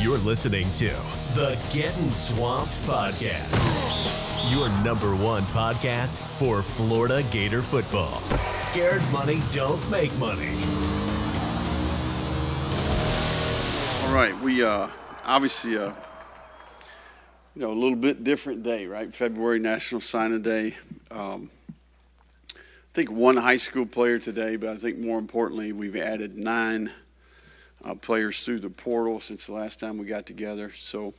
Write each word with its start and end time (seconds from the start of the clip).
You're 0.00 0.16
listening 0.16 0.72
to 0.76 0.88
the 1.34 1.58
Getting 1.70 2.10
Swamped 2.10 2.72
Podcast, 2.84 4.50
your 4.50 4.70
number 4.82 5.14
one 5.14 5.42
podcast 5.48 6.12
for 6.38 6.62
Florida 6.62 7.22
Gator 7.30 7.60
football. 7.60 8.22
Scared 8.60 9.02
money 9.12 9.42
don't 9.52 9.90
make 9.90 10.10
money. 10.16 10.56
All 14.04 14.14
right, 14.14 14.34
we 14.40 14.64
uh, 14.64 14.88
obviously, 15.26 15.76
uh, 15.76 15.92
you 17.54 17.60
know, 17.60 17.70
a 17.70 17.74
little 17.74 17.94
bit 17.94 18.24
different 18.24 18.62
day, 18.62 18.86
right? 18.86 19.14
February 19.14 19.58
National 19.58 20.00
Signing 20.00 20.40
Day. 20.40 20.76
Um, 21.10 21.50
I 22.54 22.58
think 22.94 23.10
one 23.10 23.36
high 23.36 23.56
school 23.56 23.84
player 23.84 24.18
today, 24.18 24.56
but 24.56 24.70
I 24.70 24.76
think 24.76 24.96
more 24.96 25.18
importantly, 25.18 25.72
we've 25.72 25.94
added 25.94 26.38
nine 26.38 26.90
uh, 27.84 27.94
players 27.94 28.42
through 28.42 28.60
the 28.60 28.70
portal 28.70 29.20
since 29.20 29.46
the 29.46 29.52
last 29.52 29.80
time 29.80 29.98
we 29.98 30.06
got 30.06 30.26
together. 30.26 30.72
So, 30.74 31.14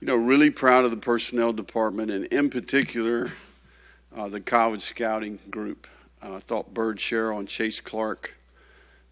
you 0.00 0.06
know, 0.06 0.16
really 0.16 0.50
proud 0.50 0.84
of 0.84 0.90
the 0.90 0.96
personnel 0.96 1.52
department 1.52 2.10
and 2.10 2.26
in 2.26 2.50
particular 2.50 3.32
uh, 4.16 4.28
the 4.28 4.40
college 4.40 4.82
scouting 4.82 5.38
group. 5.50 5.86
Uh, 6.22 6.36
I 6.36 6.40
thought 6.40 6.74
Bird 6.74 7.00
Sherrill 7.00 7.38
and 7.38 7.48
Chase 7.48 7.80
Clark 7.80 8.34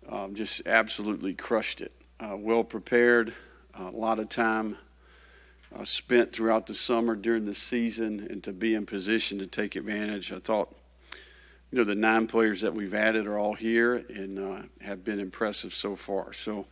um, 0.08 0.34
just 0.34 0.66
absolutely 0.66 1.34
crushed 1.34 1.80
it. 1.80 1.92
Uh, 2.18 2.36
well 2.36 2.64
prepared, 2.64 3.32
a 3.74 3.90
lot 3.90 4.18
of 4.18 4.28
time 4.28 4.76
uh, 5.74 5.84
spent 5.84 6.32
throughout 6.32 6.66
the 6.66 6.74
summer 6.74 7.14
during 7.14 7.46
the 7.46 7.54
season, 7.54 8.26
and 8.28 8.42
to 8.42 8.52
be 8.52 8.74
in 8.74 8.86
position 8.86 9.38
to 9.38 9.46
take 9.46 9.76
advantage. 9.76 10.32
I 10.32 10.38
thought 10.40 10.74
you 11.70 11.78
know, 11.78 11.84
the 11.84 11.94
nine 11.94 12.26
players 12.26 12.62
that 12.62 12.74
we've 12.74 12.94
added 12.94 13.26
are 13.26 13.38
all 13.38 13.54
here 13.54 13.94
and 13.94 14.38
uh, 14.38 14.62
have 14.80 15.04
been 15.04 15.20
impressive 15.20 15.72
so 15.72 15.94
far. 15.94 16.32
So 16.32 16.66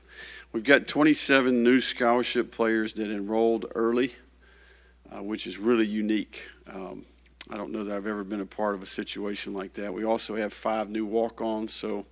we've 0.52 0.64
got 0.64 0.88
27 0.88 1.62
new 1.62 1.80
scholarship 1.80 2.50
players 2.50 2.94
that 2.94 3.08
enrolled 3.08 3.66
early, 3.76 4.16
uh, 5.12 5.22
which 5.22 5.46
is 5.46 5.56
really 5.56 5.86
unique. 5.86 6.48
Um, 6.66 7.04
I 7.48 7.56
don't 7.56 7.70
know 7.70 7.84
that 7.84 7.96
I've 7.96 8.08
ever 8.08 8.24
been 8.24 8.40
a 8.40 8.46
part 8.46 8.74
of 8.74 8.82
a 8.82 8.86
situation 8.86 9.54
like 9.54 9.74
that. 9.74 9.94
We 9.94 10.04
also 10.04 10.34
have 10.34 10.52
five 10.52 10.90
new 10.90 11.06
walk 11.06 11.40
ons, 11.40 11.72
so 11.72 12.04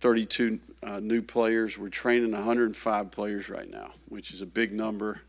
32 0.00 0.60
uh, 0.82 1.00
new 1.00 1.22
players. 1.22 1.78
We're 1.78 1.88
training 1.88 2.32
105 2.32 3.10
players 3.10 3.48
right 3.48 3.70
now, 3.70 3.92
which 4.08 4.32
is 4.32 4.42
a 4.42 4.46
big 4.46 4.72
number. 4.72 5.22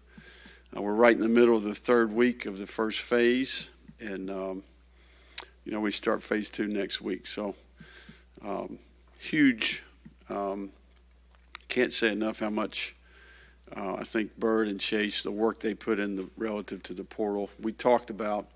Uh, 0.75 0.81
we're 0.81 0.93
right 0.93 1.15
in 1.15 1.21
the 1.21 1.30
middle 1.30 1.55
of 1.55 1.63
the 1.63 1.75
third 1.75 2.11
week 2.11 2.45
of 2.45 2.58
the 2.58 2.67
first 2.67 2.99
phase, 2.99 3.69
and 3.99 4.30
um, 4.30 4.63
you 5.66 5.72
know, 5.72 5.80
we 5.80 5.92
start 5.92 6.23
phase 6.23 6.50
two 6.50 6.67
next 6.67 7.02
week. 7.02 7.25
So, 7.25 7.56
um, 8.44 8.80
huge. 9.17 9.83
Um, 10.30 10.72
can't 11.67 11.94
say 11.94 12.11
enough 12.11 12.39
how 12.39 12.50
much 12.50 12.94
uh, 13.75 13.95
I 13.95 14.03
think 14.03 14.38
Bird 14.38 14.67
and 14.67 14.80
Chase, 14.80 15.23
the 15.23 15.31
work 15.31 15.59
they 15.59 15.73
put 15.73 16.00
in 16.00 16.16
the 16.16 16.30
relative 16.38 16.83
to 16.83 16.94
the 16.94 17.03
portal. 17.03 17.50
We 17.59 17.72
talked 17.72 18.09
about 18.09 18.47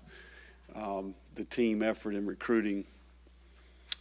um, 0.74 1.14
the 1.34 1.44
team 1.44 1.82
effort 1.82 2.14
in 2.14 2.26
recruiting, 2.26 2.84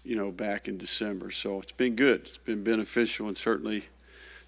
you 0.04 0.16
know, 0.16 0.32
back 0.32 0.68
in 0.68 0.78
December. 0.78 1.32
So 1.32 1.60
it's 1.60 1.72
been 1.72 1.96
good. 1.96 2.22
It's 2.22 2.38
been 2.38 2.64
beneficial 2.64 3.28
and 3.28 3.38
certainly 3.38 3.86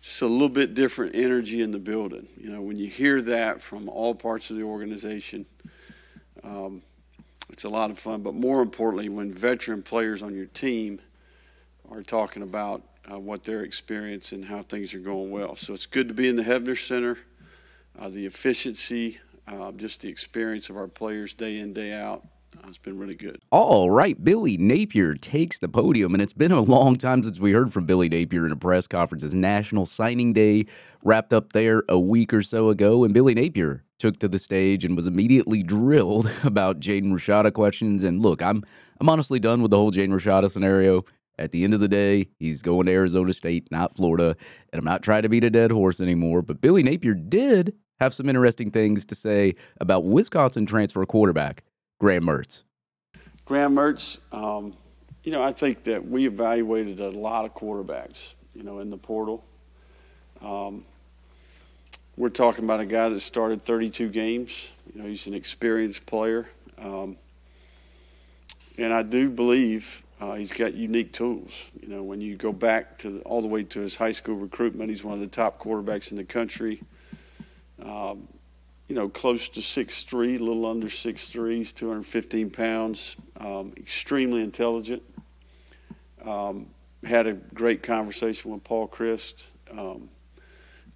just 0.02 0.22
a 0.22 0.28
little 0.28 0.50
bit 0.50 0.76
different 0.76 1.16
energy 1.16 1.62
in 1.62 1.72
the 1.72 1.80
building. 1.80 2.28
You 2.38 2.52
know, 2.52 2.62
when 2.62 2.78
you 2.78 2.88
hear 2.88 3.22
that 3.24 3.62
from 3.62 3.90
all 3.90 4.14
parts 4.14 4.50
of 4.50 4.58
the 4.58 4.64
organization, 4.64 5.46
um, 6.44 6.82
it's 7.50 7.64
a 7.64 7.70
lot 7.70 7.92
of 7.92 8.00
fun. 8.00 8.22
But 8.22 8.36
more 8.36 8.62
importantly, 8.62 9.10
when 9.10 9.34
veteran 9.34 9.84
players 9.84 10.24
on 10.24 10.36
your 10.36 10.46
team 10.46 11.00
are 11.90 12.04
talking 12.04 12.44
about 12.44 12.84
uh, 13.12 13.20
what 13.20 13.44
their 13.44 13.62
experience 13.64 14.32
and 14.32 14.46
how 14.46 14.62
things 14.64 14.94
are 14.94 15.00
going 15.00 15.32
well. 15.32 15.56
So 15.56 15.74
it's 15.74 15.86
good 15.86 16.08
to 16.10 16.14
be 16.14 16.28
in 16.28 16.36
the 16.36 16.44
Heavener 16.44 16.78
Center. 16.78 17.18
Uh, 17.98 18.10
the 18.10 18.26
efficiency, 18.26 19.20
uh, 19.48 19.72
just 19.74 20.02
the 20.02 20.10
experience 20.10 20.70
of 20.70 20.78
our 20.78 20.88
players 20.88 21.34
day 21.34 21.60
in, 21.60 21.74
day 21.74 21.94
out. 21.94 22.26
It's 22.68 22.78
been 22.78 23.00
really 23.00 23.16
good. 23.16 23.40
All 23.52 23.90
right, 23.90 24.22
Billy 24.22 24.58
Napier 24.58 25.16
takes 25.16 25.60
the 25.60 25.70
podium, 25.70 26.14
and 26.14 26.22
it's 26.22 26.34
been 26.34 26.52
a 26.52 26.62
long 26.62 26.96
time 26.96 27.24
since 27.24 27.40
we 27.40 27.52
heard 27.52 27.72
from 27.74 27.86
Billy 27.86 28.10
Napier 28.10 28.46
in 28.46 28.52
a 28.52 28.56
press 28.56 28.86
conference. 28.88 29.24
It's 29.24 29.34
National 29.34 29.86
Signing 29.86 30.34
Day 30.34 30.66
wrapped 31.04 31.34
up 31.34 31.54
there 31.54 31.84
a 31.90 32.00
week 32.00 32.34
or 32.34 32.42
so 32.42 32.70
ago, 32.70 33.04
and 33.04 33.14
Billy 33.14 33.34
Napier 33.34 33.84
took 34.00 34.18
to 34.18 34.28
the 34.28 34.40
stage 34.40 34.84
and 34.84 34.96
was 34.96 35.06
immediately 35.06 35.62
drilled 35.62 36.32
about 36.44 36.80
Jaden 36.80 37.12
Rashada 37.12 37.54
questions. 37.54 38.04
And 38.04 38.22
look, 38.22 38.42
I'm 38.42 38.64
I'm 39.00 39.10
honestly 39.10 39.40
done 39.40 39.62
with 39.62 39.72
the 39.72 39.78
whole 39.78 39.92
Jaden 39.92 40.10
Rashada 40.10 40.50
scenario. 40.50 41.06
At 41.38 41.52
the 41.52 41.64
end 41.64 41.74
of 41.74 41.80
the 41.80 41.88
day, 41.88 42.28
he's 42.38 42.62
going 42.62 42.88
to 42.88 42.92
Arizona 42.92 43.34
State, 43.34 43.72
not 43.72 43.96
Florida. 43.96 44.36
And 44.74 44.80
I'm 44.80 44.84
not 44.84 45.02
trying 45.02 45.22
to 45.22 45.30
beat 45.30 45.46
a 45.46 45.50
dead 45.50 45.72
horse 45.72 46.02
anymore. 46.02 46.42
But 46.42 46.60
Billy 46.60 46.84
Napier 46.84 47.14
did 47.14 47.76
have 48.02 48.14
some 48.14 48.28
interesting 48.28 48.72
things 48.72 49.06
to 49.06 49.16
say 49.16 49.56
about 49.80 50.04
Wisconsin 50.04 50.66
transfer 50.66 51.06
quarterback 51.06 51.64
Graham 52.00 52.26
Mertz. 52.26 52.64
Graham 53.46 53.76
Mertz, 53.76 54.20
um, 54.32 54.76
you 55.24 55.32
know, 55.32 55.42
I 55.42 55.52
think 55.52 55.84
that 55.86 56.06
we 56.06 56.28
evaluated 56.28 57.00
a 57.00 57.10
lot 57.10 57.46
of 57.46 57.54
quarterbacks, 57.54 58.34
you 58.54 58.64
know, 58.64 58.80
in 58.80 58.90
the 58.90 58.98
portal. 58.98 59.46
Um, 60.42 60.86
we're 62.20 62.28
talking 62.28 62.66
about 62.66 62.82
a 62.82 62.86
guy 62.86 63.08
that 63.08 63.22
started 63.22 63.64
32 63.64 64.10
games. 64.10 64.74
You 64.94 65.02
know, 65.02 65.08
he's 65.08 65.26
an 65.26 65.34
experienced 65.34 66.06
player, 66.06 66.48
um, 66.78 67.16
and 68.78 68.94
I 68.94 69.04
do 69.04 69.30
believe 69.30 70.04
uh, 70.20 70.34
he's 70.34 70.52
got 70.52 70.74
unique 70.74 71.14
tools. 71.14 71.68
You 71.82 71.88
know, 71.88 72.04
when 72.04 72.20
you 72.20 72.36
go 72.36 72.52
back 72.52 72.98
to 73.00 73.22
all 73.22 73.42
the 73.42 73.48
way 73.48 73.64
to 73.64 73.80
his 73.80 73.96
high 73.96 74.12
school 74.12 74.36
recruitment, 74.36 74.90
he's 74.90 75.02
one 75.02 75.14
of 75.14 75.22
the 75.22 75.28
top 75.28 75.60
quarterbacks 75.60 76.12
in 76.12 76.18
the 76.18 76.26
country. 76.26 76.82
Um, 77.82 78.28
you 78.90 78.96
know, 78.96 79.08
close 79.08 79.48
to 79.48 79.62
6'3", 79.62 80.42
a 80.42 80.44
little 80.44 80.66
under 80.66 80.88
6'3", 80.88 81.56
he's 81.56 81.72
215 81.72 82.50
pounds, 82.50 83.16
um, 83.38 83.72
extremely 83.78 84.42
intelligent. 84.42 85.04
Um, 86.26 86.68
had 87.02 87.28
a 87.28 87.34
great 87.34 87.82
conversation 87.82 88.52
with 88.52 88.66
Paul 88.66 88.90
Chryst. 88.90 89.46
Um, 89.72 90.10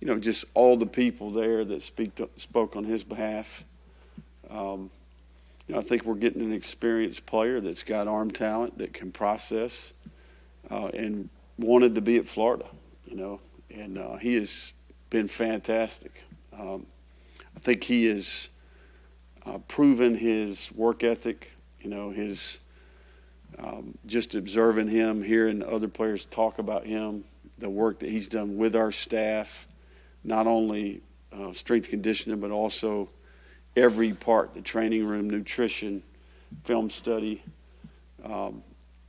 you 0.03 0.09
know, 0.09 0.19
just 0.19 0.43
all 0.53 0.75
the 0.75 0.85
people 0.85 1.31
there 1.31 1.63
that 1.63 1.81
speak 1.81 2.13
to, 2.15 2.27
spoke 2.35 2.75
on 2.75 2.83
his 2.83 3.05
behalf. 3.05 3.63
Um, 4.49 4.91
you 5.65 5.75
know, 5.75 5.79
I 5.79 5.81
think 5.81 6.03
we're 6.03 6.15
getting 6.15 6.41
an 6.41 6.51
experienced 6.51 7.25
player 7.25 7.61
that's 7.61 7.83
got 7.83 8.09
arm 8.09 8.29
talent 8.29 8.79
that 8.79 8.91
can 8.91 9.13
process 9.13 9.93
uh, 10.69 10.87
and 10.87 11.29
wanted 11.57 11.95
to 11.95 12.01
be 12.01 12.17
at 12.17 12.27
Florida, 12.27 12.65
you 13.05 13.15
know, 13.15 13.39
and 13.73 13.97
uh, 13.97 14.17
he 14.17 14.33
has 14.33 14.73
been 15.09 15.29
fantastic. 15.29 16.21
Um, 16.51 16.85
I 17.55 17.61
think 17.61 17.85
he 17.85 18.07
has 18.07 18.49
uh, 19.45 19.59
proven 19.69 20.15
his 20.15 20.69
work 20.73 21.05
ethic, 21.05 21.49
you 21.79 21.89
know, 21.89 22.09
his 22.09 22.59
um, 23.57 23.97
just 24.05 24.35
observing 24.35 24.89
him, 24.89 25.23
hearing 25.23 25.63
other 25.63 25.87
players 25.87 26.25
talk 26.25 26.59
about 26.59 26.85
him, 26.85 27.23
the 27.57 27.69
work 27.69 27.99
that 27.99 28.09
he's 28.09 28.27
done 28.27 28.57
with 28.57 28.75
our 28.75 28.91
staff 28.91 29.65
not 30.23 30.47
only 30.47 31.01
uh, 31.31 31.53
strength 31.53 31.89
conditioning, 31.89 32.39
but 32.39 32.51
also 32.51 33.09
every 33.75 34.13
part 34.13 34.53
the 34.53 34.61
training 34.61 35.05
room, 35.05 35.29
nutrition, 35.29 36.03
film 36.63 36.89
study. 36.89 37.41
Um, 38.23 38.63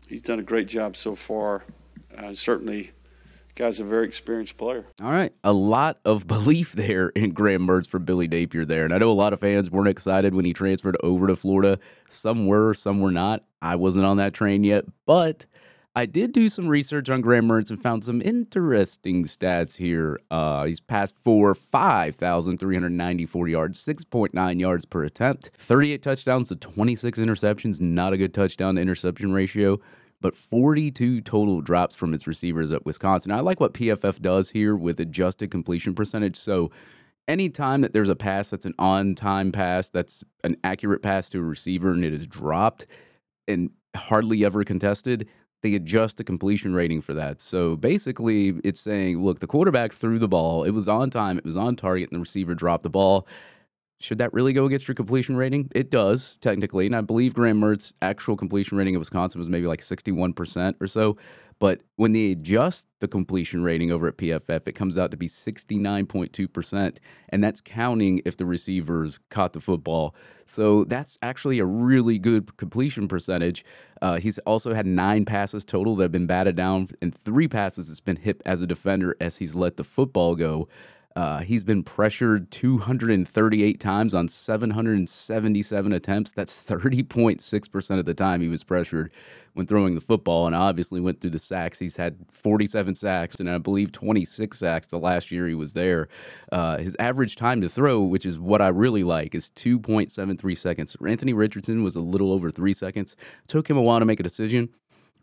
he's 0.08 0.22
done 0.22 0.38
a 0.38 0.42
great 0.42 0.66
job 0.66 0.96
so 0.96 1.14
far. 1.14 1.62
Uh, 2.16 2.32
certainly, 2.34 2.92
guy's 3.54 3.80
a 3.80 3.84
very 3.84 4.06
experienced 4.06 4.56
player. 4.56 4.84
All 5.02 5.10
right. 5.10 5.32
A 5.42 5.52
lot 5.52 5.98
of 6.04 6.26
belief 6.28 6.72
there 6.72 7.08
in 7.10 7.32
Graham 7.32 7.66
Mertz 7.66 7.88
for 7.88 7.98
Billy 7.98 8.26
Napier 8.26 8.64
there. 8.64 8.84
And 8.84 8.92
I 8.92 8.98
know 8.98 9.10
a 9.10 9.12
lot 9.12 9.32
of 9.32 9.40
fans 9.40 9.70
weren't 9.70 9.88
excited 9.88 10.34
when 10.34 10.44
he 10.44 10.52
transferred 10.52 10.96
over 11.02 11.26
to 11.26 11.36
Florida. 11.36 11.78
Some 12.08 12.46
were, 12.46 12.74
some 12.74 13.00
were 13.00 13.12
not. 13.12 13.44
I 13.62 13.76
wasn't 13.76 14.04
on 14.04 14.16
that 14.18 14.34
train 14.34 14.64
yet, 14.64 14.84
but 15.06 15.46
I 15.96 16.06
did 16.06 16.32
do 16.32 16.48
some 16.48 16.66
research 16.66 17.08
on 17.08 17.20
Graham 17.20 17.46
Mertz 17.46 17.70
and 17.70 17.80
found 17.80 18.02
some 18.02 18.20
interesting 18.20 19.26
stats 19.26 19.76
here. 19.76 20.18
Uh, 20.28 20.64
he's 20.64 20.80
passed 20.80 21.16
for 21.16 21.54
5,394 21.54 23.46
yards, 23.48 23.84
6.9 23.84 24.60
yards 24.60 24.84
per 24.86 25.04
attempt, 25.04 25.50
38 25.54 26.02
touchdowns 26.02 26.48
to 26.48 26.56
26 26.56 27.20
interceptions. 27.20 27.80
Not 27.80 28.12
a 28.12 28.16
good 28.16 28.34
touchdown 28.34 28.74
to 28.74 28.80
interception 28.80 29.32
ratio, 29.32 29.78
but 30.20 30.34
42 30.34 31.20
total 31.20 31.60
drops 31.60 31.94
from 31.94 32.10
his 32.10 32.26
receivers 32.26 32.72
at 32.72 32.84
Wisconsin. 32.84 33.30
I 33.30 33.38
like 33.38 33.60
what 33.60 33.74
PFF 33.74 34.20
does 34.20 34.50
here 34.50 34.74
with 34.74 34.98
adjusted 34.98 35.52
completion 35.52 35.94
percentage. 35.94 36.34
So 36.34 36.72
anytime 37.28 37.82
that 37.82 37.92
there's 37.92 38.08
a 38.08 38.16
pass 38.16 38.50
that's 38.50 38.66
an 38.66 38.74
on 38.80 39.14
time 39.14 39.52
pass, 39.52 39.90
that's 39.90 40.24
an 40.42 40.56
accurate 40.64 41.02
pass 41.02 41.30
to 41.30 41.38
a 41.38 41.42
receiver 41.42 41.92
and 41.92 42.04
it 42.04 42.12
is 42.12 42.26
dropped 42.26 42.84
and 43.46 43.70
hardly 43.94 44.44
ever 44.44 44.64
contested 44.64 45.28
they 45.64 45.74
adjust 45.74 46.18
the 46.18 46.24
completion 46.24 46.74
rating 46.74 47.00
for 47.00 47.14
that. 47.14 47.40
So 47.40 47.74
basically, 47.74 48.50
it's 48.62 48.78
saying, 48.78 49.24
look, 49.24 49.40
the 49.40 49.46
quarterback 49.46 49.94
threw 49.94 50.18
the 50.18 50.28
ball, 50.28 50.62
it 50.62 50.72
was 50.72 50.90
on 50.90 51.08
time, 51.08 51.38
it 51.38 51.44
was 51.44 51.56
on 51.56 51.74
target, 51.74 52.10
and 52.10 52.16
the 52.16 52.20
receiver 52.20 52.54
dropped 52.54 52.82
the 52.82 52.90
ball. 52.90 53.26
Should 54.00 54.18
that 54.18 54.32
really 54.34 54.52
go 54.52 54.66
against 54.66 54.88
your 54.88 54.94
completion 54.94 55.36
rating? 55.36 55.70
It 55.74 55.90
does, 55.90 56.36
technically. 56.40 56.86
And 56.86 56.96
I 56.96 57.00
believe 57.00 57.32
Graham 57.32 57.58
Mertz's 57.58 57.94
actual 58.02 58.36
completion 58.36 58.76
rating 58.76 58.96
of 58.96 59.00
Wisconsin 59.00 59.38
was 59.38 59.48
maybe 59.48 59.66
like 59.66 59.80
61% 59.80 60.74
or 60.80 60.86
so. 60.86 61.14
But 61.58 61.82
when 61.96 62.12
they 62.12 62.32
adjust 62.32 62.88
the 63.00 63.08
completion 63.08 63.62
rating 63.62 63.92
over 63.92 64.08
at 64.08 64.16
PFF, 64.16 64.66
it 64.66 64.72
comes 64.72 64.98
out 64.98 65.10
to 65.12 65.16
be 65.16 65.28
69.2%. 65.28 66.96
And 67.28 67.44
that's 67.44 67.60
counting 67.60 68.20
if 68.24 68.36
the 68.36 68.44
receivers 68.44 69.18
caught 69.30 69.52
the 69.52 69.60
football. 69.60 70.14
So 70.46 70.84
that's 70.84 71.16
actually 71.22 71.58
a 71.60 71.64
really 71.64 72.18
good 72.18 72.56
completion 72.56 73.08
percentage. 73.08 73.64
Uh, 74.02 74.16
he's 74.16 74.38
also 74.40 74.74
had 74.74 74.86
nine 74.86 75.24
passes 75.24 75.64
total 75.64 75.96
that 75.96 76.04
have 76.04 76.12
been 76.12 76.26
batted 76.26 76.56
down, 76.56 76.88
and 77.00 77.14
three 77.14 77.48
passes 77.48 77.88
that's 77.88 78.00
been 78.00 78.16
hit 78.16 78.42
as 78.44 78.60
a 78.60 78.66
defender 78.66 79.16
as 79.20 79.38
he's 79.38 79.54
let 79.54 79.76
the 79.76 79.84
football 79.84 80.34
go. 80.34 80.66
Uh, 81.16 81.40
he's 81.40 81.62
been 81.62 81.84
pressured 81.84 82.50
238 82.50 83.78
times 83.78 84.14
on 84.14 84.26
777 84.26 85.92
attempts. 85.92 86.32
That's 86.32 86.62
30.6% 86.64 87.98
of 87.98 88.04
the 88.04 88.14
time 88.14 88.40
he 88.40 88.48
was 88.48 88.64
pressured 88.64 89.12
when 89.52 89.66
throwing 89.66 89.94
the 89.94 90.00
football, 90.00 90.48
and 90.48 90.56
obviously 90.56 91.00
went 91.00 91.20
through 91.20 91.30
the 91.30 91.38
sacks. 91.38 91.78
He's 91.78 91.96
had 91.96 92.16
47 92.32 92.96
sacks, 92.96 93.38
and 93.38 93.48
I 93.48 93.58
believe 93.58 93.92
26 93.92 94.58
sacks 94.58 94.88
the 94.88 94.98
last 94.98 95.30
year 95.30 95.46
he 95.46 95.54
was 95.54 95.74
there. 95.74 96.08
Uh, 96.50 96.78
his 96.78 96.96
average 96.98 97.36
time 97.36 97.60
to 97.60 97.68
throw, 97.68 98.00
which 98.00 98.26
is 98.26 98.36
what 98.36 98.60
I 98.60 98.68
really 98.68 99.04
like, 99.04 99.36
is 99.36 99.52
2.73 99.52 100.56
seconds. 100.56 100.96
Anthony 101.06 101.32
Richardson 101.32 101.84
was 101.84 101.94
a 101.94 102.00
little 102.00 102.32
over 102.32 102.50
three 102.50 102.72
seconds. 102.72 103.14
Took 103.46 103.70
him 103.70 103.76
a 103.76 103.82
while 103.82 104.00
to 104.00 104.04
make 104.04 104.18
a 104.18 104.24
decision. 104.24 104.70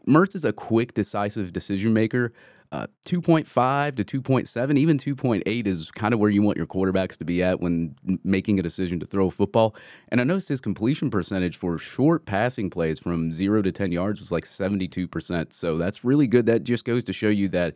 Mertz 0.08 0.36
is 0.36 0.46
a 0.46 0.54
quick, 0.54 0.94
decisive 0.94 1.52
decision 1.52 1.94
maker. 1.94 2.32
Uh, 2.72 2.88
2.5 3.06 3.96
to 3.96 4.22
2.7, 4.22 4.78
even 4.78 4.98
2.8 4.98 5.68
is 5.68 5.92
kind 5.92 6.14
of 6.14 6.22
where 6.22 6.30
you 6.30 6.42
want 6.42 6.58
your 6.58 6.66
quarterbacks 6.66 7.18
to 7.18 7.26
be 7.26 7.44
at 7.44 7.60
when 7.60 7.94
making 8.24 8.60
a 8.60 8.64
decision 8.64 8.98
to 8.98 9.06
throw 9.06 9.28
a 9.28 9.32
football. 9.32 9.76
And 10.08 10.22
I 10.22 10.24
noticed 10.24 10.48
his 10.48 10.62
completion 10.62 11.10
percentage 11.10 11.58
for 11.58 11.78
short 11.78 12.26
passing 12.26 12.70
plays 12.70 12.98
from 12.98 13.34
zero 13.34 13.62
to 13.62 13.74
10 13.74 13.92
yards 13.92 14.22
was 14.22 14.32
like 14.32 14.46
72%. 14.46 15.52
So 15.52 15.78
that's 15.78 16.06
really 16.06 16.28
good. 16.28 16.46
That 16.46 16.64
just 16.64 16.86
goes 16.86 17.04
to 17.04 17.14
show 17.14 17.28
you 17.28 17.50
that 17.50 17.76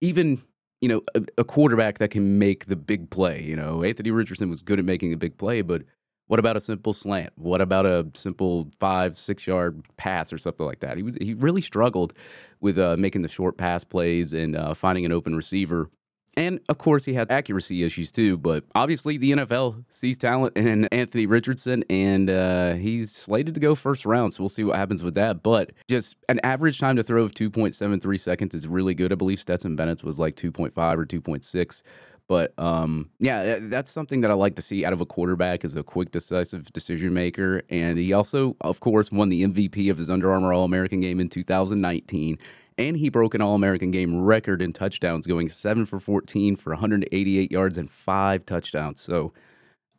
even 0.00 0.38
you 0.80 0.88
know, 0.88 1.02
a, 1.14 1.22
a, 1.38 1.44
quarterback 1.44 1.98
that 1.98 2.10
can 2.10 2.40
make 2.40 2.66
the 2.66 2.74
big 2.74 3.08
play. 3.08 3.40
You 3.40 3.54
know, 3.54 3.84
Anthony 3.84 4.10
Richardson 4.10 4.50
was 4.50 4.62
good 4.62 4.80
at 4.80 4.84
making 4.84 5.12
a 5.12 5.16
big 5.16 5.38
play, 5.38 5.62
but 5.62 5.82
what 6.26 6.38
about 6.38 6.56
a 6.56 6.60
simple 6.60 6.92
slant? 6.92 7.32
What 7.36 7.60
about 7.60 7.86
a 7.86 8.06
simple 8.14 8.70
five, 8.78 9.18
six 9.18 9.46
yard 9.46 9.82
pass 9.96 10.32
or 10.32 10.38
something 10.38 10.64
like 10.64 10.80
that? 10.80 10.96
He 10.96 11.02
was, 11.02 11.16
he 11.20 11.34
really 11.34 11.62
struggled 11.62 12.14
with 12.60 12.78
uh, 12.78 12.96
making 12.96 13.22
the 13.22 13.28
short 13.28 13.56
pass 13.56 13.84
plays 13.84 14.32
and 14.32 14.56
uh, 14.56 14.74
finding 14.74 15.04
an 15.04 15.12
open 15.12 15.36
receiver. 15.36 15.90
And 16.34 16.60
of 16.68 16.78
course, 16.78 17.04
he 17.04 17.12
had 17.14 17.30
accuracy 17.30 17.82
issues 17.82 18.10
too. 18.10 18.38
But 18.38 18.64
obviously, 18.74 19.18
the 19.18 19.32
NFL 19.32 19.84
sees 19.90 20.16
talent 20.16 20.56
in 20.56 20.86
Anthony 20.86 21.26
Richardson, 21.26 21.84
and 21.90 22.30
uh, 22.30 22.74
he's 22.74 23.12
slated 23.12 23.54
to 23.54 23.60
go 23.60 23.74
first 23.74 24.06
round. 24.06 24.32
So 24.32 24.42
we'll 24.42 24.48
see 24.48 24.64
what 24.64 24.76
happens 24.76 25.02
with 25.02 25.14
that. 25.14 25.42
But 25.42 25.72
just 25.88 26.16
an 26.28 26.40
average 26.42 26.78
time 26.78 26.96
to 26.96 27.02
throw 27.02 27.24
of 27.24 27.32
2.73 27.32 28.18
seconds 28.18 28.54
is 28.54 28.66
really 28.66 28.94
good. 28.94 29.12
I 29.12 29.16
believe 29.16 29.40
Stetson 29.40 29.76
Bennett's 29.76 30.02
was 30.02 30.18
like 30.18 30.36
2.5 30.36 30.70
or 30.96 31.06
2.6. 31.06 31.82
But 32.28 32.58
um, 32.58 33.10
yeah, 33.18 33.58
that's 33.60 33.90
something 33.90 34.20
that 34.22 34.30
I 34.30 34.34
like 34.34 34.54
to 34.56 34.62
see 34.62 34.84
out 34.84 34.92
of 34.92 35.00
a 35.00 35.06
quarterback 35.06 35.64
is 35.64 35.76
a 35.76 35.82
quick, 35.82 36.10
decisive 36.10 36.72
decision 36.72 37.12
maker. 37.12 37.62
And 37.68 37.98
he 37.98 38.12
also, 38.12 38.56
of 38.60 38.80
course, 38.80 39.10
won 39.10 39.28
the 39.28 39.42
MVP 39.44 39.90
of 39.90 39.98
his 39.98 40.08
Under 40.08 40.32
Armour 40.32 40.52
All 40.52 40.64
American 40.64 41.00
game 41.00 41.20
in 41.20 41.28
2019. 41.28 42.38
And 42.78 42.96
he 42.96 43.10
broke 43.10 43.34
an 43.34 43.42
All 43.42 43.54
American 43.54 43.90
game 43.90 44.20
record 44.20 44.62
in 44.62 44.72
touchdowns, 44.72 45.26
going 45.26 45.48
7 45.48 45.84
for 45.84 46.00
14 46.00 46.56
for 46.56 46.70
188 46.70 47.52
yards 47.52 47.76
and 47.76 47.90
five 47.90 48.46
touchdowns. 48.46 49.00
So, 49.00 49.34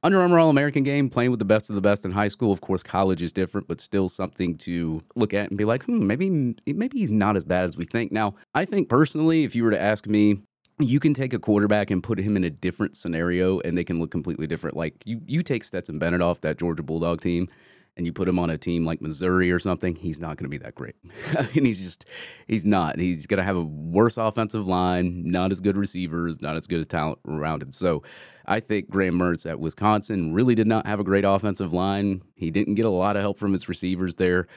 Under 0.01 0.19
Armour 0.19 0.39
All 0.39 0.49
American 0.49 0.81
game, 0.81 1.09
playing 1.09 1.29
with 1.29 1.39
the 1.39 1.45
best 1.45 1.69
of 1.69 1.75
the 1.75 1.81
best 1.81 2.03
in 2.03 2.11
high 2.11 2.29
school. 2.29 2.51
Of 2.51 2.61
course, 2.61 2.81
college 2.81 3.21
is 3.21 3.31
different, 3.31 3.67
but 3.67 3.79
still 3.79 4.09
something 4.09 4.57
to 4.59 5.03
look 5.15 5.35
at 5.35 5.49
and 5.49 5.57
be 5.57 5.65
like, 5.65 5.83
hmm, 5.83 6.07
maybe 6.07 6.55
maybe 6.65 6.97
he's 6.97 7.11
not 7.11 7.37
as 7.37 7.43
bad 7.43 7.65
as 7.65 7.77
we 7.77 7.85
think. 7.85 8.11
Now, 8.11 8.33
I 8.55 8.65
think 8.65 8.89
personally, 8.89 9.43
if 9.43 9.55
you 9.55 9.63
were 9.63 9.71
to 9.71 9.79
ask 9.79 10.07
me, 10.07 10.41
you 10.79 10.99
can 10.99 11.13
take 11.13 11.33
a 11.33 11.39
quarterback 11.39 11.91
and 11.91 12.01
put 12.01 12.19
him 12.19 12.35
in 12.35 12.43
a 12.43 12.49
different 12.49 12.95
scenario 12.95 13.59
and 13.59 13.77
they 13.77 13.83
can 13.83 13.99
look 13.99 14.11
completely 14.11 14.47
different. 14.47 14.75
Like 14.75 14.95
you, 15.05 15.21
you 15.25 15.43
take 15.43 15.63
Stetson 15.63 15.99
Bennett 15.99 16.21
off 16.21 16.41
that 16.41 16.57
Georgia 16.57 16.83
Bulldog 16.83 17.21
team 17.21 17.47
and 17.95 18.05
you 18.05 18.13
put 18.13 18.27
him 18.27 18.39
on 18.39 18.49
a 18.49 18.57
team 18.57 18.85
like 18.85 19.01
Missouri 19.01 19.51
or 19.51 19.59
something, 19.59 19.95
he's 19.95 20.19
not 20.19 20.37
going 20.37 20.45
to 20.45 20.49
be 20.49 20.57
that 20.57 20.73
great. 20.73 20.95
and 21.55 21.65
he's 21.65 21.83
just, 21.83 22.05
he's 22.47 22.65
not. 22.65 22.97
He's 22.97 23.27
going 23.27 23.37
to 23.37 23.43
have 23.43 23.55
a 23.55 23.63
worse 23.63 24.17
offensive 24.17 24.67
line, 24.67 25.23
not 25.25 25.51
as 25.51 25.61
good 25.61 25.77
receivers, 25.77 26.41
not 26.41 26.55
as 26.55 26.65
good 26.65 26.79
as 26.79 26.87
talent 26.87 27.19
around 27.27 27.61
him. 27.61 27.71
So 27.71 28.01
I 28.45 28.59
think 28.59 28.89
Graham 28.89 29.19
Mertz 29.19 29.49
at 29.49 29.59
Wisconsin 29.59 30.33
really 30.33 30.55
did 30.55 30.67
not 30.67 30.87
have 30.87 30.99
a 30.99 31.03
great 31.03 31.23
offensive 31.23 31.71
line. 31.71 32.23
He 32.35 32.49
didn't 32.49 32.75
get 32.75 32.85
a 32.85 32.89
lot 32.89 33.15
of 33.15 33.21
help 33.21 33.37
from 33.37 33.53
his 33.53 33.69
receivers 33.69 34.15
there. 34.15 34.47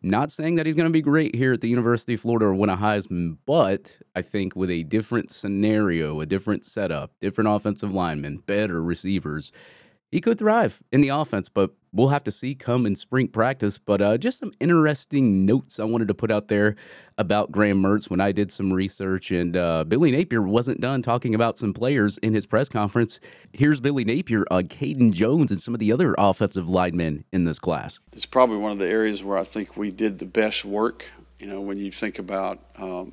Not 0.00 0.30
saying 0.30 0.54
that 0.54 0.66
he's 0.66 0.76
going 0.76 0.88
to 0.88 0.92
be 0.92 1.02
great 1.02 1.34
here 1.34 1.52
at 1.52 1.60
the 1.60 1.68
University 1.68 2.14
of 2.14 2.20
Florida 2.20 2.46
or 2.46 2.54
win 2.54 2.70
a 2.70 2.76
Heisman, 2.76 3.38
but 3.46 3.98
I 4.14 4.22
think 4.22 4.54
with 4.54 4.70
a 4.70 4.84
different 4.84 5.32
scenario, 5.32 6.20
a 6.20 6.26
different 6.26 6.64
setup, 6.64 7.10
different 7.20 7.50
offensive 7.50 7.92
linemen, 7.92 8.36
better 8.46 8.80
receivers, 8.80 9.50
he 10.10 10.20
could 10.20 10.38
thrive 10.38 10.82
in 10.90 11.00
the 11.00 11.08
offense, 11.08 11.48
but 11.48 11.72
we'll 11.92 12.08
have 12.08 12.24
to 12.24 12.30
see 12.30 12.54
come 12.54 12.86
in 12.86 12.96
spring 12.96 13.28
practice. 13.28 13.78
But 13.78 14.00
uh, 14.00 14.16
just 14.18 14.38
some 14.38 14.52
interesting 14.58 15.44
notes 15.44 15.78
I 15.78 15.84
wanted 15.84 16.08
to 16.08 16.14
put 16.14 16.30
out 16.30 16.48
there 16.48 16.76
about 17.18 17.52
Graham 17.52 17.82
Mertz 17.82 18.08
when 18.08 18.20
I 18.20 18.32
did 18.32 18.50
some 18.50 18.72
research. 18.72 19.30
And 19.30 19.56
uh, 19.56 19.84
Billy 19.84 20.10
Napier 20.10 20.40
wasn't 20.40 20.80
done 20.80 21.02
talking 21.02 21.34
about 21.34 21.58
some 21.58 21.74
players 21.74 22.16
in 22.18 22.32
his 22.32 22.46
press 22.46 22.68
conference. 22.68 23.20
Here's 23.52 23.80
Billy 23.80 24.04
Napier 24.04 24.44
on 24.50 24.64
Caden 24.64 25.12
Jones 25.12 25.50
and 25.50 25.60
some 25.60 25.74
of 25.74 25.80
the 25.80 25.92
other 25.92 26.14
offensive 26.16 26.70
linemen 26.70 27.24
in 27.32 27.44
this 27.44 27.58
class. 27.58 28.00
It's 28.12 28.26
probably 28.26 28.56
one 28.56 28.72
of 28.72 28.78
the 28.78 28.88
areas 28.88 29.22
where 29.22 29.36
I 29.36 29.44
think 29.44 29.76
we 29.76 29.90
did 29.90 30.18
the 30.18 30.26
best 30.26 30.64
work. 30.64 31.04
You 31.38 31.46
know, 31.46 31.60
when 31.60 31.76
you 31.76 31.90
think 31.90 32.18
about. 32.18 32.60
Um, 32.76 33.12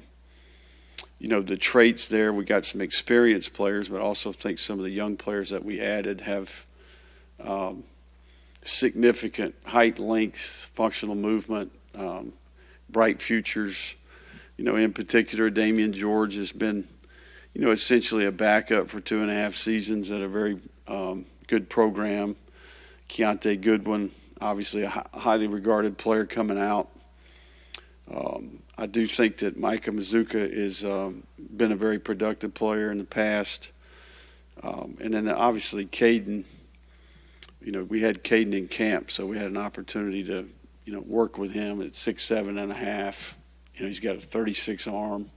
you 1.18 1.30
know 1.30 1.41
the 1.41 1.56
traits 1.56 2.09
there. 2.09 2.33
We 2.33 2.44
got 2.44 2.65
some 2.65 2.81
experienced 2.81 3.53
players, 3.53 3.88
but 3.88 4.01
also 4.01 4.33
think 4.33 4.59
some 4.59 4.80
of 4.80 4.83
the 4.83 4.91
young 4.91 5.15
players 5.15 5.50
that 5.50 5.63
we 5.63 5.80
added 5.80 6.21
have 6.21 6.65
um, 7.43 7.83
significant 8.63 9.55
height, 9.65 9.99
length, 9.99 10.71
functional 10.73 11.15
movement, 11.15 11.71
um, 11.95 12.33
bright 12.89 13.21
futures. 13.21 13.95
You 14.57 14.63
know, 14.65 14.75
in 14.75 14.93
particular, 14.93 15.49
Damieon 15.51 15.93
George 15.93 16.35
has 16.35 16.51
been, 16.51 16.87
you 17.53 17.61
know, 17.61 17.71
essentially 17.71 18.25
a 18.25 18.31
backup 18.31 18.89
for 18.89 18.99
two 18.99 19.21
and 19.21 19.29
a 19.29 19.33
half 19.33 19.55
seasons 19.55 20.11
at 20.11 20.21
a 20.21 20.27
very 20.27 20.59
um, 20.87 21.25
good 21.47 21.69
program. 21.69 22.35
Kiyaunta 23.09 23.59
Goodwin, 23.59 24.11
obviously 24.41 24.83
a 24.83 24.89
highly 25.13 25.47
regarded 25.47 25.97
player 25.97 26.25
coming 26.25 26.57
out. 26.57 26.89
Um, 28.11 28.59
I 28.77 28.85
do 28.88 29.07
think 29.07 29.38
that 29.38 29.57
Micah 29.57 29.91
Mazzccua 29.91 30.53
has 30.53 30.83
um, 30.83 31.23
been 31.55 31.71
a 31.71 31.75
very 31.75 31.99
productive 31.99 32.53
player 32.53 32.91
in 32.91 32.97
the 32.97 33.05
past. 33.05 33.71
Um, 34.63 34.97
and 35.01 35.13
then 35.13 35.27
obviously 35.27 35.86
Caden 35.86 36.45
you 37.65 37.72
know, 37.72 37.84
we 37.84 38.01
had 38.01 38.24
Caden 38.24 38.53
in 38.53 38.67
camp, 38.67 39.10
so 39.10 39.25
we 39.25 39.38
had 39.38 39.48
an 39.48 39.57
opportunity 39.57 40.24
to, 40.25 40.48
you 40.86 40.93
know, 40.93 41.00
work 41.00 41.39
with 41.39 41.51
him 41.51 41.81
at 41.81 41.95
six, 41.95 42.24
seven 42.24 42.60
and 42.60 42.72
a 42.72 42.75
half. 42.75 43.36
You 43.74 43.81
know, 43.81 43.88
he's 43.88 44.00
got 44.00 44.15
a 44.15 44.22
36 44.22 44.88
arm. 44.88 45.31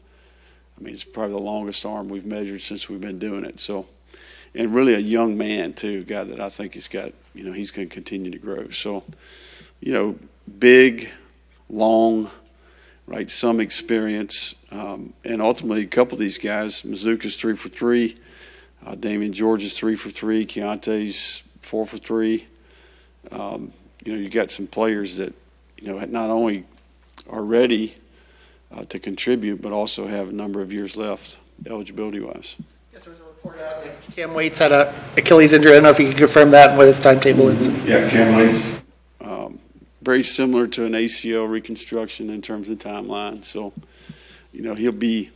I 0.77 0.85
mean, 0.85 0.93
it's 0.93 1.05
probably 1.05 1.33
the 1.33 1.41
longest 1.41 1.87
arm 1.87 2.11
we've 2.11 2.27
measured 2.27 2.61
since 2.61 2.87
we've 2.87 3.01
been 3.01 3.19
doing 3.19 3.47
it. 3.47 3.61
So, 3.61 3.89
and 4.55 4.75
really 4.75 4.93
a 4.93 4.99
young 4.99 5.39
man 5.39 5.73
too, 5.73 6.05
guy 6.05 6.23
that 6.23 6.39
I 6.39 6.51
think 6.51 6.75
he's 6.75 6.87
got, 6.87 7.15
you 7.35 7.45
know, 7.45 7.53
he's 7.53 7.71
going 7.71 7.89
to 7.89 7.95
continue 7.95 8.31
to 8.31 8.39
grow. 8.39 8.69
So, 8.69 9.05
you 9.81 9.95
know, 9.95 10.19
big, 10.59 11.11
long, 11.71 12.31
right? 13.07 13.31
Some 13.31 13.59
experience, 13.59 14.55
um, 14.71 15.15
and 15.25 15.41
ultimately 15.41 15.83
a 15.83 15.87
couple 15.87 16.17
of 16.17 16.21
these 16.21 16.37
guys. 16.37 16.83
Mazzccua's 16.83 17.37
three 17.37 17.57
for 17.57 17.71
three. 17.71 18.17
Uh, 18.85 18.95
Damieon 18.95 19.33
George 19.33 19.65
is 19.65 19.73
three 19.73 19.97
for 19.97 20.11
three. 20.11 20.47
Kiyaunta's 20.47 21.43
four 21.69 21.87
for 21.87 21.99
three. 21.99 22.47
Um, 23.31 23.73
you 24.05 24.13
know, 24.13 24.19
you 24.19 24.31
got 24.31 24.51
some 24.51 24.67
players 24.67 25.19
that, 25.19 25.35
you 25.79 25.89
know, 25.89 25.99
not 26.07 26.31
only 26.31 26.65
are 27.29 27.43
ready 27.43 27.95
uh, 28.73 28.85
to 28.85 28.99
contribute, 28.99 29.61
but 29.61 29.73
also 29.73 30.07
have 30.07 30.31
a 30.31 30.33
number 30.33 30.63
of 30.63 30.73
years 30.73 30.97
left 30.97 31.45
eligibility 31.67 32.21
wise. 32.21 32.57
Yes, 32.93 33.05
there 33.05 33.13
was 33.13 33.21
a 33.21 33.25
report 33.25 33.61
out 33.61 33.85
that 33.85 33.97
Cam 34.17 34.33
Waites 34.33 34.59
had 34.59 34.73
a 34.73 34.95
Achilles 35.17 35.53
injury. 35.53 35.73
I 35.73 35.75
don't 35.75 35.83
know 35.83 35.91
if 35.91 36.01
you 36.01 36.09
can 36.09 36.17
confirm 36.17 36.51
that 36.53 36.71
and 36.71 36.79
what 36.79 36.87
his 36.87 37.01
timetable 37.01 37.49
is. 37.49 37.69
Yeah, 37.85 38.09
Cam 38.09 38.35
Waites. 38.37 38.81
Um, 39.21 39.59
very 40.01 40.23
similar 40.23 40.67
to 40.69 40.87
an 40.87 40.93
ACL 40.93 41.49
reconstruction 41.49 42.31
in 42.31 42.41
terms 42.41 42.71
of 42.71 42.79
timeline. 42.79 43.45
So, 43.45 43.75
you 44.53 44.63
know, 44.63 44.75
he'll 44.75 44.93
be 44.93 45.31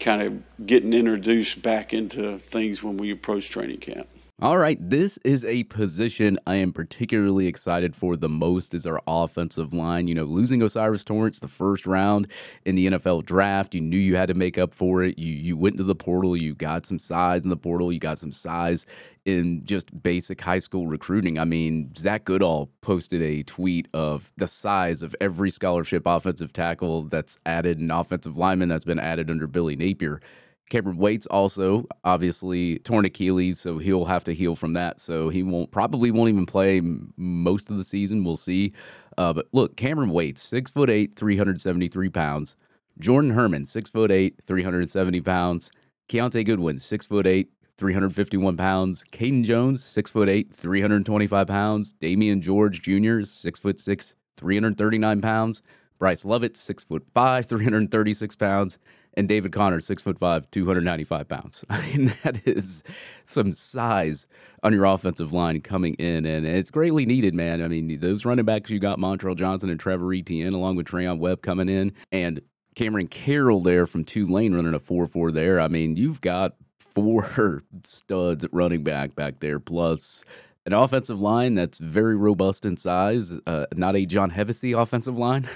kind 0.00 0.22
of 0.22 0.66
getting 0.66 0.94
introduced 0.94 1.62
back 1.62 1.92
into 1.92 2.38
things 2.38 2.82
when 2.82 2.96
we 2.96 3.10
approach 3.10 3.50
training 3.50 3.78
camp. 3.78 4.08
All 4.38 4.58
right, 4.58 4.76
this 4.78 5.18
is 5.24 5.46
a 5.46 5.64
position 5.64 6.38
I 6.46 6.56
am 6.56 6.70
particularly 6.70 7.46
excited 7.46 7.96
for 7.96 8.16
the 8.16 8.28
most 8.28 8.74
is 8.74 8.86
our 8.86 9.00
offensive 9.06 9.72
line. 9.72 10.08
You 10.08 10.14
know, 10.14 10.24
losing 10.24 10.62
O'Cyrus 10.62 11.04
Torrence 11.04 11.40
the 11.40 11.48
first 11.48 11.86
round 11.86 12.30
in 12.66 12.74
the 12.74 12.86
NFL 12.88 13.24
draft, 13.24 13.74
you 13.74 13.80
knew 13.80 13.96
you 13.96 14.16
had 14.16 14.28
to 14.28 14.34
make 14.34 14.58
up 14.58 14.74
for 14.74 15.02
it. 15.02 15.18
You 15.18 15.32
you 15.32 15.56
went 15.56 15.78
to 15.78 15.84
the 15.84 15.94
portal, 15.94 16.36
you 16.36 16.54
got 16.54 16.84
some 16.84 16.98
size 16.98 17.44
in 17.44 17.48
the 17.48 17.56
portal, 17.56 17.90
you 17.90 17.98
got 17.98 18.18
some 18.18 18.30
size 18.30 18.84
in 19.24 19.64
just 19.64 20.02
basic 20.02 20.38
high 20.42 20.58
school 20.58 20.86
recruiting. 20.86 21.38
I 21.38 21.46
mean, 21.46 21.94
Zach 21.96 22.26
Goodall 22.26 22.68
posted 22.82 23.22
a 23.22 23.42
tweet 23.42 23.88
of 23.94 24.30
the 24.36 24.48
size 24.48 25.02
of 25.02 25.16
every 25.18 25.48
scholarship 25.48 26.02
offensive 26.04 26.52
tackle 26.52 27.04
that's 27.04 27.38
added, 27.46 27.78
an 27.78 27.90
offensive 27.90 28.36
lineman 28.36 28.68
that's 28.68 28.84
been 28.84 28.98
added 28.98 29.30
under 29.30 29.46
Billy 29.46 29.76
Napier. 29.76 30.20
Cameron 30.68 30.96
Waites 30.96 31.26
also 31.26 31.86
obviously 32.04 32.78
torn 32.80 33.04
Achilles, 33.04 33.60
so 33.60 33.78
he'll 33.78 34.06
have 34.06 34.24
to 34.24 34.34
heal 34.34 34.56
from 34.56 34.72
that. 34.72 34.98
So 34.98 35.28
he 35.28 35.42
won't 35.42 35.70
probably 35.70 36.10
won't 36.10 36.28
even 36.28 36.46
play 36.46 36.80
most 37.16 37.70
of 37.70 37.76
the 37.76 37.84
season. 37.84 38.24
We'll 38.24 38.36
see. 38.36 38.72
Uh, 39.16 39.32
but 39.32 39.46
look, 39.52 39.76
Cameron 39.76 40.10
Waites, 40.10 40.42
six 40.42 40.70
foot 40.70 40.90
eight, 40.90 41.14
three 41.14 41.36
hundred 41.36 41.60
seventy 41.60 41.88
three 41.88 42.08
pounds. 42.08 42.56
Jordan 42.98 43.30
Herman, 43.32 43.64
six 43.66 43.90
foot 43.90 44.10
eight, 44.10 44.36
three 44.44 44.62
hundred 44.62 44.90
seventy 44.90 45.20
pounds. 45.20 45.70
Kiyaunta 46.08 46.44
Goodwin, 46.44 46.78
six 46.78 47.06
foot 47.06 47.26
eight, 47.26 47.50
351 47.78 48.56
pounds. 48.56 49.04
Caden 49.10 49.44
Jones, 49.44 49.84
six 49.84 50.10
foot 50.10 50.28
eight, 50.28 50.54
325 50.54 51.46
pounds. 51.46 51.94
Damieon 52.00 52.40
George 52.40 52.82
Jr., 52.82 53.24
six 53.24 53.58
foot 53.58 53.78
six, 53.78 54.14
339 54.36 55.20
pounds. 55.20 55.62
Bryce 55.98 56.24
Lovett, 56.24 56.56
six 56.56 56.84
foot 56.84 57.04
five, 57.14 57.46
336 57.46 58.36
pounds 58.36 58.78
and 59.16 59.28
David 59.28 59.52
Connor, 59.52 59.80
six 59.80 60.02
foot 60.02 60.18
five, 60.18 60.50
295 60.50 61.28
pounds. 61.28 61.64
I 61.70 61.86
mean, 61.88 62.12
that 62.22 62.46
is 62.46 62.82
some 63.24 63.52
size 63.52 64.26
on 64.62 64.72
your 64.72 64.84
offensive 64.84 65.32
line 65.32 65.60
coming 65.60 65.94
in, 65.94 66.26
and 66.26 66.46
it's 66.46 66.70
greatly 66.70 67.06
needed, 67.06 67.34
man. 67.34 67.62
I 67.62 67.68
mean, 67.68 68.00
those 68.00 68.24
running 68.24 68.44
backs 68.44 68.70
you 68.70 68.78
got 68.78 68.98
Montrell 68.98 69.36
Johnson 69.36 69.70
and 69.70 69.80
Trevor 69.80 70.12
Etienne, 70.12 70.54
along 70.54 70.76
with 70.76 70.86
Treyaun 70.86 71.18
Webb 71.18 71.42
coming 71.42 71.68
in, 71.68 71.92
and 72.12 72.42
Cameron 72.74 73.08
Carroll 73.08 73.60
there 73.60 73.86
from 73.86 74.04
Tulane 74.04 74.54
running 74.54 74.74
a 74.74 74.78
4 74.78 75.06
4 75.06 75.32
there. 75.32 75.60
I 75.60 75.68
mean, 75.68 75.96
you've 75.96 76.20
got 76.20 76.56
four 76.78 77.62
studs 77.84 78.44
at 78.44 78.52
running 78.52 78.82
back 78.82 79.14
back 79.14 79.40
there, 79.40 79.58
plus 79.58 80.24
an 80.66 80.72
offensive 80.72 81.20
line 81.20 81.54
that's 81.54 81.78
very 81.78 82.16
robust 82.16 82.64
in 82.64 82.76
size, 82.76 83.32
uh, 83.46 83.66
not 83.76 83.94
a 83.94 84.04
John 84.04 84.32
Hevesy 84.32 84.76
offensive 84.76 85.16
line. 85.16 85.48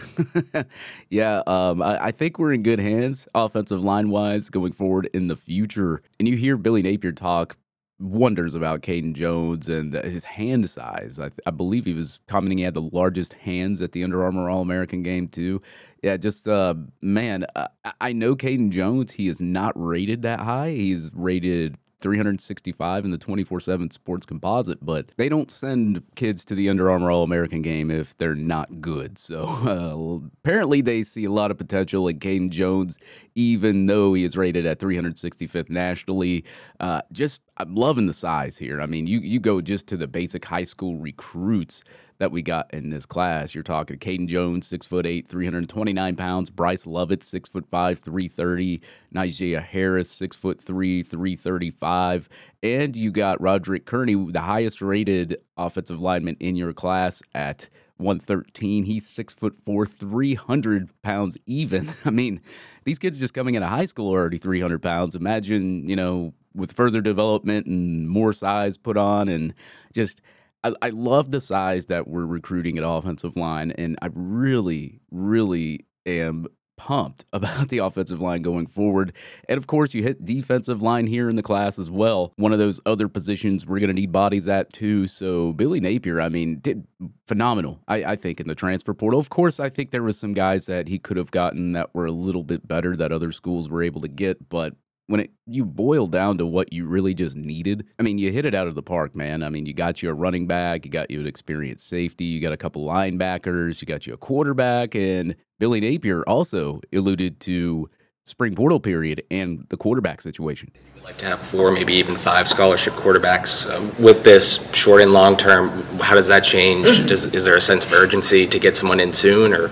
yeah, 1.11 1.43
um, 1.49 1.83
I, 1.83 2.07
I, 2.07 2.11
think 2.13 2.39
we're 2.39 2.53
in 2.53 2.63
good 2.63 2.79
hands 2.79 3.27
offensive 3.35 3.83
line 3.83 4.11
wise 4.11 4.51
going 4.51 4.73
forward 4.73 5.11
in 5.13 5.27
the 5.27 5.37
future. 5.37 6.01
And 6.21 6.29
you 6.29 6.37
hear 6.37 6.57
Billy 6.57 6.81
Napier 6.81 7.11
talk 7.11 7.57
wonders 7.99 8.55
about 8.55 8.83
Caden 8.83 9.15
Jones 9.15 9.69
and 9.69 9.93
his 9.93 10.25
hand 10.25 10.71
size. 10.71 11.19
I, 11.19 11.31
I, 11.45 11.51
believe 11.51 11.87
he 11.87 11.93
was 11.93 12.21
commenting 12.29 12.59
he 12.59 12.65
had 12.65 12.75
the 12.75 12.81
largest 12.81 13.33
hands 13.35 13.83
at 13.83 13.91
the 13.91 14.05
Under 14.05 14.23
Armour 14.23 14.49
All 14.49 14.63
American 14.63 15.03
game, 15.03 15.27
too. 15.27 15.61
Yeah, 16.05 16.17
just, 16.19 16.49
uh, 16.49 16.75
man, 17.03 17.47
uh, 17.57 17.67
I 18.01 18.13
know 18.13 18.37
Caden 18.37 18.71
Jones. 18.71 19.13
He 19.13 19.27
is 19.27 19.41
not 19.41 19.73
rated 19.75 20.23
that 20.23 20.41
high. 20.41 20.71
He's 20.71 21.11
rated 21.13 21.77
365 22.01 23.05
in 23.05 23.11
the 23.11 23.19
24 23.19 23.61
7 23.61 23.91
sports 23.91 24.27
composite, 24.27 24.85
but 24.85 25.13
they 25.17 25.29
don't 25.29 25.51
send 25.51 26.03
kids 26.15 26.45
to 26.47 26.55
the 26.55 26.69
Under 26.69 26.91
Armour 26.91 27.11
All 27.11 27.23
American 27.23 27.63
game 27.63 27.91
if 27.91 28.17
they're 28.17 28.35
not 28.35 28.81
good. 28.81 29.19
So 29.19 29.45
uh, 29.47 30.27
apparently 30.43 30.81
they 30.81 31.03
see 31.03 31.25
a 31.25 31.31
lot 31.31 31.51
of 31.51 31.59
potential 31.59 32.09
in 32.09 32.19
Caden 32.19 32.51
Jones, 32.51 32.99
even 33.35 33.87
though 33.87 34.15
he 34.15 34.25
is 34.25 34.37
rated 34.37 34.67
at 34.67 34.79
365th 34.79 35.71
nationally. 35.71 36.45
Uh, 36.79 37.03
just, 37.13 37.43
I'm 37.57 37.75
loving 37.75 38.07
the 38.07 38.13
size 38.13 38.59
here. 38.59 38.81
I 38.81 38.87
mean, 38.87 39.07
you, 39.07 39.21
you 39.21 39.41
go 39.41 39.61
just 39.61 39.87
to 39.89 39.97
the 39.97 40.07
basic 40.07 40.45
high 40.45 40.65
school 40.65 40.97
recruits 40.97 41.85
that 42.21 42.31
we 42.31 42.43
got 42.43 42.73
in 42.73 42.91
this 42.91 43.07
class. 43.07 43.55
You're 43.55 43.65
talking 43.65 43.99
Caden 43.99 44.29
Jones, 44.29 44.67
six 44.67 44.87
foot 44.87 45.07
eight, 45.07 45.27
329 45.27 46.17
pounds. 46.17 46.51
Bryce 46.51 46.87
Lovett, 46.87 47.23
six 47.23 47.49
foot 47.49 47.67
five, 47.71 47.99
330. 47.99 48.83
Nigel 49.11 49.61
Harris, 49.61 50.11
six 50.11 50.37
foot 50.37 50.61
three, 50.61 51.03
335. 51.03 52.29
And 52.63 52.95
you 52.95 53.11
got 53.11 53.41
Roderick 53.41 53.87
Kearney, 53.87 54.15
the 54.31 54.43
highest 54.43 54.83
rated 54.83 55.39
offensive 55.57 56.01
lineman 56.01 56.37
in 56.41 56.57
your 56.57 56.75
class 56.75 57.23
at 57.35 57.71
113. 57.97 58.85
He's 58.85 59.09
six 59.09 59.33
foot 59.33 59.57
four, 59.65 59.87
300 59.87 60.91
pounds 61.03 61.39
even. 61.47 61.91
I 62.05 62.11
mean, 62.11 62.43
these 62.85 62.99
kids 62.99 63.19
just 63.19 63.33
coming 63.33 63.57
out 63.57 63.63
of 63.63 63.71
high 63.71 63.87
school 63.87 64.15
are 64.15 64.19
already 64.19 64.39
300 64.39 64.83
pounds. 64.83 65.17
Imagine, 65.17 65.89
you 65.89 65.97
know, 65.97 66.35
with 66.55 66.73
further 66.73 67.01
development 67.01 67.67
and 67.67 68.11
more 68.11 68.35
size 68.35 68.77
put 68.77 68.99
on 68.99 69.29
and 69.29 69.55
just 69.95 70.21
I, 70.63 70.75
I 70.83 70.89
love 70.91 71.31
the 71.31 71.41
size 71.41 71.87
that 71.87 72.09
we're 72.09 72.27
recruiting 72.27 72.79
at 72.79 72.85
offensive 72.87 73.37
line, 73.37 73.71
and 73.73 73.99
I 74.03 74.09
really, 74.13 75.01
really 75.11 75.87
am 76.07 76.47
pumped 76.77 77.27
about 77.33 77.69
the 77.69 77.79
offensive 77.79 78.21
line 78.21 78.41
going 78.41 78.67
forward. 78.67 79.13
And 79.49 79.59
of 79.59 79.67
course, 79.67 79.95
you 79.95 80.03
hit 80.03 80.25
defensive 80.25 80.83
line 80.83 81.07
here 81.07 81.29
in 81.29 81.37
the 81.37 81.43
class 81.43 81.79
as 81.79 81.91
well. 81.91 82.33
One 82.37 82.53
of 82.53 82.59
those 82.59 82.81
other 82.87 83.07
positions 83.07 83.67
we're 83.67 83.81
going 83.81 83.89
to 83.89 83.95
need 83.95 84.13
bodies 84.13 84.49
at 84.49 84.73
too. 84.73 85.07
So 85.07 85.53
Billy 85.53 85.81
Napier, 85.81 86.21
I 86.21 86.31
mean, 86.31 86.59
did 86.61 86.87
phenomenal, 87.27 87.81
I, 87.87 88.05
I, 88.05 88.17
think, 88.17 88.41
in 88.41 88.49
the 88.49 88.55
transfer 88.55 88.95
portal. 88.95 89.21
Of 89.21 89.29
course, 89.29 89.61
I 89.61 89.69
think 89.69 89.91
there 89.91 90.03
was 90.03 90.19
some 90.19 90.33
guys 90.33 90.67
that 90.67 90.89
he 90.89 90.99
could 90.99 91.19
have 91.19 91.31
gotten 91.31 91.73
that 91.73 91.95
were 91.95 92.07
a 92.07 92.13
little 92.13 92.45
bit 92.45 92.67
better 92.67 92.97
that 92.97 93.13
other 93.13 93.33
schools 93.33 93.69
were 93.69 93.83
able 93.83 94.01
to 94.01 94.09
get, 94.09 94.49
but 94.49 94.75
when 95.11 95.19
it 95.19 95.33
you 95.45 95.65
boil 95.65 96.07
down 96.07 96.39
to 96.39 96.47
what 96.47 96.73
you 96.73 96.87
really 96.87 97.15
just 97.15 97.35
needed, 97.35 97.85
I 97.99 98.05
mean, 98.05 98.19
you 98.19 98.31
hit 98.31 98.45
it 98.45 98.55
out 98.55 98.69
of 98.69 98.77
the 98.77 98.83
park, 98.83 99.17
man. 99.17 99.43
I 99.43 99.49
mean, 99.49 99.67
you 99.67 99.75
got 99.75 100.03
you 100.03 100.09
a 100.09 100.15
running 100.15 100.47
back, 100.47 100.85
you 100.85 100.91
got 100.91 101.11
you 101.11 101.19
an 101.19 101.27
experienced 101.27 101.89
safety, 101.89 102.27
you 102.27 102.41
got 102.41 102.53
a 102.53 102.57
couple 102.57 102.87
linebackers, 102.87 103.81
you 103.81 103.87
got 103.87 104.07
you 104.07 104.15
a 104.15 104.17
quarterback, 104.17 104.95
and 104.95 105.35
Billy 105.59 105.81
Napier 105.81 106.23
also 106.29 106.81
alluded 106.93 107.41
to 107.41 107.91
spring 108.25 108.55
portal 108.55 108.79
period 108.79 109.25
and 109.33 109.67
the 109.71 109.77
quarterback 109.77 110.21
situation. 110.21 110.71
We'd 110.95 111.03
like 111.03 111.19
to 111.19 111.25
have 111.25 111.41
four, 111.41 111.73
maybe 111.73 111.95
even 111.95 112.17
five 112.17 112.49
scholarship 112.49 112.93
quarterbacks. 112.93 113.69
Um, 113.69 113.93
with 114.01 114.23
this 114.23 114.73
short 114.73 115.03
and 115.03 115.13
long 115.13 115.37
term, 115.37 115.71
how 115.99 116.15
does 116.15 116.29
that 116.29 116.45
change? 116.45 116.87
Does, 117.09 117.25
is 117.25 117.45
there 117.45 117.57
a 117.57 117.61
sense 117.61 117.85
of 117.85 117.93
urgency 117.93 118.47
to 118.47 118.59
get 118.61 118.77
someone 118.77 119.01
in 119.01 119.13
soon, 119.13 119.53
or 119.53 119.69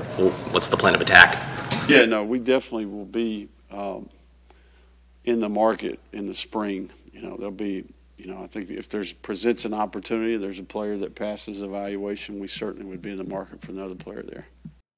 what's 0.51 0.67
the 0.67 0.77
plan 0.77 0.97
of 0.97 1.01
attack? 1.01 1.39
Yeah, 1.89 2.07
no, 2.07 2.25
we 2.25 2.41
definitely 2.41 2.87
will 2.87 3.05
be. 3.05 3.49
Um, 3.71 4.09
in 5.29 5.41
the 5.41 5.49
market 5.49 6.01
in 6.13 6.27
the 6.27 6.35
spring. 6.35 6.91
You 7.13 7.23
know, 7.23 7.37
there'll 7.37 7.51
be, 7.51 7.85
you 8.17 8.27
know, 8.27 8.43
I 8.43 8.47
think 8.47 8.71
if 8.71 8.89
there's 8.89 9.13
presents 9.13 9.65
an 9.65 9.75
opportunity, 9.75 10.37
there's 10.37 10.59
a 10.59 10.65
player 10.65 10.97
that 10.99 11.15
passes 11.15 11.63
evaluation, 11.63 12.39
we 12.39 12.49
certainly 12.49 12.87
would 12.87 13.03
be 13.03 13.11
in 13.11 13.19
the 13.19 13.25
market 13.25 13.61
for 13.61 13.73
another 13.73 13.95
player 13.95 14.23
there. 14.23 14.47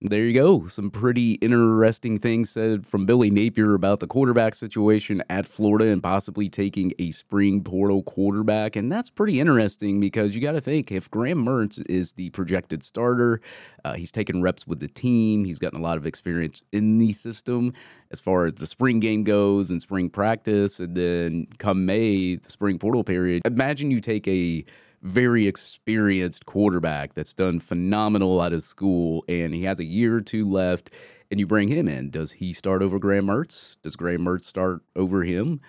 There 0.03 0.25
you 0.25 0.33
go. 0.33 0.67
Some 0.67 0.91
pretty 0.91 1.33
interesting 1.33 2.19
things 2.19 2.49
said 2.49 2.87
from 2.87 3.05
Billy 3.05 3.29
Napier 3.29 3.75
about 3.75 4.01
the 4.01 4.07
quarterback 4.07 4.55
situation 4.55 5.23
at 5.29 5.47
Florida 5.47 5.93
and 5.93 6.03
possibly 6.03 6.49
taking 6.49 6.95
a 6.99 7.11
spring 7.11 7.63
portal 7.63 8.03
quarterback. 8.03 8.77
And 8.77 8.91
that's 8.91 9.11
pretty 9.11 9.41
interesting 9.41 10.01
because 10.01 10.35
you 10.35 10.41
got 10.41 10.53
to 10.53 10.61
think 10.63 10.91
if 10.91 11.11
Graham 11.11 11.45
Mertz 11.45 11.85
is 11.87 12.15
the 12.15 12.31
projected 12.31 12.83
starter, 12.83 13.43
uh, 13.85 13.93
he's 13.93 14.11
taken 14.11 14.41
reps 14.41 14.67
with 14.67 14.81
the 14.81 14.89
team, 14.89 15.45
he's 15.45 15.59
gotten 15.59 15.79
a 15.79 15.83
lot 15.83 15.99
of 15.99 16.07
experience 16.07 16.63
in 16.73 16.97
the 16.97 17.13
system 17.13 17.75
as 18.11 18.23
far 18.23 18.47
as 18.47 18.55
the 18.55 18.67
spring 18.67 19.01
game 19.01 19.23
goes 19.23 19.71
and 19.71 19.83
spring 19.83 20.09
practice. 20.09 20.81
And 20.81 20.97
then 20.97 21.47
come 21.59 21.85
May, 21.85 22.37
the 22.37 22.51
spring 22.51 22.79
portal 22.79 23.05
period, 23.05 23.43
imagine 23.45 23.91
you 23.91 24.01
take 24.01 24.27
a 24.27 24.65
very 25.03 25.47
experienced 25.47 26.47
quarterback 26.47 27.15
that's 27.15 27.35
done 27.35 27.61
phenomenal 27.61 28.41
out 28.41 28.53
of 28.53 28.63
school, 28.63 29.25
and 29.29 29.55
he 29.55 29.65
has 29.65 29.81
a 29.81 29.85
year 29.85 30.17
or 30.17 30.21
two 30.21 30.49
left, 30.49 30.91
and 31.31 31.41
you 31.41 31.47
bring 31.47 31.69
him 31.69 31.89
in. 31.89 32.11
Does 32.11 32.33
he 32.33 32.53
start 32.53 32.83
over 32.83 32.99
Graham 32.99 33.27
Mertz? 33.27 33.77
Does 33.83 33.97
Graham 33.97 34.23
Mertz 34.23 34.43
start 34.43 34.83
over 34.97 35.23
him? 35.23 35.61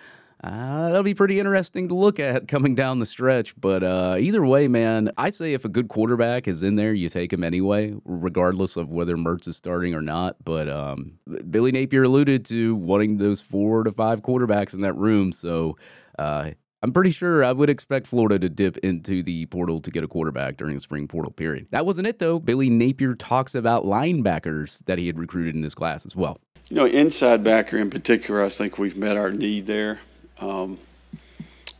Uh, 0.44 0.88
that'll 0.88 1.04
be 1.04 1.14
pretty 1.14 1.38
interesting 1.38 1.86
to 1.86 1.94
look 1.94 2.18
at 2.18 2.48
coming 2.48 2.74
down 2.74 2.98
the 2.98 3.06
stretch. 3.06 3.54
But 3.60 3.84
uh, 3.84 4.16
either 4.18 4.44
way, 4.44 4.66
man, 4.66 5.10
I 5.16 5.30
say 5.30 5.54
if 5.54 5.64
a 5.64 5.68
good 5.68 5.88
quarterback 5.88 6.48
is 6.48 6.64
in 6.64 6.74
there, 6.74 6.92
you 6.92 7.08
take 7.08 7.32
him 7.32 7.44
anyway, 7.44 7.94
regardless 8.04 8.76
of 8.76 8.90
whether 8.90 9.16
Mertz 9.16 9.46
is 9.46 9.56
starting 9.56 9.94
or 9.94 10.02
not. 10.02 10.36
But 10.44 10.68
um, 10.68 11.18
Billy 11.48 11.70
Napier 11.70 12.02
alluded 12.02 12.44
to 12.46 12.74
wanting 12.74 13.18
those 13.18 13.40
four 13.40 13.84
to 13.84 13.92
five 13.92 14.22
quarterbacks 14.22 14.74
in 14.74 14.80
that 14.80 14.94
room. 14.94 15.30
So 15.30 15.76
uh, 16.18 16.50
I'm 16.84 16.92
pretty 16.92 17.12
sure 17.12 17.44
I 17.44 17.52
would 17.52 17.70
expect 17.70 18.08
Florida 18.08 18.40
to 18.40 18.48
dip 18.48 18.76
into 18.78 19.22
the 19.22 19.46
portal 19.46 19.80
to 19.80 19.90
get 19.90 20.02
a 20.02 20.08
quarterback 20.08 20.56
during 20.56 20.74
the 20.74 20.80
spring 20.80 21.06
portal 21.06 21.30
period. 21.30 21.68
That 21.70 21.86
wasn't 21.86 22.08
it, 22.08 22.18
though. 22.18 22.40
Billy 22.40 22.70
Napier 22.70 23.14
talks 23.14 23.54
about 23.54 23.84
linebackers 23.84 24.84
that 24.86 24.98
he 24.98 25.06
had 25.06 25.16
recruited 25.16 25.54
in 25.54 25.60
this 25.60 25.76
class 25.76 26.04
as 26.04 26.16
well. 26.16 26.38
You 26.68 26.76
know, 26.76 26.86
inside 26.86 27.44
backer 27.44 27.78
in 27.78 27.88
particular, 27.88 28.42
I 28.42 28.48
think 28.48 28.78
we've 28.78 28.96
met 28.96 29.16
our 29.16 29.30
need 29.30 29.68
there. 29.68 30.00
Um, 30.40 30.78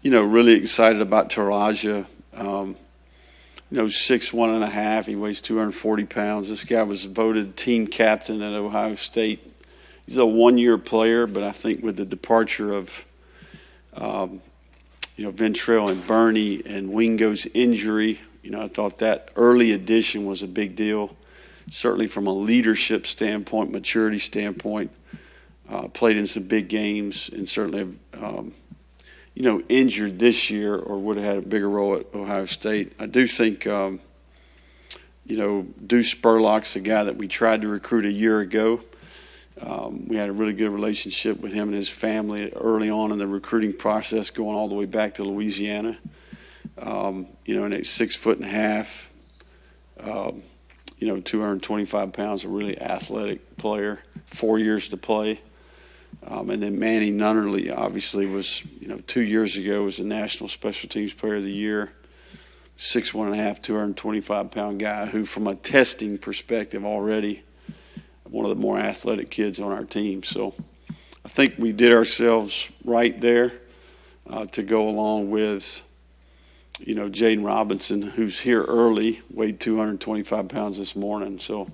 you 0.02 0.10
know, 0.12 0.22
really 0.22 0.52
excited 0.52 1.00
about 1.00 1.30
Teradja. 1.30 2.06
Um, 2.34 2.76
you 3.70 3.78
know, 3.78 3.88
six 3.88 4.32
one 4.32 4.50
and 4.50 4.62
a 4.62 4.68
half. 4.68 5.06
He 5.06 5.16
weighs 5.16 5.40
240 5.40 6.04
pounds. 6.04 6.48
This 6.48 6.62
guy 6.62 6.82
was 6.84 7.06
voted 7.06 7.56
team 7.56 7.88
captain 7.88 8.40
at 8.40 8.52
Ohio 8.52 8.94
State. 8.94 9.52
He's 10.06 10.16
a 10.16 10.26
one 10.26 10.58
year 10.58 10.78
player, 10.78 11.26
but 11.26 11.42
I 11.42 11.50
think 11.50 11.82
with 11.82 11.96
the 11.96 12.04
departure 12.04 12.72
of 12.72 13.06
um, 13.94 14.42
you 15.16 15.24
know, 15.24 15.32
Ventrell 15.32 15.90
and 15.90 16.06
Bernie 16.06 16.62
and 16.64 16.90
Wingo's 16.92 17.46
injury. 17.54 18.20
You 18.42 18.50
know, 18.50 18.62
I 18.62 18.68
thought 18.68 18.98
that 18.98 19.30
early 19.36 19.72
addition 19.72 20.24
was 20.26 20.42
a 20.42 20.48
big 20.48 20.74
deal, 20.74 21.10
certainly 21.70 22.06
from 22.06 22.26
a 22.26 22.32
leadership 22.32 23.06
standpoint, 23.06 23.70
maturity 23.70 24.18
standpoint. 24.18 24.90
Uh, 25.68 25.88
played 25.88 26.18
in 26.18 26.26
some 26.26 26.42
big 26.42 26.68
games 26.68 27.30
and 27.32 27.48
certainly, 27.48 27.96
um, 28.20 28.52
you 29.34 29.42
know, 29.42 29.62
injured 29.70 30.18
this 30.18 30.50
year 30.50 30.76
or 30.76 30.98
would 30.98 31.16
have 31.16 31.24
had 31.24 31.36
a 31.38 31.40
bigger 31.40 31.70
role 31.70 31.94
at 31.96 32.04
Ohio 32.14 32.44
State. 32.44 32.92
I 32.98 33.06
do 33.06 33.26
think, 33.26 33.66
um, 33.66 34.00
you 35.24 35.38
know, 35.38 35.66
Deuce 35.86 36.14
Spurlock's 36.14 36.76
a 36.76 36.80
guy 36.80 37.04
that 37.04 37.16
we 37.16 37.26
tried 37.26 37.62
to 37.62 37.68
recruit 37.68 38.04
a 38.04 38.12
year 38.12 38.40
ago. 38.40 38.82
Um, 39.60 40.08
we 40.08 40.16
had 40.16 40.28
a 40.28 40.32
really 40.32 40.54
good 40.54 40.70
relationship 40.70 41.40
with 41.40 41.52
him 41.52 41.68
and 41.68 41.76
his 41.76 41.88
family 41.88 42.52
early 42.52 42.90
on 42.90 43.12
in 43.12 43.18
the 43.18 43.26
recruiting 43.26 43.72
process, 43.72 44.30
going 44.30 44.56
all 44.56 44.68
the 44.68 44.74
way 44.74 44.86
back 44.86 45.14
to 45.14 45.24
Louisiana. 45.24 45.98
Um, 46.78 47.26
you 47.44 47.54
know, 47.56 47.64
and 47.64 47.74
at 47.74 47.86
six 47.86 48.16
foot 48.16 48.38
and 48.38 48.46
a 48.46 48.50
half, 48.50 49.10
um, 50.00 50.42
you 50.98 51.06
know, 51.06 51.20
225 51.20 52.12
pounds, 52.12 52.44
a 52.44 52.48
really 52.48 52.80
athletic 52.80 53.56
player, 53.56 54.00
four 54.26 54.58
years 54.58 54.88
to 54.88 54.96
play. 54.96 55.40
Um, 56.26 56.50
and 56.50 56.62
then 56.62 56.78
Manny 56.78 57.10
Nunnerly, 57.10 57.76
obviously, 57.76 58.26
was, 58.26 58.64
you 58.80 58.88
know, 58.88 58.98
two 59.06 59.22
years 59.22 59.56
ago 59.56 59.82
was 59.82 59.98
a 59.98 60.04
National 60.04 60.48
Special 60.48 60.88
Teams 60.88 61.12
Player 61.12 61.36
of 61.36 61.42
the 61.42 61.52
Year. 61.52 61.90
Six, 62.76 63.12
one 63.12 63.28
and 63.28 63.38
a 63.38 63.42
half, 63.42 63.60
225 63.62 64.50
pound 64.50 64.80
guy 64.80 65.06
who, 65.06 65.24
from 65.24 65.46
a 65.46 65.54
testing 65.54 66.18
perspective, 66.18 66.84
already 66.84 67.42
one 68.32 68.46
of 68.46 68.56
the 68.56 68.60
more 68.60 68.78
athletic 68.78 69.30
kids 69.30 69.60
on 69.60 69.72
our 69.72 69.84
team. 69.84 70.22
So 70.22 70.54
I 71.24 71.28
think 71.28 71.54
we 71.58 71.72
did 71.72 71.92
ourselves 71.92 72.68
right 72.84 73.18
there 73.20 73.52
uh, 74.28 74.46
to 74.46 74.62
go 74.62 74.88
along 74.88 75.30
with, 75.30 75.82
you 76.80 76.94
know, 76.94 77.10
Jaden 77.10 77.44
Robinson, 77.44 78.00
who's 78.00 78.40
here 78.40 78.62
early, 78.62 79.20
weighed 79.30 79.60
225 79.60 80.48
pounds 80.48 80.78
this 80.78 80.96
morning. 80.96 81.38
So, 81.38 81.68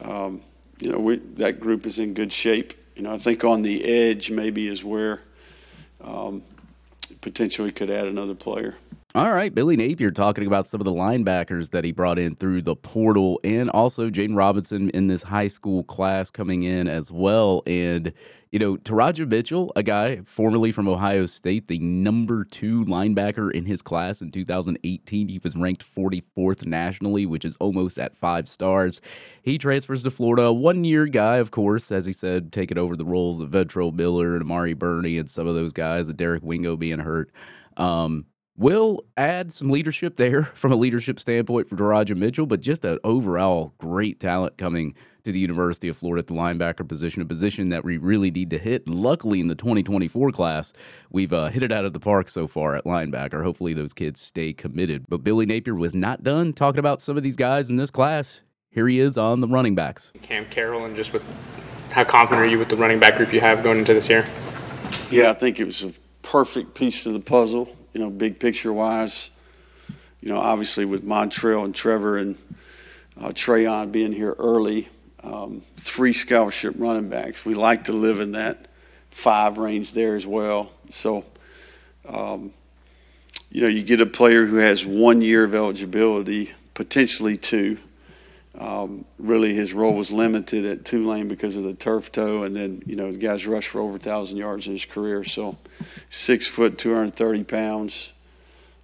um, 0.00 0.40
you 0.80 0.90
know, 0.90 0.98
we, 0.98 1.16
that 1.36 1.60
group 1.60 1.86
is 1.86 1.98
in 1.98 2.14
good 2.14 2.32
shape. 2.32 2.72
You 2.96 3.02
know, 3.02 3.12
I 3.12 3.18
think 3.18 3.44
on 3.44 3.62
the 3.62 3.84
edge 3.84 4.30
maybe 4.30 4.68
is 4.68 4.82
where 4.82 5.20
um, 6.02 6.42
potentially 7.20 7.72
could 7.72 7.90
add 7.90 8.06
another 8.06 8.34
player. 8.34 8.76
All 9.16 9.32
right, 9.32 9.54
Billy 9.54 9.76
Napier 9.76 10.10
talking 10.10 10.44
about 10.44 10.66
some 10.66 10.80
of 10.80 10.84
the 10.84 10.90
linebackers 10.90 11.70
that 11.70 11.84
he 11.84 11.92
brought 11.92 12.18
in 12.18 12.34
through 12.34 12.62
the 12.62 12.74
portal, 12.74 13.38
and 13.44 13.70
also 13.70 14.10
Jaden 14.10 14.36
Robinson 14.36 14.90
in 14.90 15.06
this 15.06 15.22
high 15.22 15.46
school 15.46 15.84
class 15.84 16.32
coming 16.32 16.64
in 16.64 16.88
as 16.88 17.12
well. 17.12 17.62
And 17.64 18.12
you 18.50 18.58
know, 18.58 18.76
Teradja 18.76 19.28
Mitchell, 19.28 19.70
a 19.76 19.84
guy 19.84 20.22
formerly 20.24 20.72
from 20.72 20.88
Ohio 20.88 21.26
State, 21.26 21.68
the 21.68 21.78
number 21.78 22.42
two 22.44 22.84
linebacker 22.86 23.52
in 23.52 23.66
his 23.66 23.82
class 23.82 24.20
in 24.20 24.32
2018. 24.32 25.28
He 25.28 25.40
was 25.40 25.54
ranked 25.54 25.84
44th 25.94 26.66
nationally, 26.66 27.24
which 27.24 27.44
is 27.44 27.54
almost 27.60 27.98
at 27.98 28.16
five 28.16 28.48
stars. 28.48 29.00
He 29.42 29.58
transfers 29.58 30.02
to 30.02 30.10
Florida, 30.10 30.52
one 30.52 30.82
year 30.82 31.06
guy, 31.06 31.36
of 31.36 31.52
course, 31.52 31.92
as 31.92 32.04
he 32.04 32.12
said, 32.12 32.50
taking 32.50 32.78
over 32.78 32.96
the 32.96 33.04
roles 33.04 33.40
of 33.40 33.50
Ventrell 33.50 33.94
Miller 33.94 34.34
and 34.34 34.42
Amari 34.42 34.74
Burney 34.74 35.18
and 35.18 35.30
some 35.30 35.46
of 35.46 35.54
those 35.54 35.72
guys, 35.72 36.08
with 36.08 36.16
Derek 36.16 36.42
Wingo 36.42 36.76
being 36.76 36.98
hurt. 36.98 37.30
Um, 37.76 38.26
will 38.56 39.04
add 39.16 39.52
some 39.52 39.70
leadership 39.70 40.16
there 40.16 40.42
from 40.54 40.72
a 40.72 40.76
leadership 40.76 41.18
standpoint 41.18 41.68
for 41.68 41.76
Teradja 41.76 42.16
Mitchell, 42.16 42.46
but 42.46 42.60
just 42.60 42.84
an 42.84 42.98
overall 43.04 43.74
great 43.78 44.20
talent 44.20 44.56
coming 44.56 44.94
to 45.24 45.32
the 45.32 45.38
University 45.38 45.88
of 45.88 45.96
Florida 45.96 46.20
at 46.20 46.26
the 46.26 46.34
linebacker 46.34 46.86
position, 46.86 47.22
a 47.22 47.24
position 47.24 47.70
that 47.70 47.82
we 47.82 47.96
really 47.96 48.30
need 48.30 48.50
to 48.50 48.58
hit. 48.58 48.86
Luckily, 48.86 49.40
in 49.40 49.46
the 49.46 49.54
2024 49.54 50.30
class, 50.32 50.74
we've 51.10 51.32
uh, 51.32 51.46
hit 51.46 51.62
it 51.62 51.72
out 51.72 51.86
of 51.86 51.94
the 51.94 52.00
park 52.00 52.28
so 52.28 52.46
far 52.46 52.76
at 52.76 52.84
linebacker. 52.84 53.42
Hopefully, 53.42 53.72
those 53.72 53.94
kids 53.94 54.20
stay 54.20 54.52
committed. 54.52 55.06
But 55.08 55.24
Billy 55.24 55.46
Napier 55.46 55.74
was 55.74 55.94
not 55.94 56.22
done 56.22 56.52
talking 56.52 56.78
about 56.78 57.00
some 57.00 57.16
of 57.16 57.22
these 57.22 57.36
guys 57.36 57.70
in 57.70 57.76
this 57.76 57.90
class. 57.90 58.42
Here 58.70 58.86
he 58.86 59.00
is 59.00 59.16
on 59.16 59.40
the 59.40 59.48
running 59.48 59.74
backs. 59.74 60.12
Cam 60.20 60.44
Carroll, 60.46 60.84
and 60.84 60.94
just 60.94 61.12
with 61.12 61.22
how 61.90 62.04
confident 62.04 62.46
are 62.46 62.50
you 62.50 62.58
with 62.58 62.68
the 62.68 62.76
running 62.76 62.98
back 62.98 63.16
group 63.16 63.32
you 63.32 63.40
have 63.40 63.62
going 63.62 63.78
into 63.78 63.94
this 63.94 64.08
year? 64.08 64.26
Yeah, 65.10 65.30
I 65.30 65.32
think 65.32 65.58
it 65.58 65.64
was 65.64 65.84
a 65.84 65.92
perfect 66.22 66.74
piece 66.74 67.06
of 67.06 67.12
the 67.14 67.20
puzzle 67.20 67.74
you 67.94 68.00
know, 68.00 68.10
big 68.10 68.38
picture 68.38 68.72
wise. 68.72 69.30
You 70.20 70.28
know, 70.28 70.40
obviously 70.40 70.84
with 70.84 71.06
Montrell 71.06 71.64
and 71.64 71.74
Trevor 71.74 72.18
and 72.18 72.36
uh, 73.18 73.28
Treyaun 73.28 73.92
being 73.92 74.12
here 74.12 74.34
early, 74.38 74.88
um, 75.22 75.62
three 75.76 76.12
scholarship 76.12 76.74
running 76.76 77.08
backs. 77.08 77.44
We 77.44 77.54
like 77.54 77.84
to 77.84 77.92
live 77.92 78.20
in 78.20 78.32
that 78.32 78.68
five 79.10 79.58
range 79.58 79.94
there 79.94 80.16
as 80.16 80.26
well. 80.26 80.70
So, 80.90 81.22
um, 82.06 82.52
you 83.50 83.60
know, 83.60 83.68
you 83.68 83.82
get 83.82 84.00
a 84.00 84.06
player 84.06 84.44
who 84.44 84.56
has 84.56 84.84
one 84.84 85.22
year 85.22 85.44
of 85.44 85.54
eligibility, 85.54 86.52
potentially 86.74 87.36
two. 87.36 87.78
Um, 88.56 89.04
really, 89.18 89.52
his 89.54 89.74
role 89.74 89.94
was 89.94 90.12
limited 90.12 90.64
at 90.64 90.84
Tulane 90.84 91.26
because 91.26 91.56
of 91.56 91.64
the 91.64 91.74
turf 91.74 92.12
toe, 92.12 92.44
and 92.44 92.54
then 92.54 92.82
you 92.86 92.94
know 92.94 93.10
the 93.10 93.18
guy's 93.18 93.46
rushed 93.46 93.68
for 93.68 93.80
over 93.80 93.98
thousand 93.98 94.36
yards 94.36 94.66
in 94.66 94.74
his 94.74 94.84
career. 94.84 95.24
So, 95.24 95.58
six 96.08 96.46
foot, 96.46 96.78
two 96.78 96.94
hundred 96.94 97.16
thirty 97.16 97.42
pounds, 97.42 98.12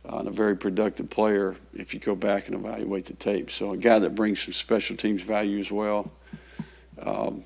uh, 0.08 0.18
and 0.18 0.28
a 0.28 0.32
very 0.32 0.56
productive 0.56 1.08
player. 1.08 1.54
If 1.72 1.94
you 1.94 2.00
go 2.00 2.16
back 2.16 2.48
and 2.48 2.56
evaluate 2.56 3.06
the 3.06 3.14
tape, 3.14 3.50
so 3.50 3.70
a 3.70 3.76
guy 3.76 4.00
that 4.00 4.16
brings 4.16 4.42
some 4.42 4.52
special 4.52 4.96
teams 4.96 5.22
value 5.22 5.60
as 5.60 5.70
well. 5.70 6.10
Um, 7.00 7.44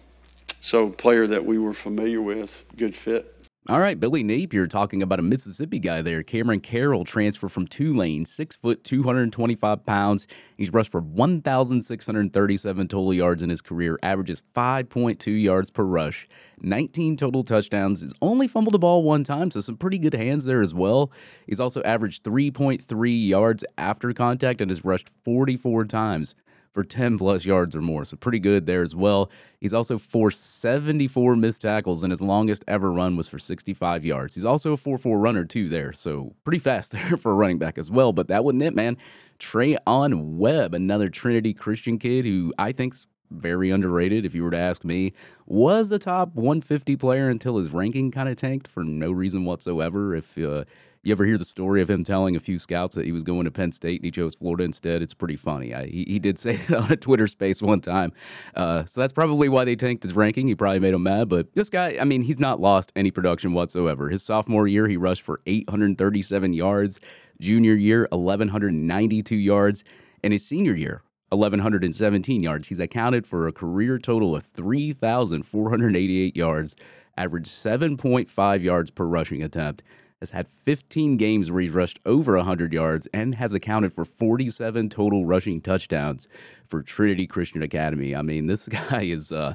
so, 0.63 0.89
player 0.89 1.27
that 1.27 1.45
we 1.45 1.59
were 1.59 1.75
familiar 1.75 2.23
with, 2.23 2.65
good 2.75 2.95
fit. 2.95 3.34
All 3.67 3.81
right, 3.81 3.99
Billy 3.99 4.23
Napier 4.23 4.67
talking 4.67 5.03
about 5.03 5.21
a 5.21 5.23
Mississippi 5.23 5.79
guy 5.79 6.03
there. 6.03 6.23
Cameron 6.23 6.61
Carroll 6.61 7.07
transfer 7.07 7.49
from 7.49 7.67
Tulane, 7.67 8.27
six 8.27 8.57
foot, 8.57 8.85
225 8.85 9.87
pounds. 9.87 10.27
He's 10.59 10.71
rushed 10.71 10.93
for 10.93 11.01
1,637 11.01 12.89
total 12.89 13.15
yards 13.15 13.43
in 13.43 13.49
his 13.49 13.63
career, 13.63 13.99
averages 14.03 14.43
5.2 14.55 15.43
yards 15.43 15.71
per 15.71 15.83
rush, 15.83 16.29
19 16.61 17.17
total 17.17 17.43
touchdowns. 17.43 18.03
He's 18.03 18.13
only 18.21 18.49
fumbled 18.49 18.75
the 18.75 18.79
ball 18.79 19.03
one 19.03 19.25
time, 19.25 19.51
so 19.51 19.61
some 19.61 19.79
pretty 19.79 19.99
good 19.99 20.13
hands 20.13 20.45
there 20.45 20.61
as 20.61 20.75
well. 20.75 21.11
He's 21.47 21.59
also 21.59 21.83
averaged 21.85 22.23
3.3 22.23 23.29
yards 23.29 23.65
after 23.79 24.13
contact 24.13 24.61
and 24.61 24.71
has 24.71 24.85
rushed 24.85 25.09
44 25.25 25.87
times 25.87 26.35
for 26.75 26.83
10 26.83 27.19
plus 27.19 27.47
yards 27.47 27.77
or 27.77 27.81
more. 27.81 28.05
So 28.05 28.17
pretty 28.17 28.41
good 28.41 28.67
there 28.67 28.83
as 28.83 28.95
well. 28.95 29.31
He's 29.61 29.73
also 29.73 29.97
forced 29.97 30.61
74 30.61 31.37
missed 31.37 31.63
tackles, 31.63 32.03
and 32.03 32.11
his 32.11 32.21
longest 32.21 32.65
ever 32.67 32.93
run 32.93 33.17
was 33.17 33.29
for 33.29 33.39
65 33.39 34.05
yards. 34.05 34.35
He's 34.35 34.45
also 34.45 34.73
a 34.73 34.77
4 34.77 34.99
4 34.99 35.19
runner, 35.19 35.45
too, 35.45 35.69
there. 35.69 35.93
So 35.93 36.35
pretty 36.45 36.59
fast 36.59 36.93
there 36.93 37.17
for 37.17 37.31
a 37.31 37.35
running 37.35 37.59
back 37.59 37.79
as 37.79 37.91
well. 37.91 38.13
But 38.13 38.29
that 38.29 38.45
wasn't 38.45 38.63
it, 38.63 38.75
man. 38.75 38.99
Treyaun 39.39 40.37
Webb, 40.37 40.75
another 40.75 41.09
Trinity 41.09 41.55
Christian 41.55 41.99
kid 41.99 42.27
who 42.27 42.53
I 42.59 42.73
think's 42.73 43.07
very 43.31 43.71
underrated, 43.71 44.25
if 44.25 44.35
you 44.35 44.43
were 44.43 44.51
to 44.51 44.59
ask 44.59 44.85
me, 44.85 45.13
was 45.47 45.93
a 45.93 45.99
top 45.99 46.35
150 46.35 46.97
player 46.97 47.29
until 47.29 47.57
his 47.57 47.71
ranking 47.71 48.11
kind 48.11 48.29
of 48.29 48.37
tanked 48.37 48.69
for 48.69 48.85
no 48.85 49.11
reason 49.11 49.45
whatsoever. 49.45 50.15
If 50.15 50.37
uh, 50.39 50.65
you 51.07 51.13
ever 51.13 51.25
hear 51.25 51.37
the 51.37 51.45
story 51.45 51.83
of 51.83 51.91
him 51.91 52.03
telling 52.03 52.35
a 52.35 52.41
few 52.41 52.59
scouts 52.59 52.97
that 52.97 53.05
he 53.05 53.13
was 53.13 53.23
going 53.23 53.45
to 53.45 53.51
Penn 53.51 53.73
State 53.73 54.01
and 54.01 54.07
he 54.07 54.11
chose 54.11 54.35
Florida 54.35 54.65
instead? 54.65 55.03
It's 55.03 55.13
pretty 55.13 55.37
funny. 55.37 55.75
I, 55.75 55.87
he, 55.87 56.05
he 56.09 56.19
did 56.19 56.39
say 56.45 56.57
that 56.57 56.79
on 56.79 56.93
a 56.93 56.97
Twitter 56.97 57.27
space 57.27 57.61
one 57.61 57.81
time. 57.81 58.13
Uh, 58.55 58.85
so 58.85 59.01
that's 59.01 59.13
probably 59.13 59.49
why 59.49 59.65
they 59.65 59.77
tanked 59.77 60.03
his 60.03 60.15
ranking. 60.15 60.49
He 60.49 60.55
probably 60.55 60.81
made 60.81 60.95
him 60.95 61.03
mad. 61.03 61.29
But 61.29 61.55
this 61.55 61.69
guy, 61.69 61.99
I 62.01 62.05
mean, 62.05 62.23
he's 62.23 62.41
not 62.41 62.61
lost 62.61 62.93
any 62.97 63.11
production 63.11 63.53
whatsoever. 63.53 64.09
His 64.09 64.23
sophomore 64.23 64.67
year, 64.67 64.89
he 64.89 64.97
rushed 64.97 65.23
for 65.23 65.41
837 65.47 66.55
yards. 66.55 67.01
Junior 67.41 67.75
year, 67.75 68.09
1,192 68.11 69.37
yards. 69.37 69.85
And 70.23 70.33
his 70.33 70.47
senior 70.47 70.75
year, 70.75 71.03
1,117 71.29 72.43
yards. 72.43 72.69
He's 72.69 72.81
accounted 72.81 73.27
for 73.27 73.47
a 73.47 73.53
career 73.53 73.99
total 73.99 74.35
of 74.35 74.45
3,488 74.45 76.37
yards, 76.37 76.77
averaged 77.17 77.49
7.5 77.49 78.63
yards 78.63 78.91
per 78.91 79.05
rushing 79.05 79.43
attempt 79.43 79.83
has 80.25 80.31
had 80.31 80.49
15 80.49 81.19
games 81.19 81.51
where 81.51 81.61
he's 81.61 81.71
rushed 81.71 82.01
over 82.07 82.37
100 82.37 82.73
yards 82.73 83.07
and 83.13 83.35
has 83.35 83.53
accounted 83.53 83.93
for 83.93 84.05
47 84.05 84.89
total 84.89 85.27
rushing 85.27 85.61
touchdowns 85.61 86.29
for 86.67 86.83
Trinity 86.83 87.27
Christian 87.27 87.63
Academy. 87.63 88.17
I 88.17 88.23
mean, 88.23 88.47
this 88.47 88.69
guy 88.91 89.03
is. 89.03 89.31
Uh, 89.31 89.55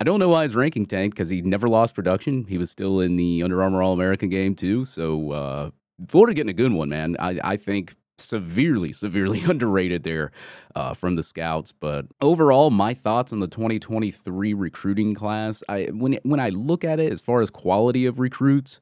I 0.00 0.04
don't 0.04 0.18
know 0.18 0.28
why 0.28 0.42
his 0.42 0.56
ranking 0.56 0.86
tanked 0.86 1.16
because 1.16 1.30
he 1.30 1.40
never 1.40 1.68
lost 1.68 1.94
production. 1.94 2.44
He 2.48 2.58
was 2.58 2.70
still 2.70 3.00
in 3.00 3.16
the 3.16 3.42
Under 3.42 3.62
Armour 3.62 3.82
All 3.82 3.92
American 3.92 4.28
game 4.28 4.54
too. 4.54 4.84
So 4.84 5.30
uh, 5.30 5.70
Florida 6.08 6.34
getting 6.34 6.50
a 6.50 6.52
good 6.52 6.72
one, 6.72 6.88
man. 6.88 7.16
I, 7.18 7.38
I 7.42 7.56
think 7.56 7.94
severely, 8.18 8.92
severely 8.92 9.42
underrated 9.48 10.02
there 10.02 10.32
uh, 10.74 10.94
from 10.94 11.16
the 11.16 11.22
scouts. 11.22 11.72
But 11.72 12.06
overall, 12.20 12.70
my 12.70 12.92
thoughts 12.92 13.32
on 13.32 13.40
the 13.40 13.46
2023 13.46 14.52
recruiting 14.52 15.14
class. 15.14 15.62
I 15.68 15.84
when 15.92 16.18
when 16.24 16.40
I 16.40 16.50
look 16.50 16.84
at 16.84 17.00
it 17.00 17.12
as 17.12 17.20
far 17.20 17.40
as 17.40 17.50
quality 17.50 18.04
of 18.04 18.18
recruits, 18.18 18.80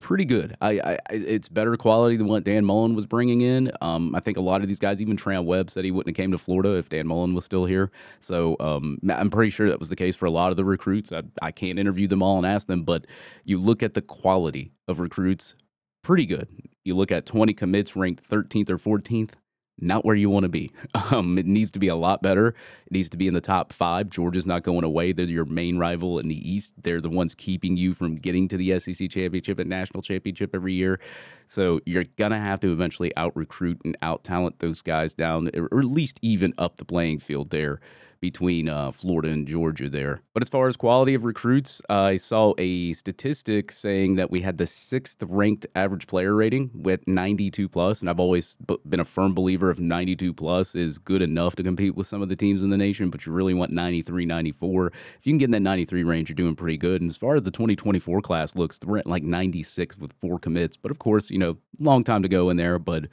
pretty 0.00 0.24
good. 0.24 0.56
I, 0.60 0.80
I, 0.80 0.98
it's 1.10 1.48
better 1.48 1.76
quality 1.76 2.16
than 2.16 2.26
what 2.26 2.42
Dan 2.42 2.64
Mullen 2.64 2.94
was 2.94 3.06
bringing 3.06 3.42
in. 3.42 3.70
Um, 3.80 4.14
I 4.14 4.20
think 4.20 4.36
a 4.36 4.40
lot 4.40 4.62
of 4.62 4.68
these 4.68 4.80
guys, 4.80 5.00
even 5.00 5.16
Treyaun 5.16 5.44
Webb, 5.44 5.70
said 5.70 5.84
he 5.84 5.90
wouldn't 5.90 6.16
have 6.16 6.20
came 6.20 6.32
to 6.32 6.38
Florida 6.38 6.76
if 6.76 6.88
Dan 6.88 7.06
Mullen 7.06 7.34
was 7.34 7.44
still 7.44 7.66
here. 7.66 7.90
So 8.18 8.56
um, 8.58 8.98
I'm 9.08 9.30
pretty 9.30 9.50
sure 9.50 9.68
that 9.68 9.78
was 9.78 9.90
the 9.90 9.96
case 9.96 10.16
for 10.16 10.26
a 10.26 10.30
lot 10.30 10.50
of 10.50 10.56
the 10.56 10.64
recruits. 10.64 11.12
I, 11.12 11.22
I 11.40 11.52
can't 11.52 11.78
interview 11.78 12.06
them 12.08 12.22
all 12.22 12.38
and 12.38 12.46
ask 12.46 12.66
them, 12.66 12.82
but 12.82 13.06
you 13.44 13.58
look 13.60 13.82
at 13.82 13.94
the 13.94 14.02
quality 14.02 14.72
of 14.88 14.98
recruits. 14.98 15.54
Pretty 16.02 16.26
good. 16.26 16.48
You 16.84 16.94
look 16.96 17.12
at 17.12 17.26
20 17.26 17.52
commits 17.52 17.94
ranked 17.94 18.28
13th 18.28 18.70
or 18.70 18.78
14th, 18.78 19.32
not 19.80 20.04
where 20.04 20.14
you 20.14 20.30
want 20.30 20.44
to 20.44 20.48
be. 20.48 20.70
Um, 21.12 21.38
it 21.38 21.46
needs 21.46 21.72
to 21.72 21.80
be 21.80 21.88
a 21.88 21.96
lot 21.96 22.22
better. 22.22 22.48
It 22.48 22.92
needs 22.92 23.08
to 23.08 23.16
be 23.16 23.26
in 23.26 23.34
the 23.34 23.40
top 23.40 23.72
five. 23.72 24.10
Georgia's 24.10 24.46
not 24.46 24.62
going 24.62 24.84
away. 24.84 25.10
They're 25.12 25.24
your 25.24 25.44
main 25.44 25.76
rival 25.76 26.20
in 26.20 26.28
the 26.28 26.48
East. 26.48 26.72
They're 26.80 27.00
the 27.00 27.08
ones 27.08 27.34
keeping 27.34 27.76
you 27.76 27.94
from 27.94 28.16
getting 28.16 28.46
to 28.48 28.56
the 28.56 28.78
SEC 28.78 29.10
championship 29.10 29.58
and 29.58 29.68
national 29.68 30.02
championship 30.02 30.54
every 30.54 30.74
year. 30.74 31.00
So 31.46 31.80
you're 31.84 32.04
gonna 32.16 32.38
have 32.38 32.60
to 32.60 32.70
eventually 32.70 33.16
out 33.16 33.34
recruit 33.34 33.80
and 33.84 33.96
out 34.02 34.22
talent 34.22 34.60
those 34.60 34.82
guys 34.82 35.14
down, 35.14 35.50
or 35.54 35.80
at 35.80 35.84
least 35.86 36.18
even 36.22 36.54
up 36.58 36.76
the 36.76 36.84
playing 36.84 37.18
field 37.18 37.50
there 37.50 37.80
between 38.20 38.68
uh, 38.68 38.92
Florida 38.92 39.30
and 39.30 39.46
Georgia 39.46 39.88
there. 39.88 40.22
But 40.34 40.42
as 40.42 40.48
far 40.48 40.68
as 40.68 40.76
quality 40.76 41.14
of 41.14 41.24
recruits, 41.24 41.80
uh, 41.88 41.94
I 41.94 42.16
saw 42.16 42.54
a 42.58 42.92
statistic 42.92 43.72
saying 43.72 44.16
that 44.16 44.30
we 44.30 44.42
had 44.42 44.58
the 44.58 44.66
sixth 44.66 45.22
ranked 45.26 45.66
average 45.74 46.06
player 46.06 46.34
rating 46.34 46.70
with 46.74 47.06
92 47.06 47.68
plus, 47.68 48.00
and 48.00 48.10
I've 48.10 48.20
always 48.20 48.56
been 48.88 49.00
a 49.00 49.04
firm 49.04 49.34
believer 49.34 49.70
of 49.70 49.80
92 49.80 50.32
plus 50.34 50.74
is 50.74 50.98
good 50.98 51.22
enough 51.22 51.56
to 51.56 51.62
compete 51.62 51.94
with 51.94 52.06
some 52.06 52.22
of 52.22 52.28
the 52.28 52.36
teams 52.36 52.62
in 52.62 52.70
the 52.70 52.76
nation, 52.76 53.10
but 53.10 53.26
you 53.26 53.32
really 53.32 53.54
want 53.54 53.72
93, 53.72 54.26
94. 54.26 54.86
If 54.86 55.26
you 55.26 55.32
can 55.32 55.38
get 55.38 55.44
in 55.46 55.50
that 55.52 55.60
93 55.60 56.04
range, 56.04 56.28
you're 56.28 56.34
doing 56.34 56.56
pretty 56.56 56.76
good. 56.76 57.00
And 57.00 57.10
as 57.10 57.16
far 57.16 57.36
as 57.36 57.42
the 57.42 57.50
2024 57.50 58.20
class 58.20 58.54
looks, 58.54 58.78
we're 58.84 58.98
at 58.98 59.06
like 59.06 59.22
96 59.22 59.98
with 59.98 60.12
four 60.14 60.38
commits, 60.38 60.76
but 60.76 60.90
of 60.90 60.98
course, 60.98 61.30
you 61.30 61.38
know, 61.38 61.56
long 61.78 62.04
time 62.04 62.22
to 62.22 62.28
go 62.28 62.50
in 62.50 62.56
there, 62.56 62.78
but 62.78 63.06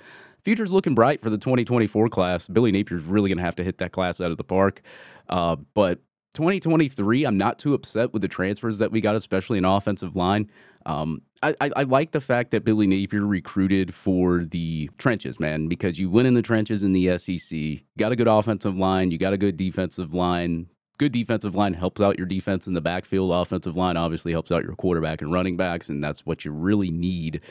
future's 0.43 0.71
looking 0.71 0.95
bright 0.95 1.21
for 1.21 1.29
the 1.29 1.37
2024 1.37 2.09
class. 2.09 2.47
Billy 2.47 2.71
Napier's 2.71 3.05
really 3.05 3.29
going 3.29 3.37
to 3.37 3.43
have 3.43 3.55
to 3.55 3.63
hit 3.63 3.77
that 3.79 3.91
class 3.91 4.21
out 4.21 4.31
of 4.31 4.37
the 4.37 4.43
park. 4.43 4.81
Uh, 5.29 5.57
but 5.73 5.99
2023, 6.33 7.25
I'm 7.25 7.37
not 7.37 7.57
too 7.57 7.73
upset 7.73 8.13
with 8.13 8.21
the 8.21 8.27
transfers 8.27 8.77
that 8.77 8.91
we 8.91 9.01
got, 9.01 9.15
especially 9.15 9.57
in 9.57 9.65
offensive 9.65 10.15
line. 10.15 10.49
Um, 10.85 11.23
I, 11.41 11.55
I, 11.59 11.71
I, 11.77 11.83
like 11.83 12.11
the 12.11 12.21
fact 12.21 12.51
that 12.51 12.63
Billy 12.63 12.87
Napier 12.87 13.25
recruited 13.25 13.93
for 13.93 14.45
the 14.45 14.89
trenches, 14.97 15.39
man, 15.39 15.67
because 15.67 15.99
you 15.99 16.09
win 16.09 16.25
in 16.25 16.33
the 16.33 16.41
trenches 16.41 16.81
in 16.83 16.93
the 16.93 17.17
SEC. 17.17 17.83
Got 17.97 18.11
a 18.11 18.15
good 18.15 18.27
offensive 18.27 18.77
line, 18.77 19.11
you 19.11 19.17
got 19.17 19.33
a 19.33 19.37
good 19.37 19.57
defensive 19.57 20.13
line. 20.13 20.67
Good 20.97 21.11
defensive 21.11 21.53
line 21.53 21.73
helps 21.73 22.01
out 22.01 22.17
your 22.17 22.25
defense 22.25 22.65
in 22.65 22.73
the 22.73 22.81
backfield. 22.81 23.31
Offensive 23.31 23.75
line 23.75 23.97
obviously 23.97 24.31
helps 24.31 24.51
out 24.51 24.63
your 24.63 24.73
quarterback 24.73 25.21
and 25.21 25.31
running 25.31 25.55
backs, 25.55 25.89
and 25.89 26.03
that's 26.03 26.25
what 26.25 26.43
you 26.45 26.51
really 26.51 26.89
need 26.89 27.41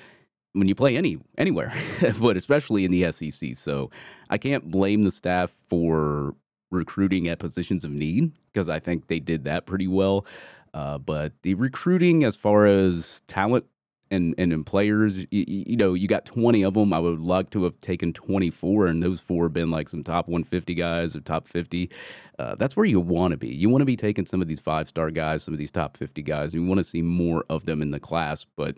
when 0.57 0.69
you 0.69 0.75
play 0.75 0.97
any 0.97 1.19
anywhere, 1.37 1.73
but 2.21 2.37
especially 2.37 2.85
in 2.85 2.91
the 2.91 3.13
SEC. 3.13 3.57
So 3.57 3.91
I 4.31 4.39
can't 4.39 4.71
blame 4.71 5.03
the 5.03 5.11
staff 5.11 5.53
for 5.69 6.35
recruiting 6.71 7.29
at 7.29 7.39
positions 7.39 7.85
of 7.85 7.91
need 7.91 8.33
because 8.53 8.69
I 8.69 8.79
think 8.79 9.07
they 9.07 9.21
did 9.21 9.45
that 9.45 9.67
pretty 9.67 9.87
well. 9.87 10.27
Uh, 10.73 10.99
but 10.99 11.33
the 11.43 11.55
recruiting, 11.55 12.25
as 12.25 12.37
far 12.37 12.67
as 12.67 13.23
talent 13.27 13.67
and 14.11 14.35
and 14.39 14.53
in 14.53 14.65
players, 14.65 15.19
you, 15.31 15.45
you, 15.47 15.77
know, 15.77 15.95
you 15.95 16.07
got 16.09 16.25
20 16.25 16.63
of 16.63 16.75
them. 16.75 16.93
I 16.93 16.99
would 16.99 17.21
like 17.21 17.51
to 17.51 17.65
have 17.65 17.81
taken 17.81 18.13
24, 18.13 18.87
and 18.87 19.03
those 19.03 19.21
four 19.21 19.45
have 19.45 19.53
been 19.53 19.71
like 19.71 19.89
some 19.89 20.03
top 20.03 20.29
150 20.29 20.75
guys 20.75 21.17
or 21.17 21.21
top 21.21 21.47
50. 21.47 21.91
Uh, 22.39 22.55
that's 22.55 22.77
where 22.77 22.87
you 22.87 23.01
want 23.01 23.33
to 23.33 23.37
be. 23.37 23.55
You 23.55 23.69
want 23.69 23.83
to 23.83 23.87
be 23.87 23.97
taking 23.97 24.27
some 24.27 24.41
of 24.41 24.49
these 24.49 24.61
five 24.61 24.89
star 24.89 25.11
guys, 25.11 25.43
some 25.43 25.55
of 25.55 25.59
these 25.59 25.71
top 25.71 25.97
50 25.97 26.23
guys. 26.23 26.55
You 26.55 26.65
want 26.65 26.79
to 26.79 26.85
see 26.85 27.03
more 27.03 27.45
of 27.51 27.67
them 27.67 27.83
in 27.83 27.91
the 27.91 28.01
class, 28.01 28.47
but 28.57 28.77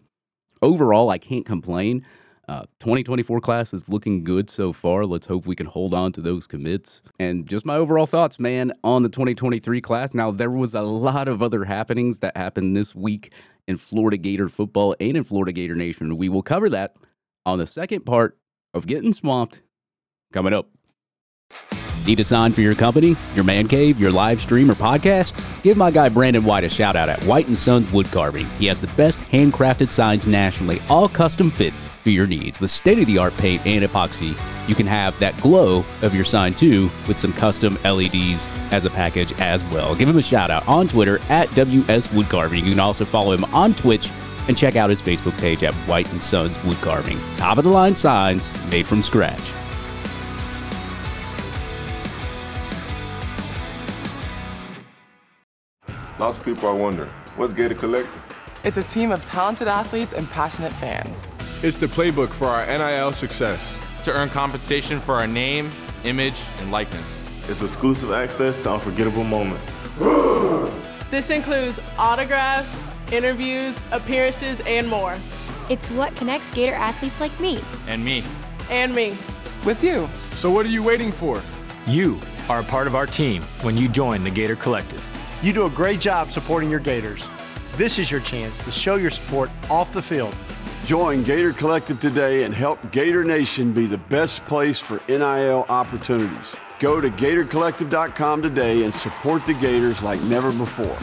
overall, 0.62 1.10
I 1.10 1.18
can't 1.18 1.46
complain. 1.46 2.04
Uh, 2.48 2.62
2024 2.80 3.40
class 3.40 3.74
is 3.74 3.90
looking 3.90 4.24
good 4.24 4.48
so 4.48 4.72
far. 4.72 5.04
Let's 5.04 5.26
hope 5.26 5.46
we 5.46 5.54
can 5.54 5.66
hold 5.66 5.92
on 5.92 6.12
to 6.12 6.22
those 6.22 6.46
commits. 6.46 7.02
And 7.18 7.46
just 7.46 7.66
my 7.66 7.76
overall 7.76 8.06
thoughts, 8.06 8.40
man, 8.40 8.72
on 8.82 9.02
the 9.02 9.10
2023 9.10 9.82
class. 9.82 10.14
Now, 10.14 10.30
there 10.30 10.50
was 10.50 10.74
a 10.74 10.80
lot 10.80 11.28
of 11.28 11.42
other 11.42 11.64
happenings 11.64 12.20
that 12.20 12.36
happened 12.38 12.74
this 12.74 12.94
week 12.94 13.32
in 13.66 13.76
Florida 13.76 14.16
Gator 14.16 14.48
football 14.48 14.96
and 14.98 15.14
in 15.14 15.24
Florida 15.24 15.52
Gator 15.52 15.74
Nation. 15.74 16.16
We 16.16 16.30
will 16.30 16.42
cover 16.42 16.70
that 16.70 16.96
on 17.44 17.58
the 17.58 17.66
second 17.66 18.06
part 18.06 18.38
of 18.72 18.86
Getting 18.86 19.12
Swamped 19.12 19.62
coming 20.32 20.54
up. 20.54 20.70
Need 22.08 22.20
a 22.20 22.24
sign 22.24 22.54
for 22.54 22.62
your 22.62 22.74
company, 22.74 23.16
your 23.34 23.44
man 23.44 23.68
cave, 23.68 24.00
your 24.00 24.10
live 24.10 24.40
stream, 24.40 24.70
or 24.70 24.74
podcast? 24.74 25.38
Give 25.62 25.76
my 25.76 25.90
guy 25.90 26.08
Brandon 26.08 26.42
White 26.42 26.64
a 26.64 26.68
shout 26.70 26.96
out 26.96 27.10
at 27.10 27.22
White 27.24 27.48
Sons 27.48 27.92
Wood 27.92 28.06
Carving. 28.06 28.46
He 28.58 28.64
has 28.64 28.80
the 28.80 28.86
best 28.96 29.18
handcrafted 29.30 29.90
signs 29.90 30.26
nationally, 30.26 30.80
all 30.88 31.10
custom 31.10 31.50
fit 31.50 31.74
for 32.02 32.08
your 32.08 32.26
needs. 32.26 32.60
With 32.60 32.70
state 32.70 32.98
of 32.98 33.04
the 33.04 33.18
art 33.18 33.36
paint 33.36 33.66
and 33.66 33.84
epoxy, 33.84 34.34
you 34.66 34.74
can 34.74 34.86
have 34.86 35.18
that 35.18 35.38
glow 35.42 35.84
of 36.00 36.14
your 36.14 36.24
sign 36.24 36.54
too 36.54 36.88
with 37.06 37.18
some 37.18 37.34
custom 37.34 37.76
LEDs 37.84 38.48
as 38.70 38.86
a 38.86 38.90
package 38.90 39.34
as 39.38 39.62
well. 39.64 39.94
Give 39.94 40.08
him 40.08 40.16
a 40.16 40.22
shout 40.22 40.50
out 40.50 40.66
on 40.66 40.88
Twitter 40.88 41.18
at 41.28 41.54
WS 41.56 42.10
Wood 42.14 42.30
Carving. 42.30 42.64
You 42.64 42.70
can 42.70 42.80
also 42.80 43.04
follow 43.04 43.34
him 43.34 43.44
on 43.54 43.74
Twitch 43.74 44.10
and 44.48 44.56
check 44.56 44.76
out 44.76 44.88
his 44.88 45.02
Facebook 45.02 45.38
page 45.40 45.62
at 45.62 45.74
White 45.86 46.06
Sons 46.22 46.56
Wood 46.64 46.78
Carving. 46.78 47.18
Top 47.36 47.58
of 47.58 47.64
the 47.64 47.70
line 47.70 47.94
signs 47.94 48.50
made 48.70 48.86
from 48.86 49.02
scratch. 49.02 49.52
Lots 56.18 56.36
of 56.38 56.44
people 56.44 56.68
are 56.68 56.74
wondering, 56.74 57.10
what's 57.36 57.52
Gator 57.52 57.76
Collective? 57.76 58.12
It's 58.64 58.76
a 58.76 58.82
team 58.82 59.12
of 59.12 59.24
talented 59.24 59.68
athletes 59.68 60.12
and 60.12 60.28
passionate 60.30 60.72
fans. 60.72 61.30
It's 61.62 61.76
the 61.76 61.86
playbook 61.86 62.30
for 62.30 62.48
our 62.48 62.66
NIL 62.66 63.12
success. 63.12 63.78
To 64.02 64.12
earn 64.12 64.28
compensation 64.28 64.98
for 64.98 65.14
our 65.14 65.28
name, 65.28 65.70
image, 66.02 66.34
and 66.60 66.72
likeness. 66.72 67.20
It's 67.48 67.62
exclusive 67.62 68.10
access 68.10 68.60
to 68.64 68.72
unforgettable 68.72 69.22
moments. 69.22 69.64
this 71.08 71.30
includes 71.30 71.78
autographs, 71.98 72.88
interviews, 73.12 73.80
appearances, 73.92 74.60
and 74.66 74.88
more. 74.88 75.16
It's 75.70 75.88
what 75.90 76.16
connects 76.16 76.52
Gator 76.52 76.74
athletes 76.74 77.20
like 77.20 77.38
me. 77.38 77.60
And 77.86 78.04
me. 78.04 78.24
And 78.70 78.92
me. 78.92 79.16
With 79.64 79.84
you. 79.84 80.08
So 80.34 80.50
what 80.50 80.66
are 80.66 80.70
you 80.70 80.82
waiting 80.82 81.12
for? 81.12 81.40
You 81.86 82.18
are 82.48 82.58
a 82.58 82.64
part 82.64 82.88
of 82.88 82.96
our 82.96 83.06
team 83.06 83.42
when 83.62 83.76
you 83.76 83.88
join 83.88 84.24
the 84.24 84.30
Gator 84.30 84.56
Collective. 84.56 85.17
You 85.40 85.52
do 85.52 85.66
a 85.66 85.70
great 85.70 86.00
job 86.00 86.30
supporting 86.32 86.68
your 86.68 86.80
Gators. 86.80 87.28
This 87.76 88.00
is 88.00 88.10
your 88.10 88.20
chance 88.20 88.60
to 88.64 88.72
show 88.72 88.96
your 88.96 89.10
support 89.10 89.50
off 89.70 89.92
the 89.92 90.02
field. 90.02 90.34
Join 90.84 91.22
Gator 91.22 91.52
Collective 91.52 92.00
today 92.00 92.42
and 92.42 92.52
help 92.52 92.90
Gator 92.90 93.22
Nation 93.22 93.72
be 93.72 93.86
the 93.86 93.98
best 93.98 94.44
place 94.46 94.80
for 94.80 95.00
NIL 95.08 95.64
opportunities. 95.68 96.58
Go 96.80 97.00
to 97.00 97.08
GatorCollective.com 97.10 98.42
today 98.42 98.84
and 98.84 98.92
support 98.92 99.46
the 99.46 99.54
Gators 99.54 100.02
like 100.02 100.20
never 100.24 100.50
before. 100.52 100.98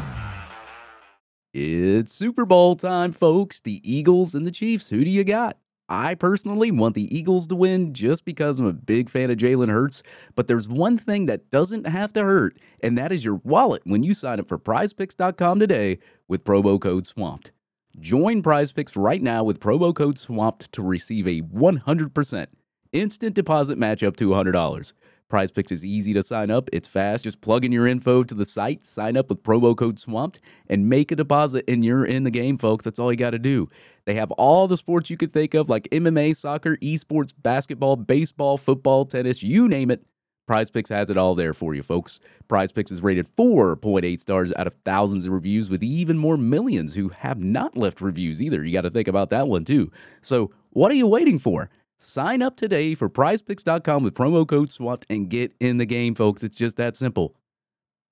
It's 1.53 2.11
Super 2.11 2.45
Bowl 2.45 2.75
time, 2.75 3.13
folks. 3.13 3.61
The 3.61 3.79
Eagles 3.89 4.35
and 4.35 4.45
the 4.45 4.51
Chiefs. 4.51 4.89
Who 4.89 5.05
do 5.05 5.09
you 5.09 5.23
got? 5.23 5.57
I 5.87 6.15
personally 6.15 6.71
want 6.71 6.95
the 6.95 7.15
Eagles 7.15 7.45
to 7.47 7.55
win 7.55 7.93
just 7.93 8.25
because 8.25 8.57
I'm 8.57 8.65
a 8.65 8.73
big 8.73 9.07
fan 9.07 9.29
of 9.29 9.37
Jalen 9.37 9.69
Hurts. 9.69 10.01
But 10.33 10.47
there's 10.47 10.67
one 10.67 10.97
thing 10.97 11.27
that 11.27 11.51
doesn't 11.51 11.85
have 11.85 12.11
to 12.13 12.23
hurt, 12.23 12.57
and 12.81 12.97
that 12.97 13.11
is 13.11 13.23
your 13.23 13.35
wallet 13.43 13.83
when 13.85 14.01
you 14.01 14.15
sign 14.15 14.39
up 14.39 14.47
for 14.47 14.57
prizepicks.com 14.57 15.59
today 15.59 15.99
with 16.27 16.43
promo 16.43 16.81
code 16.81 17.05
SWAMPED. 17.05 17.51
Join 17.99 18.41
prizepicks 18.41 18.93
right 18.95 19.21
now 19.21 19.43
with 19.43 19.59
promo 19.59 19.93
code 19.93 20.17
SWAMPED 20.17 20.71
to 20.71 20.81
receive 20.81 21.27
a 21.27 21.41
100% 21.41 22.47
instant 22.91 23.35
deposit 23.35 23.77
match 23.77 24.01
up 24.01 24.15
to 24.17 24.29
$100. 24.29 24.93
Prize 25.27 25.51
Picks 25.51 25.71
is 25.71 25.83
easy 25.83 26.13
to 26.13 26.21
sign 26.21 26.51
up. 26.51 26.69
It's 26.71 26.87
fast. 26.87 27.23
Just 27.23 27.41
plug 27.41 27.65
in 27.65 27.71
your 27.71 27.87
info 27.87 28.23
to 28.23 28.35
the 28.35 28.45
site, 28.45 28.85
sign 28.85 29.17
up 29.17 29.29
with 29.29 29.41
promo 29.43 29.75
code 29.75 29.97
SWAMPED, 29.97 30.39
and 30.67 30.87
make 30.87 31.11
a 31.11 31.15
deposit, 31.15 31.65
and 31.67 31.83
you're 31.83 32.05
in 32.05 32.23
the 32.23 32.31
game, 32.31 32.57
folks. 32.57 32.85
That's 32.85 32.99
all 32.99 33.11
you 33.11 33.17
got 33.17 33.31
to 33.31 33.39
do. 33.39 33.69
They 34.05 34.15
have 34.15 34.31
all 34.33 34.67
the 34.67 34.77
sports 34.77 35.09
you 35.09 35.17
could 35.17 35.33
think 35.33 35.53
of, 35.53 35.69
like 35.69 35.89
MMA, 35.91 36.35
soccer, 36.35 36.77
esports, 36.77 37.33
basketball, 37.37 37.95
baseball, 37.95 38.57
football, 38.57 39.05
tennis, 39.05 39.41
you 39.43 39.67
name 39.67 39.89
it. 39.91 40.03
Prize 40.45 40.69
Picks 40.69 40.89
has 40.89 41.09
it 41.09 41.17
all 41.17 41.33
there 41.33 41.55
for 41.55 41.73
you, 41.73 41.81
folks. 41.81 42.19
Prize 42.47 42.71
Picks 42.71 42.91
is 42.91 43.01
rated 43.01 43.27
4.8 43.35 44.19
stars 44.19 44.53
out 44.55 44.67
of 44.67 44.75
thousands 44.85 45.25
of 45.25 45.31
reviews, 45.31 45.71
with 45.71 45.81
even 45.81 46.19
more 46.19 46.37
millions 46.37 46.93
who 46.93 47.09
have 47.09 47.43
not 47.43 47.75
left 47.75 47.99
reviews 47.99 48.43
either. 48.43 48.63
You 48.63 48.71
got 48.71 48.81
to 48.81 48.91
think 48.91 49.07
about 49.07 49.29
that 49.31 49.47
one, 49.47 49.65
too. 49.65 49.91
So, 50.21 50.51
what 50.69 50.91
are 50.91 50.95
you 50.95 51.07
waiting 51.07 51.39
for? 51.39 51.71
Sign 51.97 52.43
up 52.43 52.55
today 52.57 52.93
for 52.93 53.09
prizepicks.com 53.09 54.03
with 54.03 54.13
promo 54.13 54.47
code 54.47 54.69
SWAMPED 54.69 55.05
and 55.09 55.29
get 55.29 55.53
in 55.59 55.77
the 55.77 55.85
game, 55.85 56.13
folks. 56.13 56.43
It's 56.43 56.57
just 56.57 56.77
that 56.77 56.95
simple. 56.95 57.35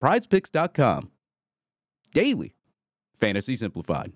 Prizepicks.com. 0.04 1.12
Daily. 2.14 2.56
Fantasy 3.20 3.56
Simplified. 3.56 4.14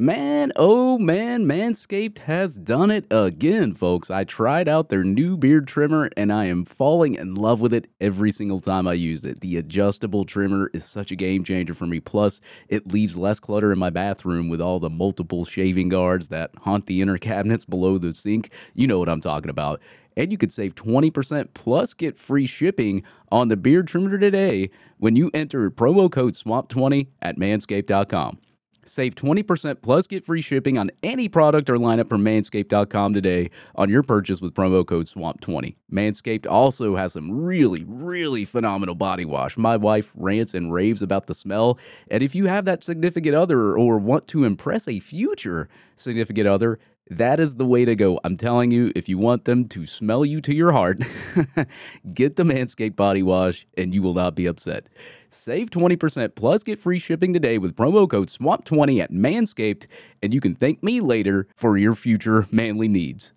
Man, 0.00 0.52
oh 0.54 0.96
man, 0.96 1.44
Manscaped 1.44 2.18
has 2.18 2.54
done 2.54 2.92
it 2.92 3.04
again, 3.10 3.74
folks. 3.74 4.12
I 4.12 4.22
tried 4.22 4.68
out 4.68 4.90
their 4.90 5.02
new 5.02 5.36
beard 5.36 5.66
trimmer 5.66 6.08
and 6.16 6.32
I 6.32 6.44
am 6.44 6.64
falling 6.64 7.16
in 7.16 7.34
love 7.34 7.60
with 7.60 7.72
it 7.72 7.88
every 8.00 8.30
single 8.30 8.60
time 8.60 8.86
I 8.86 8.92
use 8.92 9.24
it. 9.24 9.40
The 9.40 9.56
adjustable 9.56 10.24
trimmer 10.24 10.70
is 10.72 10.84
such 10.84 11.10
a 11.10 11.16
game 11.16 11.42
changer 11.42 11.74
for 11.74 11.84
me. 11.84 11.98
Plus, 11.98 12.40
it 12.68 12.92
leaves 12.92 13.18
less 13.18 13.40
clutter 13.40 13.72
in 13.72 13.80
my 13.80 13.90
bathroom 13.90 14.48
with 14.48 14.60
all 14.60 14.78
the 14.78 14.88
multiple 14.88 15.44
shaving 15.44 15.88
guards 15.88 16.28
that 16.28 16.52
haunt 16.58 16.86
the 16.86 17.02
inner 17.02 17.18
cabinets 17.18 17.64
below 17.64 17.98
the 17.98 18.14
sink. 18.14 18.52
You 18.74 18.86
know 18.86 19.00
what 19.00 19.08
I'm 19.08 19.20
talking 19.20 19.50
about. 19.50 19.80
And 20.16 20.30
you 20.30 20.38
could 20.38 20.52
save 20.52 20.76
20% 20.76 21.54
plus 21.54 21.92
get 21.92 22.16
free 22.16 22.46
shipping 22.46 23.02
on 23.32 23.48
the 23.48 23.56
beard 23.56 23.88
trimmer 23.88 24.16
today 24.16 24.70
when 24.98 25.16
you 25.16 25.32
enter 25.34 25.68
promo 25.72 26.08
code 26.08 26.34
SWAMP20 26.34 27.08
at 27.20 27.36
manscaped.com. 27.36 28.38
Save 28.88 29.14
20% 29.14 29.82
plus 29.82 30.06
get 30.06 30.24
free 30.24 30.40
shipping 30.40 30.78
on 30.78 30.90
any 31.02 31.28
product 31.28 31.68
or 31.68 31.76
lineup 31.76 32.08
from 32.08 32.24
manscaped.com 32.24 33.12
today 33.12 33.50
on 33.74 33.90
your 33.90 34.02
purchase 34.02 34.40
with 34.40 34.54
promo 34.54 34.86
code 34.86 35.06
SWAMP20. 35.06 35.76
Manscaped 35.92 36.46
also 36.50 36.96
has 36.96 37.12
some 37.12 37.30
really, 37.30 37.84
really 37.86 38.44
phenomenal 38.44 38.94
body 38.94 39.24
wash. 39.24 39.56
My 39.56 39.76
wife 39.76 40.12
rants 40.16 40.54
and 40.54 40.72
raves 40.72 41.02
about 41.02 41.26
the 41.26 41.34
smell. 41.34 41.78
And 42.10 42.22
if 42.22 42.34
you 42.34 42.46
have 42.46 42.64
that 42.64 42.82
significant 42.82 43.34
other 43.34 43.76
or 43.76 43.98
want 43.98 44.26
to 44.28 44.44
impress 44.44 44.88
a 44.88 45.00
future 45.00 45.68
significant 45.96 46.46
other, 46.48 46.78
that 47.10 47.40
is 47.40 47.54
the 47.54 47.66
way 47.66 47.84
to 47.84 47.94
go. 47.94 48.20
I'm 48.22 48.36
telling 48.36 48.70
you, 48.70 48.92
if 48.94 49.08
you 49.08 49.18
want 49.18 49.44
them 49.46 49.66
to 49.68 49.86
smell 49.86 50.24
you 50.24 50.40
to 50.42 50.54
your 50.54 50.72
heart, 50.72 50.98
get 52.14 52.36
the 52.36 52.42
Manscaped 52.42 52.96
body 52.96 53.22
wash 53.22 53.66
and 53.76 53.94
you 53.94 54.02
will 54.02 54.14
not 54.14 54.34
be 54.34 54.46
upset. 54.46 54.88
Save 55.30 55.70
20% 55.70 56.34
plus 56.34 56.62
get 56.62 56.78
free 56.78 56.98
shipping 56.98 57.32
today 57.32 57.58
with 57.58 57.76
promo 57.76 58.08
code 58.08 58.28
SWAMP20 58.28 59.00
at 59.00 59.12
Manscaped, 59.12 59.86
and 60.22 60.32
you 60.32 60.40
can 60.40 60.54
thank 60.54 60.82
me 60.82 61.00
later 61.00 61.46
for 61.54 61.76
your 61.76 61.94
future 61.94 62.46
manly 62.50 62.88
needs. 62.88 63.34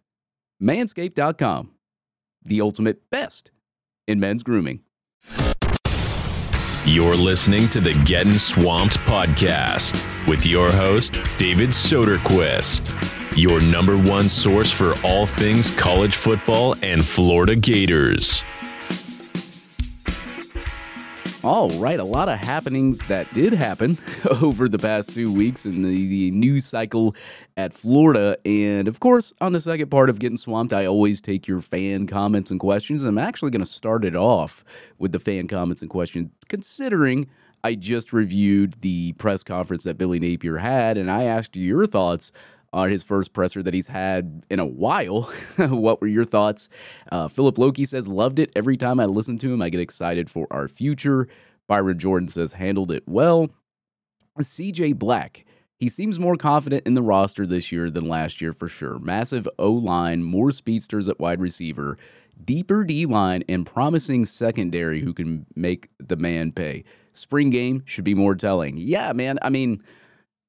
Manscaped.com, 0.61 1.71
the 2.43 2.61
ultimate 2.61 3.09
best 3.09 3.51
in 4.07 4.19
men's 4.19 4.43
grooming. 4.43 4.81
You're 6.85 7.15
listening 7.15 7.69
to 7.69 7.79
the 7.79 7.93
Getting 8.05 8.37
Swamped 8.37 8.97
podcast 8.99 9.95
with 10.27 10.45
your 10.45 10.71
host, 10.71 11.21
David 11.37 11.69
Soderquist, 11.69 12.91
your 13.37 13.61
number 13.61 13.97
one 13.97 14.27
source 14.27 14.71
for 14.71 14.95
all 15.03 15.25
things 15.25 15.71
college 15.71 16.15
football 16.15 16.75
and 16.81 17.05
Florida 17.05 17.55
Gators. 17.55 18.43
All 21.43 21.71
right, 21.71 21.99
a 21.99 22.03
lot 22.03 22.29
of 22.29 22.37
happenings 22.37 22.99
that 23.07 23.33
did 23.33 23.51
happen 23.53 23.97
over 24.43 24.69
the 24.69 24.77
past 24.77 25.11
two 25.11 25.33
weeks 25.33 25.65
in 25.65 25.81
the, 25.81 26.07
the 26.07 26.29
news 26.29 26.67
cycle 26.67 27.15
at 27.57 27.73
Florida. 27.73 28.37
And 28.45 28.87
of 28.87 28.99
course, 28.99 29.33
on 29.41 29.51
the 29.51 29.59
second 29.59 29.89
part 29.89 30.11
of 30.11 30.19
Getting 30.19 30.37
Swamped, 30.37 30.71
I 30.71 30.85
always 30.85 31.19
take 31.19 31.47
your 31.47 31.59
fan 31.59 32.05
comments 32.05 32.51
and 32.51 32.59
questions. 32.59 33.03
I'm 33.03 33.17
actually 33.17 33.49
going 33.49 33.63
to 33.63 33.69
start 33.69 34.05
it 34.05 34.15
off 34.15 34.63
with 34.99 35.13
the 35.13 35.19
fan 35.19 35.47
comments 35.47 35.81
and 35.81 35.89
questions, 35.89 36.29
considering 36.47 37.27
I 37.63 37.73
just 37.73 38.13
reviewed 38.13 38.73
the 38.81 39.13
press 39.13 39.41
conference 39.41 39.83
that 39.85 39.97
Billy 39.97 40.19
Napier 40.19 40.57
had, 40.57 40.95
and 40.95 41.09
I 41.09 41.23
asked 41.23 41.55
your 41.55 41.87
thoughts 41.87 42.31
on 42.73 42.89
his 42.89 43.03
first 43.03 43.33
presser 43.33 43.61
that 43.63 43.73
he's 43.73 43.87
had 43.87 44.45
in 44.49 44.59
a 44.59 44.65
while. 44.65 45.23
what 45.57 46.01
were 46.01 46.07
your 46.07 46.25
thoughts? 46.25 46.69
Uh, 47.11 47.27
Philip 47.27 47.57
Loki 47.57 47.85
says, 47.85 48.07
loved 48.07 48.39
it. 48.39 48.51
Every 48.55 48.77
time 48.77 48.99
I 48.99 49.05
listen 49.05 49.37
to 49.39 49.53
him, 49.53 49.61
I 49.61 49.69
get 49.69 49.81
excited 49.81 50.29
for 50.29 50.47
our 50.51 50.67
future. 50.67 51.27
Byron 51.67 51.99
Jordan 51.99 52.29
says, 52.29 52.53
handled 52.53 52.91
it 52.91 53.03
well. 53.07 53.49
CJ 54.39 54.97
Black, 54.97 55.45
he 55.77 55.89
seems 55.89 56.19
more 56.19 56.37
confident 56.37 56.85
in 56.85 56.93
the 56.93 57.01
roster 57.01 57.45
this 57.45 57.71
year 57.71 57.89
than 57.89 58.07
last 58.07 58.41
year 58.41 58.53
for 58.53 58.69
sure. 58.69 58.99
Massive 58.99 59.47
O 59.59 59.71
line, 59.71 60.23
more 60.23 60.51
speedsters 60.51 61.09
at 61.09 61.19
wide 61.19 61.41
receiver, 61.41 61.97
deeper 62.43 62.83
D 62.83 63.05
line, 63.05 63.43
and 63.49 63.65
promising 63.65 64.25
secondary 64.25 65.01
who 65.01 65.13
can 65.13 65.45
make 65.55 65.89
the 65.99 66.15
man 66.15 66.51
pay. 66.51 66.83
Spring 67.13 67.49
game 67.49 67.83
should 67.85 68.05
be 68.05 68.13
more 68.13 68.35
telling. 68.35 68.77
Yeah, 68.77 69.11
man. 69.11 69.37
I 69.41 69.49
mean, 69.49 69.83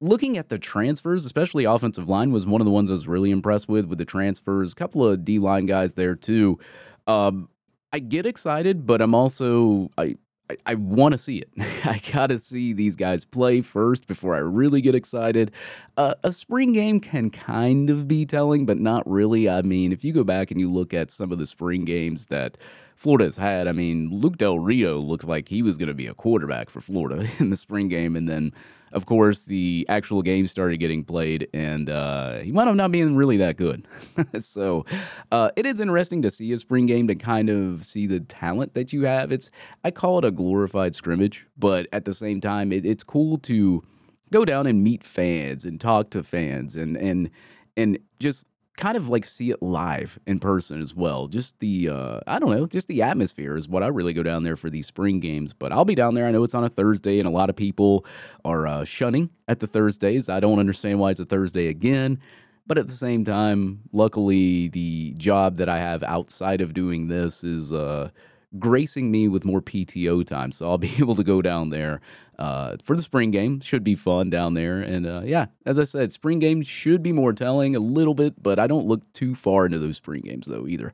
looking 0.02 0.36
at 0.36 0.48
the 0.48 0.58
transfers, 0.58 1.24
especially 1.24 1.64
offensive 1.64 2.08
line, 2.08 2.32
was 2.32 2.44
one 2.44 2.60
of 2.60 2.64
the 2.64 2.70
ones 2.70 2.90
I 2.90 2.94
was 2.94 3.08
really 3.08 3.30
impressed 3.30 3.68
with. 3.68 3.86
With 3.86 3.98
the 3.98 4.04
transfers, 4.04 4.72
a 4.72 4.74
couple 4.74 5.06
of 5.06 5.24
D 5.24 5.38
line 5.38 5.64
guys 5.64 5.94
there 5.94 6.14
too. 6.14 6.58
Um, 7.06 7.48
I 7.92 8.00
get 8.00 8.26
excited, 8.26 8.84
but 8.84 9.00
I'm 9.00 9.14
also 9.14 9.90
I 9.96 10.16
I, 10.50 10.56
I 10.66 10.74
want 10.74 11.12
to 11.12 11.18
see 11.18 11.38
it. 11.38 11.48
I 11.86 12.00
gotta 12.12 12.38
see 12.38 12.72
these 12.72 12.96
guys 12.96 13.24
play 13.24 13.60
first 13.60 14.06
before 14.06 14.34
I 14.34 14.38
really 14.38 14.80
get 14.80 14.94
excited. 14.94 15.52
Uh, 15.96 16.14
a 16.24 16.32
spring 16.32 16.72
game 16.72 17.00
can 17.00 17.30
kind 17.30 17.88
of 17.88 18.08
be 18.08 18.26
telling, 18.26 18.66
but 18.66 18.78
not 18.78 19.08
really. 19.08 19.48
I 19.48 19.62
mean, 19.62 19.92
if 19.92 20.04
you 20.04 20.12
go 20.12 20.24
back 20.24 20.50
and 20.50 20.60
you 20.60 20.70
look 20.70 20.92
at 20.92 21.10
some 21.10 21.32
of 21.32 21.38
the 21.38 21.46
spring 21.46 21.84
games 21.84 22.26
that 22.26 22.58
Florida's 23.02 23.36
had, 23.36 23.66
I 23.66 23.72
mean, 23.72 24.10
Luke 24.12 24.36
Del 24.36 24.60
Rio 24.60 25.00
looked 25.00 25.24
like 25.24 25.48
he 25.48 25.60
was 25.60 25.76
going 25.76 25.88
to 25.88 25.94
be 25.94 26.06
a 26.06 26.14
quarterback 26.14 26.70
for 26.70 26.80
Florida 26.80 27.26
in 27.40 27.50
the 27.50 27.56
spring 27.56 27.88
game, 27.88 28.14
and 28.14 28.28
then 28.28 28.52
of 28.92 29.06
course, 29.06 29.46
the 29.46 29.86
actual 29.88 30.22
game 30.22 30.46
started 30.46 30.76
getting 30.76 31.02
played, 31.02 31.48
and 31.52 31.90
uh, 31.90 32.38
he 32.38 32.52
wound 32.52 32.68
up 32.68 32.76
not 32.76 32.92
being 32.92 33.16
really 33.16 33.38
that 33.38 33.56
good. 33.56 33.88
so 34.38 34.84
uh, 35.32 35.50
it 35.56 35.66
is 35.66 35.80
interesting 35.80 36.22
to 36.22 36.30
see 36.30 36.52
a 36.52 36.58
spring 36.58 36.86
game 36.86 37.08
to 37.08 37.16
kind 37.16 37.48
of 37.48 37.84
see 37.84 38.06
the 38.06 38.20
talent 38.20 38.74
that 38.74 38.92
you 38.92 39.02
have. 39.04 39.32
It's 39.32 39.50
I 39.82 39.90
call 39.90 40.18
it 40.18 40.24
a 40.24 40.30
glorified 40.30 40.94
scrimmage, 40.94 41.46
but 41.58 41.88
at 41.92 42.04
the 42.04 42.12
same 42.14 42.40
time, 42.40 42.70
it, 42.70 42.86
it's 42.86 43.02
cool 43.02 43.36
to 43.38 43.82
go 44.30 44.44
down 44.44 44.68
and 44.68 44.84
meet 44.84 45.02
fans 45.02 45.64
and 45.64 45.80
talk 45.80 46.10
to 46.10 46.22
fans 46.22 46.76
and 46.76 46.96
and 46.96 47.30
and 47.76 47.98
just 48.20 48.46
kind 48.76 48.96
of 48.96 49.08
like 49.08 49.24
see 49.24 49.50
it 49.50 49.62
live 49.62 50.18
in 50.26 50.38
person 50.38 50.80
as 50.80 50.94
well. 50.94 51.28
Just 51.28 51.58
the 51.58 51.88
uh, 51.88 52.20
I 52.26 52.38
don't 52.38 52.50
know, 52.50 52.66
just 52.66 52.88
the 52.88 53.02
atmosphere 53.02 53.56
is 53.56 53.68
what 53.68 53.82
I 53.82 53.88
really 53.88 54.12
go 54.12 54.22
down 54.22 54.42
there 54.42 54.56
for 54.56 54.70
these 54.70 54.86
spring 54.86 55.20
games. 55.20 55.52
But 55.52 55.72
I'll 55.72 55.84
be 55.84 55.94
down 55.94 56.14
there. 56.14 56.26
I 56.26 56.30
know 56.30 56.44
it's 56.44 56.54
on 56.54 56.64
a 56.64 56.68
Thursday, 56.68 57.18
and 57.18 57.28
a 57.28 57.32
lot 57.32 57.50
of 57.50 57.56
people 57.56 58.04
are 58.44 58.66
uh, 58.66 58.84
shunning 58.84 59.30
at 59.48 59.60
the 59.60 59.66
Thursdays. 59.66 60.28
I 60.28 60.40
don't 60.40 60.58
understand 60.58 60.98
why 60.98 61.10
it's 61.10 61.20
a 61.20 61.24
Thursday 61.24 61.68
again. 61.68 62.18
But 62.66 62.78
at 62.78 62.86
the 62.86 62.94
same 62.94 63.24
time, 63.24 63.80
luckily, 63.92 64.68
the 64.68 65.14
job 65.18 65.56
that 65.56 65.68
I 65.68 65.78
have 65.78 66.02
outside 66.04 66.60
of 66.60 66.72
doing 66.72 67.08
this 67.08 67.42
is 67.42 67.72
uh, 67.72 68.10
gracing 68.58 69.10
me 69.10 69.28
with 69.28 69.44
more 69.44 69.60
PTO 69.60 70.24
time. 70.24 70.52
So 70.52 70.70
I'll 70.70 70.78
be 70.78 70.94
able 70.98 71.16
to 71.16 71.24
go 71.24 71.42
down 71.42 71.70
there 71.70 72.00
uh, 72.42 72.76
for 72.82 72.96
the 72.96 73.02
spring 73.02 73.30
game. 73.30 73.60
Should 73.60 73.84
be 73.84 73.94
fun 73.94 74.28
down 74.28 74.54
there. 74.54 74.80
And 74.80 75.06
uh, 75.06 75.22
yeah, 75.24 75.46
as 75.64 75.78
I 75.78 75.84
said, 75.84 76.10
spring 76.10 76.40
games 76.40 76.66
should 76.66 77.00
be 77.00 77.12
more 77.12 77.32
telling 77.32 77.76
a 77.76 77.80
little 77.80 78.14
bit, 78.14 78.42
but 78.42 78.58
I 78.58 78.66
don't 78.66 78.88
look 78.88 79.10
too 79.12 79.36
far 79.36 79.64
into 79.64 79.78
those 79.78 79.98
spring 79.98 80.22
games 80.22 80.46
though 80.46 80.66
either. 80.66 80.92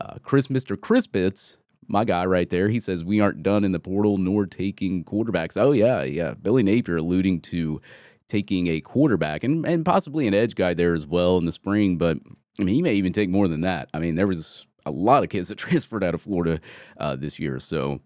Uh, 0.00 0.14
Chris, 0.22 0.46
Mr. 0.46 0.80
Chris 0.80 1.06
Bits, 1.06 1.58
my 1.86 2.04
guy 2.04 2.24
right 2.24 2.48
there, 2.48 2.70
he 2.70 2.80
says, 2.80 3.04
We 3.04 3.20
aren't 3.20 3.42
done 3.42 3.62
in 3.62 3.72
the 3.72 3.78
portal 3.78 4.16
nor 4.16 4.46
taking 4.46 5.04
quarterbacks. 5.04 5.60
Oh, 5.60 5.72
yeah, 5.72 6.02
yeah. 6.02 6.32
Billy 6.32 6.62
Napier 6.62 6.96
alluding 6.96 7.40
to 7.42 7.80
taking 8.26 8.66
a 8.66 8.80
quarterback 8.80 9.44
and, 9.44 9.66
and 9.66 9.84
possibly 9.84 10.26
an 10.26 10.32
edge 10.32 10.54
guy 10.54 10.72
there 10.72 10.94
as 10.94 11.06
well 11.06 11.36
in 11.36 11.44
the 11.44 11.52
spring, 11.52 11.98
but 11.98 12.16
I 12.58 12.64
mean, 12.64 12.74
he 12.74 12.82
may 12.82 12.94
even 12.94 13.12
take 13.12 13.28
more 13.28 13.48
than 13.48 13.60
that. 13.60 13.90
I 13.92 13.98
mean, 13.98 14.14
there 14.14 14.26
was 14.26 14.66
a 14.86 14.90
lot 14.90 15.22
of 15.22 15.28
kids 15.28 15.48
that 15.48 15.58
transferred 15.58 16.02
out 16.02 16.14
of 16.14 16.22
Florida 16.22 16.58
uh, 16.96 17.16
this 17.16 17.38
year. 17.38 17.60
So 17.60 18.00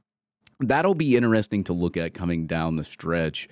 that'll 0.60 0.94
be 0.94 1.16
interesting 1.16 1.64
to 1.64 1.72
look 1.72 1.96
at 1.96 2.14
coming 2.14 2.46
down 2.46 2.76
the 2.76 2.84
stretch. 2.84 3.48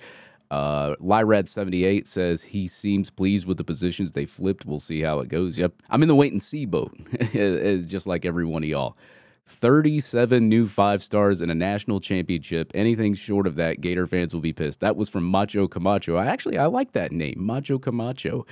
Uh, 0.51 0.95
Lyrad78 0.95 2.07
says 2.07 2.43
he 2.43 2.67
seems 2.67 3.11
pleased 3.11 3.45
with 3.45 3.57
the 3.57 3.63
positions 3.63 4.13
they 4.13 4.25
flipped. 4.25 4.65
We'll 4.65 4.79
see 4.79 5.01
how 5.01 5.19
it 5.19 5.29
goes. 5.29 5.59
Yep. 5.59 5.73
I'm 5.89 6.01
in 6.01 6.07
the 6.07 6.15
wait 6.15 6.31
and 6.31 6.41
see 6.41 6.65
boat, 6.65 6.95
it's 7.11 7.85
just 7.85 8.07
like 8.07 8.25
every 8.25 8.45
one 8.45 8.63
of 8.63 8.69
y'all. 8.69 8.97
37 9.45 10.47
new 10.47 10.67
five 10.67 11.01
stars 11.01 11.41
in 11.41 11.49
a 11.49 11.55
national 11.55 11.99
championship. 11.99 12.71
Anything 12.75 13.15
short 13.15 13.47
of 13.47 13.55
that, 13.55 13.81
Gator 13.81 14.05
fans 14.05 14.33
will 14.33 14.41
be 14.41 14.53
pissed. 14.53 14.79
That 14.79 14.95
was 14.95 15.09
from 15.09 15.23
Macho 15.23 15.67
Camacho. 15.67 16.15
I 16.15 16.27
actually 16.27 16.57
I 16.57 16.67
like 16.67 16.91
that 16.91 17.11
name, 17.11 17.35
Macho 17.37 17.79
Camacho. 17.79 18.45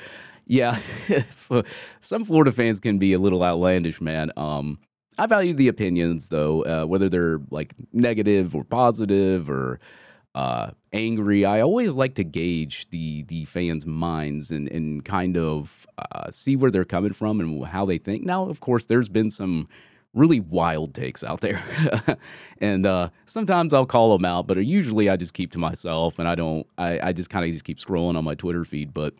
Yeah, 0.47 0.79
some 2.01 2.25
Florida 2.25 2.51
fans 2.51 2.79
can 2.79 2.97
be 2.97 3.13
a 3.13 3.19
little 3.19 3.43
outlandish, 3.43 4.01
man. 4.01 4.31
Um, 4.37 4.79
I 5.17 5.25
value 5.25 5.53
the 5.53 5.67
opinions 5.67 6.29
though, 6.29 6.63
uh, 6.63 6.85
whether 6.85 7.09
they're 7.09 7.39
like 7.49 7.73
negative 7.91 8.55
or 8.55 8.63
positive 8.63 9.49
or 9.49 9.79
uh, 10.35 10.71
angry. 10.93 11.45
I 11.45 11.61
always 11.61 11.95
like 11.95 12.13
to 12.15 12.23
gauge 12.23 12.89
the 12.91 13.23
the 13.23 13.45
fans' 13.45 13.85
minds 13.85 14.51
and 14.51 14.69
and 14.69 15.03
kind 15.03 15.35
of 15.35 15.87
uh, 15.97 16.29
see 16.29 16.55
where 16.55 16.69
they're 16.69 16.85
coming 16.85 17.13
from 17.13 17.39
and 17.39 17.65
how 17.65 17.85
they 17.85 17.97
think. 17.97 18.23
Now, 18.23 18.47
of 18.47 18.59
course, 18.59 18.85
there's 18.85 19.09
been 19.09 19.31
some 19.31 19.67
really 20.13 20.39
wild 20.39 20.93
takes 20.93 21.23
out 21.23 21.41
there, 21.41 21.63
and 22.59 22.85
uh, 22.85 23.09
sometimes 23.25 23.73
I'll 23.73 23.87
call 23.87 24.15
them 24.15 24.25
out, 24.25 24.45
but 24.45 24.57
usually 24.57 25.09
I 25.09 25.17
just 25.17 25.33
keep 25.33 25.51
to 25.53 25.59
myself 25.59 26.19
and 26.19 26.27
I 26.27 26.35
don't. 26.35 26.67
I, 26.77 26.99
I 27.01 27.13
just 27.13 27.31
kind 27.31 27.43
of 27.43 27.51
just 27.51 27.65
keep 27.65 27.79
scrolling 27.79 28.15
on 28.15 28.23
my 28.23 28.35
Twitter 28.35 28.63
feed, 28.63 28.93
but. 28.93 29.13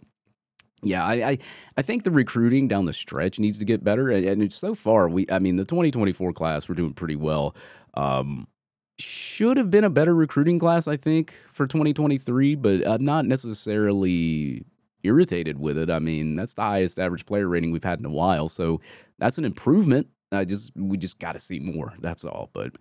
Yeah, 0.84 1.04
I, 1.04 1.14
I, 1.30 1.38
I 1.78 1.82
think 1.82 2.04
the 2.04 2.12
recruiting 2.12 2.68
down 2.68 2.86
the 2.86 2.94
stretch 2.94 3.40
needs 3.40 3.58
to 3.60 3.66
get 3.66 3.84
better, 3.84 4.10
and, 4.10 4.26
and 4.26 4.54
so 4.54 4.76
far 4.76 5.10
we 5.10 5.26
I 5.32 5.40
mean 5.40 5.56
the 5.56 5.66
2024 5.66 6.34
class 6.34 6.70
we're 6.70 6.76
doing 6.76 6.94
pretty 6.94 7.16
well. 7.16 7.56
Um, 7.96 8.48
should 9.00 9.58
have 9.58 9.70
been 9.70 9.84
a 9.84 9.90
better 9.90 10.14
recruiting 10.16 10.60
class, 10.60 10.88
I 10.88 10.98
think, 10.98 11.36
for 11.52 11.68
2023, 11.68 12.56
but 12.56 12.88
I'm 12.88 13.04
not 13.04 13.26
necessarily 13.26 14.66
irritated 15.04 15.60
with 15.60 15.78
it. 15.78 15.90
I 15.90 16.00
mean, 16.00 16.36
that's 16.36 16.56
the 16.56 16.64
highest 16.64 17.00
average 17.00 17.26
player 17.26 17.48
rating 17.48 17.72
we've 17.72 17.84
had 17.84 18.00
in 18.00 18.06
a 18.06 18.12
while, 18.12 18.48
so 18.48 18.82
that's 19.20 19.38
an 19.38 19.46
improvement. 19.46 20.08
I 20.32 20.46
just 20.46 20.74
we 20.76 20.98
just 20.98 21.20
got 21.20 21.34
to 21.34 21.40
see 21.40 21.60
more. 21.60 21.94
That's 22.00 22.24
all. 22.24 22.50
But 22.54 22.76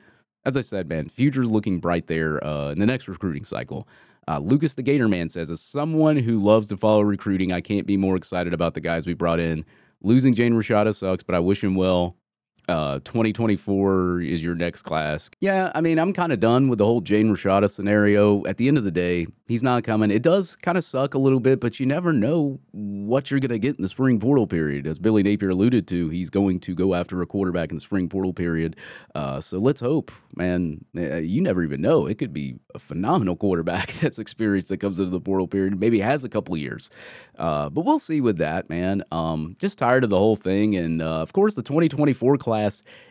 as 0.45 0.57
I 0.57 0.61
said, 0.61 0.89
man, 0.89 1.09
future's 1.09 1.51
looking 1.51 1.81
bright 1.81 2.09
there 2.09 2.45
uh, 2.45 2.71
in 2.71 2.79
the 2.79 2.87
next 2.87 3.09
recruiting 3.09 3.45
cycle. 3.45 3.89
Uh, 4.29 4.39
Lucas 4.39 4.75
the 4.75 4.83
Gator 4.83 5.09
Man 5.09 5.29
says, 5.29 5.51
as 5.51 5.61
someone 5.61 6.17
who 6.17 6.41
loves 6.41 6.67
to 6.69 6.77
follow 6.77 7.03
recruiting, 7.03 7.53
I 7.53 7.61
can't 7.61 7.87
be 7.87 7.97
more 7.97 8.17
excited 8.17 8.53
about 8.53 8.75
the 8.75 8.81
guys 8.81 9.07
we 9.07 9.15
brought 9.15 9.39
in. 9.39 9.65
Losing 10.03 10.35
Jaden 10.35 10.55
Rashada 10.55 10.95
sucks, 10.95 11.23
but 11.23 11.35
I 11.35 11.39
wish 11.39 11.63
him 11.63 11.75
well. 11.77 12.17
Uh, 12.69 12.99
2024 13.05 14.23
is 14.23 14.43
your 14.43 14.57
next 14.57 14.83
class. 14.83 15.31
Yeah, 15.41 15.71
I 15.75 15.81
mean, 15.81 16.01
I'm 16.01 16.13
kind 16.13 16.33
of 16.33 16.41
done 16.41 16.69
with 16.69 16.79
the 16.79 16.85
whole 16.85 17.01
Jaden 17.01 17.31
Rashada 17.31 17.71
scenario. 17.71 18.45
At 18.45 18.57
the 18.57 18.67
end 18.67 18.77
of 18.77 18.83
the 18.83 18.91
day, 18.91 19.29
he's 19.47 19.63
not 19.63 19.85
coming. 19.85 20.11
It 20.11 20.23
does 20.23 20.57
kind 20.57 20.77
of 20.77 20.83
suck 20.83 21.15
a 21.15 21.19
little 21.19 21.39
bit, 21.39 21.61
but 21.61 21.79
you 21.79 21.87
never 21.87 22.13
know 22.13 22.59
what 22.73 23.31
you're 23.31 23.39
going 23.39 23.51
to 23.51 23.61
get 23.61 23.77
in 23.77 23.83
the 23.83 23.89
spring 23.89 24.19
portal 24.19 24.49
period. 24.49 24.85
As 24.89 24.99
Billy 24.99 25.23
Napier 25.23 25.51
alluded 25.51 25.87
to, 25.89 26.09
he's 26.09 26.29
going 26.29 26.59
to 26.61 26.75
go 26.75 26.95
after 26.95 27.23
a 27.23 27.27
quarterback 27.27 27.71
in 27.71 27.77
the 27.77 27.81
spring 27.81 28.09
portal 28.09 28.33
period. 28.33 28.75
Uh, 29.15 29.41
so 29.41 29.59
let's 29.59 29.81
hope, 29.81 30.11
man. 30.35 30.85
Uh, 30.97 31.19
you 31.19 31.41
never 31.41 31.63
even 31.63 31.81
know. 31.81 32.07
It 32.07 32.19
could 32.19 32.33
be 32.33 32.57
a 32.75 32.81
phenomenal 32.81 33.37
quarterback 33.37 33.93
that's 34.01 34.19
experienced 34.19 34.71
that 34.71 34.79
comes 34.79 34.99
into 34.99 35.11
the 35.11 35.21
portal 35.21 35.47
period, 35.47 35.79
maybe 35.79 36.01
has 36.01 36.25
a 36.25 36.29
couple 36.29 36.57
years. 36.57 36.91
Uh, 37.39 37.71
but 37.71 37.85
we'll 37.85 38.01
see 38.01 38.21
with 38.21 38.39
that, 38.39 38.69
man. 38.69 39.05
Um, 39.13 39.55
just 39.61 39.79
tired 39.79 40.03
of 40.03 40.11
the 40.11 40.19
whole 40.19 40.35
thing. 40.35 40.75
And 40.75 41.01
uh, 41.01 41.21
of 41.23 41.33
course, 41.33 41.55
the 41.55 41.63
2024 41.63 42.39
class 42.39 42.56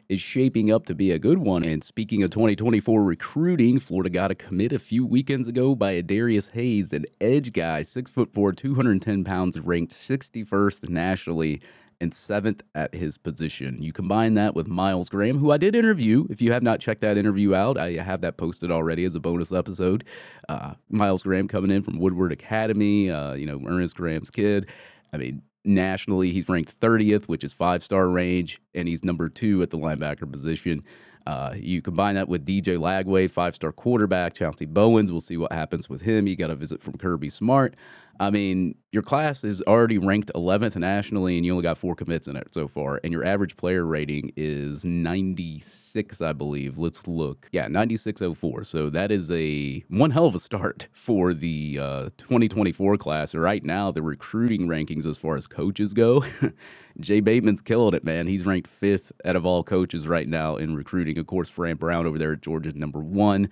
is 0.09 0.21
shaping 0.21 0.71
up 0.71 0.85
to 0.85 0.95
be 0.95 1.11
a 1.11 1.19
good 1.19 1.39
one. 1.39 1.63
And 1.63 1.83
speaking 1.83 2.23
of 2.23 2.29
2024 2.29 3.03
recruiting, 3.03 3.79
Florida 3.79 4.09
got 4.09 4.31
a 4.31 4.35
commit 4.35 4.71
a 4.71 4.79
few 4.79 5.05
weekends 5.05 5.47
ago 5.47 5.75
by 5.75 6.01
Darius 6.01 6.49
Hayes, 6.49 6.93
an 6.93 7.05
edge 7.19 7.53
guy, 7.53 7.83
six 7.83 8.11
foot 8.11 8.33
four, 8.33 8.51
210 8.51 9.23
pounds, 9.23 9.59
ranked 9.59 9.93
61st 9.93 10.89
nationally 10.89 11.61
and 12.01 12.13
seventh 12.13 12.61
at 12.73 12.93
his 12.93 13.17
position. 13.17 13.81
You 13.81 13.93
combine 13.93 14.33
that 14.35 14.53
with 14.53 14.67
Miles 14.67 15.09
Graham, 15.09 15.37
who 15.37 15.51
I 15.51 15.57
did 15.57 15.75
interview. 15.75 16.25
If 16.29 16.41
you 16.41 16.51
have 16.51 16.63
not 16.63 16.79
checked 16.79 17.01
that 17.01 17.17
interview 17.17 17.55
out, 17.55 17.77
I 17.77 17.93
have 17.93 18.21
that 18.21 18.37
posted 18.37 18.71
already 18.71 19.05
as 19.05 19.15
a 19.15 19.19
bonus 19.19 19.51
episode. 19.51 20.03
Uh, 20.49 20.73
Miles 20.89 21.23
Graham 21.23 21.47
coming 21.47 21.71
in 21.71 21.83
from 21.83 21.99
Woodward 21.99 22.31
Academy, 22.31 23.09
uh, 23.09 23.33
you 23.33 23.45
know, 23.45 23.61
Ernest 23.65 23.95
Graham's 23.95 24.29
kid. 24.29 24.67
I 25.13 25.17
mean, 25.17 25.41
nationally, 25.65 26.31
he's 26.31 26.47
ranked 26.47 26.79
30th, 26.79 27.25
which 27.25 27.43
is 27.43 27.53
five 27.53 27.83
star 27.83 28.09
range, 28.09 28.59
and 28.73 28.87
he's 28.87 29.03
number 29.03 29.29
two 29.29 29.61
at 29.61 29.69
the 29.69 29.77
linebacker 29.77 30.31
position. 30.31 30.83
Uh, 31.27 31.53
you 31.55 31.81
combine 31.81 32.15
that 32.15 32.29
with 32.29 32.45
DJ 32.45 32.77
Lagway, 32.77 33.29
five 33.29 33.55
star 33.55 33.71
quarterback, 33.71 34.33
Chauncey 34.35 34.65
Bowens. 34.65 35.11
We'll 35.11 35.21
see 35.21 35.37
what 35.37 35.51
happens 35.51 35.89
with 35.89 36.01
him. 36.01 36.27
You 36.27 36.35
got 36.35 36.51
a 36.51 36.55
visit 36.55 36.79
from 36.79 36.97
Kirby 36.97 37.29
Smart. 37.29 37.75
I 38.19 38.29
mean, 38.29 38.75
your 38.91 39.03
class 39.03 39.43
is 39.43 39.61
already 39.63 39.97
ranked 39.97 40.31
11th 40.33 40.77
nationally, 40.77 41.35
and 41.35 41.45
you 41.45 41.51
only 41.51 41.63
got 41.63 41.77
four 41.77 41.95
commits 41.95 42.27
in 42.27 42.37
it 42.37 42.53
so 42.53 42.67
far. 42.67 43.01
And 43.03 43.11
your 43.11 43.25
average 43.25 43.57
player 43.57 43.83
rating 43.83 44.31
is 44.37 44.85
96, 44.85 46.21
I 46.21 46.31
believe. 46.31 46.77
Let's 46.77 47.07
look. 47.07 47.49
Yeah, 47.51 47.67
9604. 47.67 48.63
So 48.63 48.89
that 48.89 49.11
is 49.11 49.29
a 49.31 49.83
one 49.89 50.11
hell 50.11 50.27
of 50.27 50.35
a 50.35 50.39
start 50.39 50.87
for 50.93 51.33
the 51.33 51.77
uh, 51.79 52.03
2024 52.17 52.97
class. 52.97 53.35
Right 53.35 53.63
now, 53.63 53.91
the 53.91 54.01
recruiting 54.01 54.67
rankings 54.67 55.05
as 55.05 55.17
far 55.17 55.35
as 55.35 55.45
coaches 55.45 55.93
go, 55.93 56.23
Jay 56.99 57.19
Bateman's 57.19 57.61
killing 57.61 57.95
it, 57.95 58.05
man. 58.05 58.27
He's 58.27 58.45
ranked 58.45 58.69
fifth 58.69 59.11
out 59.25 59.35
of 59.35 59.45
all 59.45 59.63
coaches 59.63 60.07
right 60.07 60.27
now 60.27 60.55
in 60.55 60.75
recruiting. 60.75 61.17
Of 61.17 61.27
course, 61.27 61.49
Fran 61.49 61.75
Brown 61.75 62.05
over 62.05 62.17
there 62.17 62.31
at 62.31 62.41
Georgia's 62.41 62.75
number 62.75 62.99
one. 62.99 63.49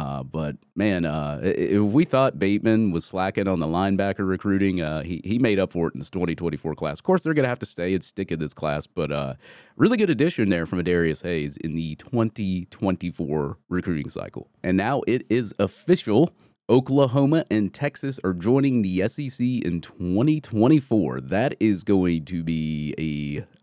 Uh, 0.00 0.22
but 0.22 0.56
man, 0.74 1.04
uh, 1.04 1.38
if 1.42 1.82
we 1.82 2.06
thought 2.06 2.38
Bateman 2.38 2.90
was 2.90 3.04
slacking 3.04 3.46
on 3.46 3.58
the 3.58 3.66
linebacker 3.66 4.26
recruiting, 4.26 4.80
uh, 4.80 5.02
he 5.02 5.20
he 5.24 5.38
made 5.38 5.58
up 5.58 5.72
for 5.72 5.88
it 5.88 5.94
in 5.94 6.00
this 6.00 6.08
2024 6.08 6.74
class. 6.74 6.98
Of 6.98 7.02
course, 7.04 7.22
they're 7.22 7.34
going 7.34 7.44
to 7.44 7.50
have 7.50 7.58
to 7.58 7.66
stay 7.66 7.92
and 7.92 8.02
stick 8.02 8.32
in 8.32 8.38
this 8.38 8.54
class, 8.54 8.86
but 8.86 9.12
uh, 9.12 9.34
really 9.76 9.98
good 9.98 10.08
addition 10.08 10.48
there 10.48 10.64
from 10.64 10.82
Adarius 10.82 11.22
Hayes 11.24 11.58
in 11.58 11.74
the 11.74 11.96
2024 11.96 13.58
recruiting 13.68 14.08
cycle. 14.08 14.48
And 14.62 14.78
now 14.78 15.02
it 15.06 15.26
is 15.28 15.54
official. 15.58 16.32
Oklahoma 16.70 17.44
and 17.50 17.74
Texas 17.74 18.20
are 18.22 18.32
joining 18.32 18.82
the 18.82 19.08
SEC 19.08 19.44
in 19.44 19.80
2024. 19.80 21.20
That 21.20 21.56
is 21.58 21.82
going 21.82 22.24
to 22.26 22.44
be 22.44 22.94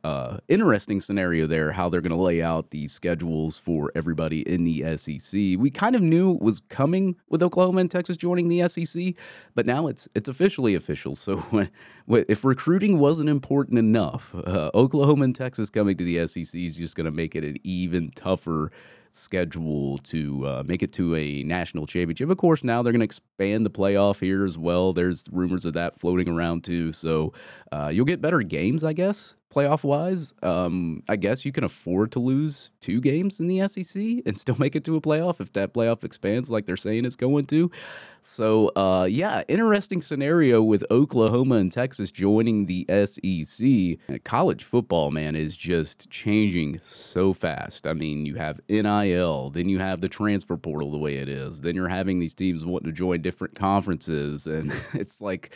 a 0.04 0.06
uh, 0.06 0.40
interesting 0.50 1.00
scenario 1.00 1.48
there. 1.48 1.72
How 1.72 1.88
they're 1.88 2.02
going 2.02 2.12
to 2.12 2.22
lay 2.22 2.42
out 2.44 2.72
the 2.72 2.90
schedules 2.90 3.58
for 3.58 3.94
everybody 3.96 4.42
in 4.42 4.66
the 4.66 4.98
SEC. 4.98 5.32
We 5.58 5.72
kind 5.72 5.96
of 5.96 6.02
knew 6.02 6.34
it 6.34 6.42
was 6.42 6.60
coming 6.68 7.16
with 7.30 7.42
Oklahoma 7.42 7.80
and 7.80 7.90
Texas 7.90 8.18
joining 8.18 8.50
the 8.50 8.68
SEC, 8.68 9.14
but 9.56 9.66
now 9.66 9.88
it's 9.88 10.10
it's 10.14 10.28
officially 10.28 10.76
official. 10.76 11.16
So 11.16 11.70
if 12.10 12.44
recruiting 12.44 13.00
wasn't 13.00 13.30
important 13.30 13.80
enough, 13.80 14.36
uh, 14.36 14.70
Oklahoma 14.74 15.24
and 15.24 15.36
Texas 15.36 15.70
coming 15.70 15.96
to 15.96 16.04
the 16.04 16.28
SEC 16.28 16.60
is 16.60 16.78
just 16.78 16.98
going 16.98 17.06
to 17.06 17.12
make 17.12 17.38
it 17.38 17.46
an 17.46 17.56
even 17.64 18.12
tougher 18.12 18.70
schedule 19.12 19.98
to 20.00 20.48
uh, 20.48 20.64
make 20.66 20.84
it 20.84 20.92
to 20.94 21.16
a 21.16 21.44
national 21.44 21.86
championship. 21.86 22.30
Of 22.30 22.38
course, 22.38 22.64
now 22.64 22.82
they're 22.82 22.94
going 22.94 23.02
to 23.02 23.06
expand 23.06 23.66
the 23.66 23.70
playoff 23.70 24.20
here 24.20 24.46
as 24.46 24.58
well. 24.58 24.94
There's 24.94 25.28
rumors 25.32 25.66
of 25.66 25.74
that 25.74 26.00
floating 26.00 26.28
around 26.28 26.64
too. 26.64 26.94
So 26.94 27.34
uh, 27.72 27.90
you'll 27.94 28.06
get 28.06 28.22
better 28.22 28.42
games, 28.42 28.84
I 28.84 28.94
guess, 28.94 29.36
playoff 29.54 29.84
wise. 29.84 30.34
Um, 30.44 31.04
I 31.08 31.16
guess 31.16 31.46
you 31.46 31.52
can 31.52 31.64
afford 31.64 32.12
to 32.14 32.20
lose 32.20 32.70
two 32.82 33.00
games 33.00 33.40
in 33.40 33.48
the 33.48 33.68
SEC 33.68 34.02
and 34.26 34.38
still 34.38 34.58
make 34.60 34.76
it 34.76 34.84
to 34.86 34.96
a 34.96 35.02
playoff 35.02 35.40
if 35.40 35.54
that 35.54 35.74
playoff 35.74 36.04
expands 36.04 36.52
like 36.52 36.66
they're 36.66 36.78
saying 36.78 37.06
it's 37.06 37.16
going 37.16 37.46
to. 37.46 37.72
So, 38.22 38.70
uh, 38.76 39.08
yeah, 39.10 39.44
interesting 39.48 40.02
scenario 40.02 40.62
with 40.62 40.86
Oklahoma 40.92 41.56
and 41.56 41.72
Texas 41.72 42.12
joining 42.12 42.66
the 42.66 42.86
SEC. 42.90 44.24
College 44.24 44.64
football, 44.64 45.12
man, 45.12 45.36
is 45.36 45.56
just 45.56 46.10
changing 46.10 46.80
so 46.82 47.34
fast. 47.34 47.88
I 47.88 47.94
mean, 47.94 48.26
you 48.26 48.36
have 48.36 48.60
NIL, 48.68 49.50
then 49.52 49.70
you 49.70 49.80
have 49.80 50.02
the 50.02 50.10
transfer 50.10 50.58
portal 50.58 50.92
the 50.92 50.98
way 50.98 51.16
it 51.16 51.30
is, 51.30 51.62
then 51.62 51.76
you're 51.76 51.88
having 51.88 52.20
these 52.20 52.34
teams 52.34 52.66
wanting 52.66 52.90
to 52.90 52.96
join 52.96 53.22
different 53.22 53.56
conferences, 53.56 54.46
and 54.46 54.72
it's 54.94 55.22
like, 55.22 55.54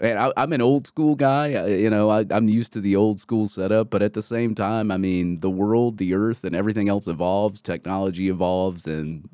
man, 0.00 0.18
I, 0.18 0.42
am 0.42 0.52
an 0.52 0.60
old 0.60 0.86
school 0.86 1.14
guy. 1.14 1.66
you 1.66 1.90
know, 1.90 2.10
I, 2.10 2.24
I'm 2.30 2.48
used 2.48 2.72
to 2.74 2.80
the 2.80 2.96
old 2.96 3.20
school 3.20 3.46
setup, 3.46 3.90
but 3.90 4.02
at 4.02 4.12
the 4.12 4.22
same 4.22 4.54
time, 4.54 4.90
I 4.90 4.96
mean, 4.96 5.36
the 5.40 5.50
world, 5.50 5.98
the 5.98 6.14
earth, 6.14 6.44
and 6.44 6.54
everything 6.54 6.88
else 6.88 7.06
evolves. 7.06 7.62
Technology 7.62 8.28
evolves, 8.28 8.86
and 8.86 9.28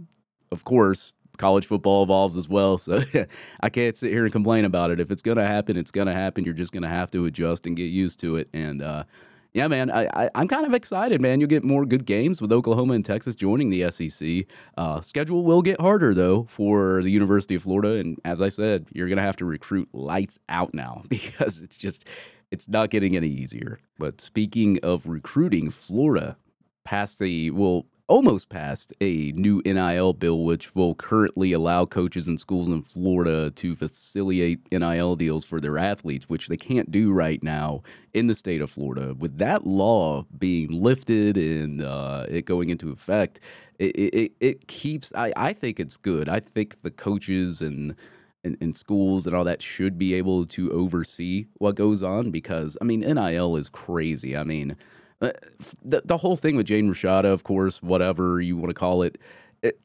of 0.53 0.65
course, 0.65 1.13
college 1.39 1.67
football 1.67 2.03
evolves 2.03 2.37
as 2.37 2.49
well. 2.49 2.79
So 2.79 3.03
I 3.61 3.71
can't 3.71 3.97
sit 3.97 4.13
here 4.13 4.25
and 4.25 4.33
complain 4.33 4.65
about 4.65 4.91
it. 4.91 5.01
If 5.01 5.11
it's 5.11 5.23
to 5.39 5.47
happen, 5.47 5.77
it's 5.77 5.91
to 6.07 6.13
happen. 6.13 6.45
You're 6.45 6.55
just 6.55 6.73
to 6.83 6.89
have 6.89 7.11
to 7.13 7.25
adjust 7.25 7.67
and 7.67 7.77
get 7.77 7.85
used 7.85 8.21
to 8.21 8.37
it. 8.37 8.49
And 8.53 8.83
uh, 8.83 9.05
yeah, 9.53 9.67
man, 9.67 9.91
I, 9.91 10.09
I, 10.15 10.31
am 10.35 10.47
kind 10.47 10.65
of 10.65 10.75
excited, 10.75 11.21
man. 11.21 11.41
You'll 11.41 11.49
get 11.49 11.65
more 11.65 11.85
good 11.85 12.07
games 12.07 12.41
with 12.41 12.53
Oklahoma 12.53 12.95
and 12.95 13.05
Texas 13.05 13.35
joining 13.35 13.71
the 13.71 13.91
SEC. 13.91 14.47
Uh, 14.77 15.01
schedule 15.01 15.45
will 15.45 15.63
get 15.63 15.81
harder, 15.81 16.15
though, 16.15 16.45
for 16.45 17.03
the 17.03 17.11
University 17.11 17.57
of 17.57 17.65
Florida. 17.65 17.97
And 17.97 18.19
as 18.25 18.41
I 18.41 18.49
said, 18.49 18.87
you're 18.93 19.09
going 19.09 19.17
to 19.17 19.23
have 19.23 19.37
to 19.37 19.45
recruit 19.45 19.89
lights 19.93 20.39
out 20.49 20.73
now 20.73 21.03
because 21.09 21.61
it's 21.61 21.77
just, 21.77 22.07
it's 22.51 22.69
not 22.69 22.91
getting 22.91 23.17
any 23.17 23.29
easier. 23.29 23.81
But 23.99 24.21
speaking 24.21 24.79
of 24.85 25.07
recruiting, 25.07 25.71
Florida 25.71 26.37
passed 26.85 27.19
the, 27.19 27.51
well, 27.51 27.87
almost 28.11 28.49
passed 28.49 28.93
a 29.01 29.31
new 29.37 29.63
NIL 29.65 30.13
bill, 30.13 30.43
which 30.43 30.75
will 30.75 30.97
currently 30.97 31.53
allow 31.53 31.85
coaches 31.85 32.27
and 32.27 32.41
schools 32.41 32.69
in 32.69 32.83
Florida 32.83 33.53
to 33.53 33.77
facilitate 33.77 34.61
NIL 34.73 35.15
deals 35.15 35.45
for 35.45 35.61
their 35.61 35.79
athletes, 35.79 36.29
which 36.29 36.49
they 36.49 36.57
can't 36.57 36.91
do 36.91 37.13
right 37.13 37.41
now 37.41 37.83
in 38.13 38.27
the 38.27 38.35
state 38.35 38.61
of 38.61 38.69
Florida. 38.69 39.15
With 39.15 39.39
that 39.39 39.65
law 39.65 40.25
being 40.37 40.83
lifted 40.83 41.37
and 41.37 41.81
uh, 41.81 42.27
it 42.29 42.47
going 42.47 42.69
into 42.69 42.91
effect, 42.91 43.39
it, 43.79 43.97
it, 43.97 44.33
it 44.41 44.67
keeps, 44.67 45.13
I, 45.15 45.33
I 45.37 45.53
think 45.53 45.79
it's 45.79 45.97
good. 45.97 46.29
I 46.29 46.41
think 46.41 46.83
the 46.83 46.91
coaches 46.91 47.63
and 47.63 47.95
in, 48.43 48.73
schools 48.73 49.27
and 49.27 49.37
all 49.37 49.45
that 49.45 49.63
should 49.63 49.99
be 49.99 50.15
able 50.15 50.47
to 50.47 50.71
oversee 50.73 51.47
what 51.59 51.77
goes 51.77 52.03
on 52.03 52.31
because 52.31 52.77
I 52.81 52.85
mean 52.85 53.01
NIL 53.01 53.57
is 53.57 53.69
crazy. 53.69 54.37
I 54.37 54.45
mean 54.45 54.77
the 55.21 56.03
the 56.05 56.17
whole 56.17 56.37
thing 56.37 56.57
with 56.57 56.67
Jaden 56.67 56.89
Rashada, 56.89 57.27
of 57.27 57.45
course, 57.45 57.83
whatever 57.83 58.41
you 58.41 58.57
want 58.57 58.71
to 58.71 58.75
call 58.75 59.03
it, 59.03 59.19
it 59.63 59.79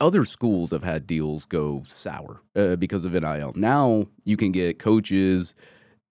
other 0.00 0.24
schools 0.24 0.70
have 0.70 0.84
had 0.84 1.06
deals 1.06 1.46
go 1.46 1.82
sour 1.86 2.42
uh, 2.54 2.76
because 2.76 3.04
of 3.04 3.12
NIL. 3.12 3.52
Now 3.56 4.06
you 4.24 4.36
can 4.36 4.52
get 4.52 4.78
coaches, 4.78 5.54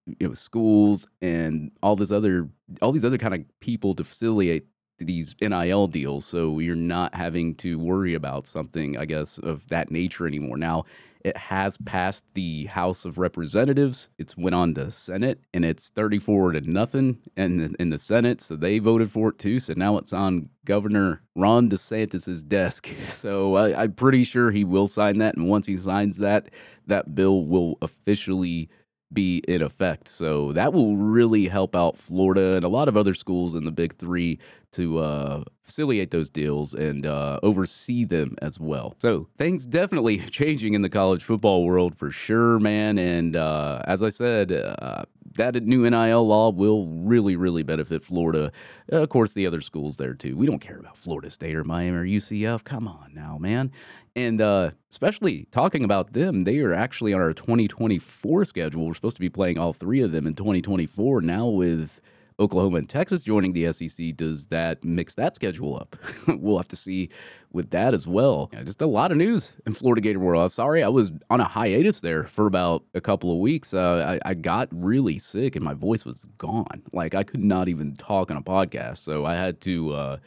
you 0.05 0.27
know, 0.27 0.33
schools, 0.33 1.07
and 1.21 1.71
all 1.83 1.95
this 1.95 2.11
other 2.11 2.49
all 2.81 2.91
these 2.91 3.05
other 3.05 3.19
kind 3.19 3.35
of 3.35 3.41
people 3.59 3.93
to 3.93 4.03
facilitate 4.03 4.65
these 4.97 5.35
NIL 5.41 5.87
deals, 5.87 6.25
so 6.25 6.59
you're 6.59 6.75
not 6.75 7.15
having 7.15 7.55
to 7.55 7.77
worry 7.77 8.13
about 8.13 8.47
something, 8.47 8.97
I 8.97 9.05
guess, 9.05 9.37
of 9.37 9.67
that 9.69 9.91
nature 9.91 10.25
anymore. 10.25 10.57
Now, 10.57 10.85
it 11.25 11.37
has 11.37 11.79
passed 11.79 12.23
the 12.35 12.65
House 12.65 13.03
of 13.03 13.17
Representatives. 13.17 14.09
It's 14.19 14.37
went 14.37 14.53
on 14.53 14.75
to 14.75 14.91
Senate, 14.91 15.39
and 15.55 15.65
it's 15.65 15.89
34 15.89 16.51
to 16.51 16.61
nothing 16.61 17.17
in 17.35 17.57
the, 17.57 17.75
in 17.79 17.89
the 17.89 17.97
Senate. 17.97 18.41
So 18.41 18.55
they 18.55 18.77
voted 18.77 19.09
for 19.09 19.29
it 19.29 19.39
too. 19.39 19.59
So 19.59 19.73
now 19.75 19.97
it's 19.97 20.13
on 20.13 20.49
Governor 20.65 21.23
Ron 21.35 21.67
DeSantis's 21.67 22.43
desk. 22.43 22.87
So 23.15 23.55
I, 23.55 23.83
I'm 23.83 23.93
pretty 23.93 24.23
sure 24.23 24.51
he 24.51 24.63
will 24.63 24.85
sign 24.85 25.17
that. 25.17 25.35
And 25.35 25.49
once 25.49 25.65
he 25.65 25.77
signs 25.77 26.19
that, 26.19 26.49
that 26.85 27.15
bill 27.15 27.45
will 27.45 27.79
officially 27.81 28.69
be 29.15 29.39
in 29.47 29.63
effect. 29.63 30.07
So 30.07 30.51
that 30.51 30.73
will 30.73 30.95
really 30.97 31.47
help 31.47 31.75
out 31.75 31.97
Florida 31.97 32.55
and 32.55 32.63
a 32.63 32.69
lot 32.69 32.87
of 32.87 32.95
other 32.95 33.15
schools 33.15 33.55
in 33.55 33.63
the 33.63 33.71
Big 33.71 33.95
Three 33.95 34.37
to 34.73 34.99
uh, 34.99 35.43
facilitate 35.63 36.11
those 36.11 36.29
deals 36.29 36.73
and 36.73 37.05
uh, 37.05 37.39
oversee 37.41 38.03
them 38.03 38.35
as 38.41 38.59
well. 38.59 38.93
So 38.99 39.27
things 39.37 39.65
definitely 39.65 40.17
changing 40.29 40.73
in 40.73 40.81
the 40.81 40.89
college 40.89 41.23
football 41.23 41.65
world 41.65 41.95
for 41.95 42.11
sure, 42.11 42.59
man. 42.59 42.97
And 42.97 43.35
uh, 43.35 43.81
as 43.85 44.03
I 44.03 44.09
said, 44.09 44.51
uh, 44.51 45.05
that 45.37 45.55
new 45.63 45.89
NIL 45.89 46.27
law 46.27 46.51
will 46.51 46.87
really, 46.87 47.35
really 47.35 47.63
benefit 47.63 48.03
Florida. 48.03 48.51
Uh, 48.91 49.03
of 49.03 49.09
course, 49.09 49.33
the 49.33 49.47
other 49.47 49.61
schools 49.61 49.97
there 49.97 50.13
too. 50.13 50.35
We 50.35 50.45
don't 50.45 50.59
care 50.59 50.77
about 50.77 50.97
Florida 50.97 51.29
State 51.29 51.55
or 51.55 51.63
Miami 51.63 51.97
or 51.97 52.03
UCF. 52.03 52.63
Come 52.63 52.87
on 52.87 53.11
now, 53.13 53.37
man. 53.37 53.71
And 54.15 54.39
uh, 54.39 54.71
especially 54.91 55.47
talking 55.51 55.83
about 55.83 56.13
them, 56.13 56.45
they 56.45 56.59
are 56.59 56.73
actually 56.73 57.13
on 57.13 57.19
our 57.19 57.33
2024 57.33 58.45
schedule. 58.45 58.87
We're 58.87 58.93
supposed 58.93 59.17
to 59.17 59.21
be 59.21 59.29
playing 59.29 59.57
all 59.57 59.73
three 59.73 60.01
of 60.01 60.13
them 60.13 60.25
in 60.25 60.35
2024. 60.35 61.21
Now 61.21 61.47
with 61.47 61.99
Oklahoma 62.39 62.77
and 62.77 62.89
Texas 62.89 63.23
joining 63.23 63.51
the 63.51 63.71
SEC, 63.73 64.15
does 64.15 64.47
that 64.47 64.85
mix 64.85 65.15
that 65.15 65.35
schedule 65.35 65.75
up? 65.75 65.97
we'll 66.27 66.57
have 66.57 66.67
to 66.69 66.77
see 66.77 67.09
with 67.51 67.71
that 67.71 67.93
as 67.93 68.07
well. 68.07 68.49
Yeah, 68.53 68.63
just 68.63 68.81
a 68.81 68.87
lot 68.87 69.11
of 69.11 69.17
news 69.17 69.57
in 69.65 69.73
Florida 69.73 70.01
Gator 70.01 70.19
world. 70.19 70.49
Sorry, 70.51 70.81
I 70.81 70.89
was 70.89 71.11
on 71.29 71.41
a 71.41 71.45
hiatus 71.45 71.99
there 71.99 72.23
for 72.23 72.45
about 72.45 72.83
a 72.93 73.01
couple 73.01 73.33
of 73.33 73.39
weeks. 73.39 73.73
Uh, 73.73 74.19
I, 74.23 74.29
I, 74.29 74.33
got 74.33 74.69
really 74.71 75.19
sick 75.19 75.55
and 75.55 75.63
my 75.63 75.73
voice 75.73 76.03
was 76.05 76.25
gone. 76.37 76.83
Like 76.91 77.15
I 77.15 77.23
could 77.23 77.43
not 77.43 77.67
even 77.67 77.95
talk 77.95 78.31
on 78.31 78.37
a 78.37 78.41
podcast, 78.41 78.97
so 78.97 79.25
I 79.25 79.35
had 79.35 79.59
to. 79.61 79.93
Uh, 79.93 80.17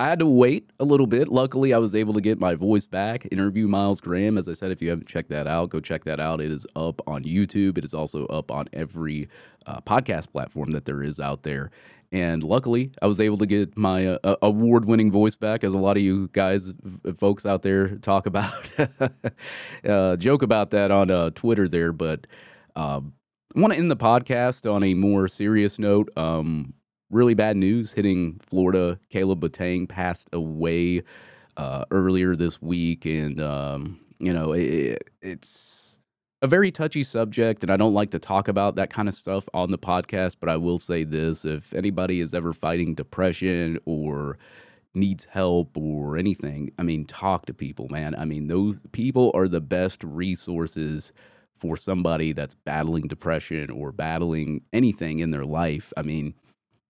I 0.00 0.04
had 0.04 0.20
to 0.20 0.26
wait 0.26 0.70
a 0.80 0.84
little 0.84 1.06
bit. 1.06 1.28
Luckily, 1.28 1.74
I 1.74 1.78
was 1.78 1.94
able 1.94 2.14
to 2.14 2.22
get 2.22 2.40
my 2.40 2.54
voice 2.54 2.86
back. 2.86 3.28
Interview 3.30 3.68
Miles 3.68 4.00
Graham. 4.00 4.38
As 4.38 4.48
I 4.48 4.54
said, 4.54 4.70
if 4.70 4.80
you 4.80 4.88
haven't 4.88 5.08
checked 5.08 5.28
that 5.28 5.46
out, 5.46 5.68
go 5.68 5.78
check 5.78 6.04
that 6.04 6.18
out. 6.18 6.40
It 6.40 6.50
is 6.50 6.66
up 6.74 7.02
on 7.06 7.24
YouTube. 7.24 7.76
It 7.76 7.84
is 7.84 7.92
also 7.92 8.24
up 8.28 8.50
on 8.50 8.68
every 8.72 9.28
uh, 9.66 9.82
podcast 9.82 10.32
platform 10.32 10.70
that 10.70 10.86
there 10.86 11.02
is 11.02 11.20
out 11.20 11.42
there. 11.42 11.70
And 12.10 12.42
luckily, 12.42 12.92
I 13.02 13.08
was 13.08 13.20
able 13.20 13.36
to 13.36 13.46
get 13.46 13.76
my 13.76 14.06
uh, 14.06 14.36
award 14.40 14.86
winning 14.86 15.12
voice 15.12 15.36
back, 15.36 15.62
as 15.64 15.74
a 15.74 15.78
lot 15.78 15.98
of 15.98 16.02
you 16.02 16.30
guys, 16.32 16.72
folks 17.18 17.44
out 17.44 17.60
there, 17.60 17.96
talk 17.96 18.24
about, 18.24 18.54
uh, 19.86 20.16
joke 20.16 20.40
about 20.40 20.70
that 20.70 20.90
on 20.90 21.10
uh, 21.10 21.28
Twitter 21.34 21.68
there. 21.68 21.92
But 21.92 22.26
um, 22.74 23.12
I 23.54 23.60
want 23.60 23.74
to 23.74 23.78
end 23.78 23.90
the 23.90 23.96
podcast 23.96 24.72
on 24.72 24.82
a 24.82 24.94
more 24.94 25.28
serious 25.28 25.78
note. 25.78 26.08
Um, 26.16 26.72
really 27.10 27.34
bad 27.34 27.56
news 27.56 27.92
hitting 27.92 28.40
Florida. 28.46 28.98
Caleb 29.10 29.40
Batang 29.40 29.88
passed 29.88 30.30
away 30.32 31.02
uh, 31.56 31.84
earlier 31.90 32.34
this 32.34 32.62
week. 32.62 33.04
And, 33.04 33.40
um, 33.40 34.00
you 34.18 34.32
know, 34.32 34.52
it, 34.52 35.10
it's 35.20 35.98
a 36.42 36.46
very 36.46 36.70
touchy 36.70 37.02
subject, 37.02 37.62
and 37.62 37.70
I 37.70 37.76
don't 37.76 37.92
like 37.92 38.12
to 38.12 38.18
talk 38.18 38.48
about 38.48 38.76
that 38.76 38.90
kind 38.90 39.08
of 39.08 39.14
stuff 39.14 39.46
on 39.52 39.70
the 39.70 39.78
podcast, 39.78 40.36
but 40.40 40.48
I 40.48 40.56
will 40.56 40.78
say 40.78 41.04
this 41.04 41.44
if 41.44 41.74
anybody 41.74 42.20
is 42.20 42.32
ever 42.32 42.54
fighting 42.54 42.94
depression 42.94 43.78
or 43.84 44.38
needs 44.94 45.26
help 45.26 45.76
or 45.76 46.16
anything, 46.16 46.72
I 46.78 46.82
mean, 46.82 47.04
talk 47.04 47.46
to 47.46 47.54
people, 47.54 47.88
man. 47.90 48.14
I 48.16 48.24
mean, 48.24 48.48
those 48.48 48.76
people 48.92 49.30
are 49.34 49.48
the 49.48 49.60
best 49.60 50.02
resources 50.02 51.12
for 51.54 51.76
somebody 51.76 52.32
that's 52.32 52.54
battling 52.54 53.06
depression 53.06 53.70
or 53.70 53.92
battling 53.92 54.62
anything 54.72 55.18
in 55.18 55.30
their 55.30 55.44
life. 55.44 55.92
I 55.94 56.02
mean, 56.02 56.34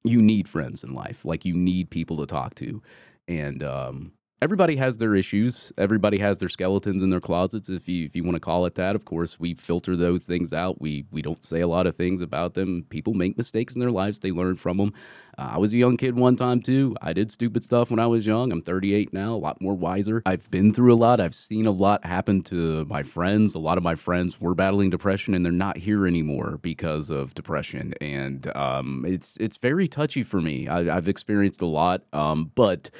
you 0.04 0.20
need 0.22 0.48
friends 0.48 0.84
in 0.84 0.94
life, 0.94 1.24
like, 1.24 1.44
you 1.44 1.54
need 1.54 1.90
people 1.90 2.16
to 2.18 2.26
talk 2.26 2.54
to. 2.56 2.82
And, 3.28 3.62
um, 3.62 4.12
everybody 4.42 4.76
has 4.76 4.96
their 4.96 5.14
issues. 5.14 5.72
Everybody 5.76 6.18
has 6.18 6.38
their 6.38 6.48
skeletons 6.48 7.02
in 7.02 7.10
their 7.10 7.20
closets, 7.20 7.68
if 7.68 7.88
you 7.88 8.06
if 8.06 8.16
you 8.16 8.24
want 8.24 8.36
to 8.36 8.40
call 8.40 8.64
it 8.66 8.74
that. 8.76 8.96
Of 8.96 9.04
course, 9.04 9.38
we 9.38 9.54
filter 9.54 9.96
those 9.96 10.24
things 10.24 10.52
out. 10.52 10.80
We 10.80 11.04
we 11.10 11.22
don't 11.22 11.44
say 11.44 11.60
a 11.60 11.68
lot 11.68 11.86
of 11.86 11.96
things 11.96 12.22
about 12.22 12.54
them. 12.54 12.86
People 12.88 13.14
make 13.14 13.36
mistakes 13.36 13.74
in 13.74 13.80
their 13.80 13.90
lives. 13.90 14.18
They 14.18 14.32
learn 14.32 14.54
from 14.56 14.78
them. 14.78 14.92
I 15.40 15.58
was 15.58 15.72
a 15.72 15.76
young 15.76 15.96
kid 15.96 16.16
one 16.16 16.36
time 16.36 16.60
too. 16.60 16.96
I 17.00 17.12
did 17.12 17.30
stupid 17.30 17.64
stuff 17.64 17.90
when 17.90 17.98
I 17.98 18.06
was 18.06 18.26
young. 18.26 18.52
I'm 18.52 18.62
38 18.62 19.12
now, 19.12 19.34
a 19.34 19.36
lot 19.36 19.60
more 19.60 19.74
wiser. 19.74 20.22
I've 20.26 20.50
been 20.50 20.72
through 20.72 20.92
a 20.92 20.96
lot. 20.96 21.20
I've 21.20 21.34
seen 21.34 21.66
a 21.66 21.70
lot 21.70 22.04
happen 22.04 22.42
to 22.44 22.84
my 22.86 23.02
friends. 23.02 23.54
A 23.54 23.58
lot 23.58 23.78
of 23.78 23.84
my 23.84 23.94
friends 23.94 24.40
were 24.40 24.54
battling 24.54 24.90
depression, 24.90 25.34
and 25.34 25.44
they're 25.44 25.52
not 25.52 25.78
here 25.78 26.06
anymore 26.06 26.58
because 26.60 27.10
of 27.10 27.34
depression. 27.34 27.94
And 28.00 28.54
um, 28.56 29.04
it's 29.06 29.36
it's 29.38 29.56
very 29.56 29.88
touchy 29.88 30.22
for 30.22 30.40
me. 30.40 30.68
I, 30.68 30.84
have 30.84 31.08
experienced 31.08 31.62
a 31.62 31.66
lot, 31.66 32.02
um, 32.12 32.50
but 32.54 32.90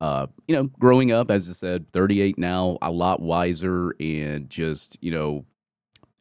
uh, 0.00 0.26
you 0.48 0.56
know, 0.56 0.64
growing 0.80 1.12
up, 1.12 1.30
as 1.30 1.48
I 1.48 1.52
said, 1.52 1.92
38 1.92 2.36
now, 2.36 2.76
a 2.82 2.90
lot 2.90 3.20
wiser, 3.20 3.94
and 4.00 4.50
just 4.50 4.96
you 5.00 5.12
know, 5.12 5.44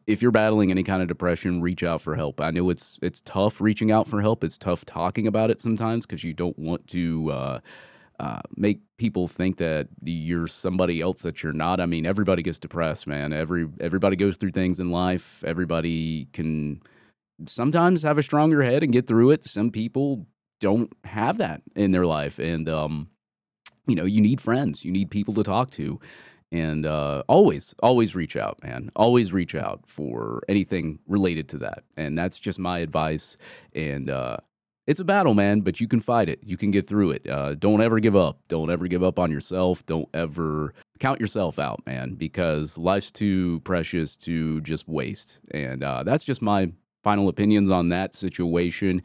if 0.08 0.22
you're 0.22 0.32
battling 0.32 0.72
any 0.72 0.84
kind 0.84 1.02
of 1.02 1.08
depression, 1.08 1.62
reach 1.62 1.84
out 1.84 2.02
for 2.02 2.16
help. 2.16 2.42
I 2.42 2.52
know 2.52 2.70
it's 2.70 3.00
it's 3.02 3.22
tough 3.22 3.62
reaching 3.62 3.92
out 3.92 4.08
for 4.08 4.22
help. 4.22 4.44
It's 4.44 4.58
tough 4.58 4.86
talking 4.86 5.28
about 5.28 5.52
it 5.52 5.60
sometimes 5.60 6.06
because 6.06 6.24
you 6.24 6.34
don't 6.34 6.58
want 6.58 6.88
to. 6.88 7.32
Uh, 7.32 7.60
uh, 8.20 8.40
make 8.56 8.82
people 9.00 9.28
think 9.28 9.58
that 9.58 9.88
you're 10.04 10.46
somebody 10.46 11.02
else 11.02 11.24
that 11.24 11.42
you're 11.42 11.54
not. 11.54 11.80
I 11.80 11.88
mean, 11.88 12.06
everybody 12.06 12.44
gets 12.44 12.60
depressed, 12.60 13.08
man. 13.08 13.34
Every 13.34 13.68
everybody 13.80 14.16
goes 14.16 14.38
through 14.38 14.52
things 14.52 14.80
in 14.80 14.92
life. 14.92 15.44
Everybody 15.44 16.28
can 16.32 16.84
sometimes 17.48 18.04
have 18.04 18.20
a 18.20 18.24
stronger 18.24 18.62
head 18.62 18.84
and 18.84 18.94
get 18.94 19.08
through 19.08 19.32
it. 19.32 19.44
Some 19.44 19.72
people 19.72 20.28
don't 20.60 20.94
have 21.06 21.38
that 21.40 21.64
in 21.76 21.90
their 21.90 22.06
life, 22.06 22.38
and 22.38 22.70
um, 22.70 23.10
you 23.88 23.96
know, 23.96 24.06
you 24.06 24.22
need 24.22 24.40
friends, 24.40 24.86
you 24.86 24.92
need 24.92 25.10
people 25.10 25.34
to 25.34 25.44
talk 25.44 25.72
to. 25.72 26.00
And 26.52 26.86
uh, 26.86 27.24
always, 27.28 27.74
always 27.82 28.14
reach 28.14 28.36
out, 28.36 28.62
man. 28.64 28.92
Always 28.96 29.32
reach 29.32 29.56
out 29.56 29.84
for 29.86 30.42
anything 30.50 31.00
related 31.08 31.48
to 31.50 31.58
that. 31.60 31.84
And 31.96 32.18
that's 32.18 32.40
just 32.40 32.60
my 32.60 32.80
advice. 32.80 33.38
And 33.74 34.10
uh, 34.10 34.38
it's 34.86 35.00
a 35.00 35.06
battle, 35.06 35.34
man, 35.34 35.62
but 35.62 35.80
you 35.80 35.88
can 35.88 36.02
fight 36.02 36.28
it. 36.28 36.40
You 36.44 36.58
can 36.58 36.72
get 36.72 36.88
through 36.88 37.12
it. 37.12 37.30
Uh, 37.30 37.54
don't 37.56 37.82
ever 37.82 38.00
give 38.00 38.16
up. 38.16 38.40
Don't 38.50 38.70
ever 38.70 38.88
give 38.88 39.04
up 39.04 39.20
on 39.20 39.32
yourself. 39.32 39.86
Don't 39.86 40.10
ever 40.14 40.74
count 41.00 41.22
yourself 41.22 41.58
out, 41.60 41.86
man, 41.86 42.16
because 42.16 42.78
life's 42.78 43.12
too 43.12 43.62
precious 43.62 44.16
to 44.18 44.60
just 44.62 44.90
waste. 44.90 45.40
And 45.52 45.84
uh, 45.84 46.04
that's 46.04 46.24
just 46.24 46.42
my 46.42 46.74
final 47.04 47.30
opinions 47.30 47.70
on 47.70 47.90
that 47.90 48.14
situation. 48.14 49.04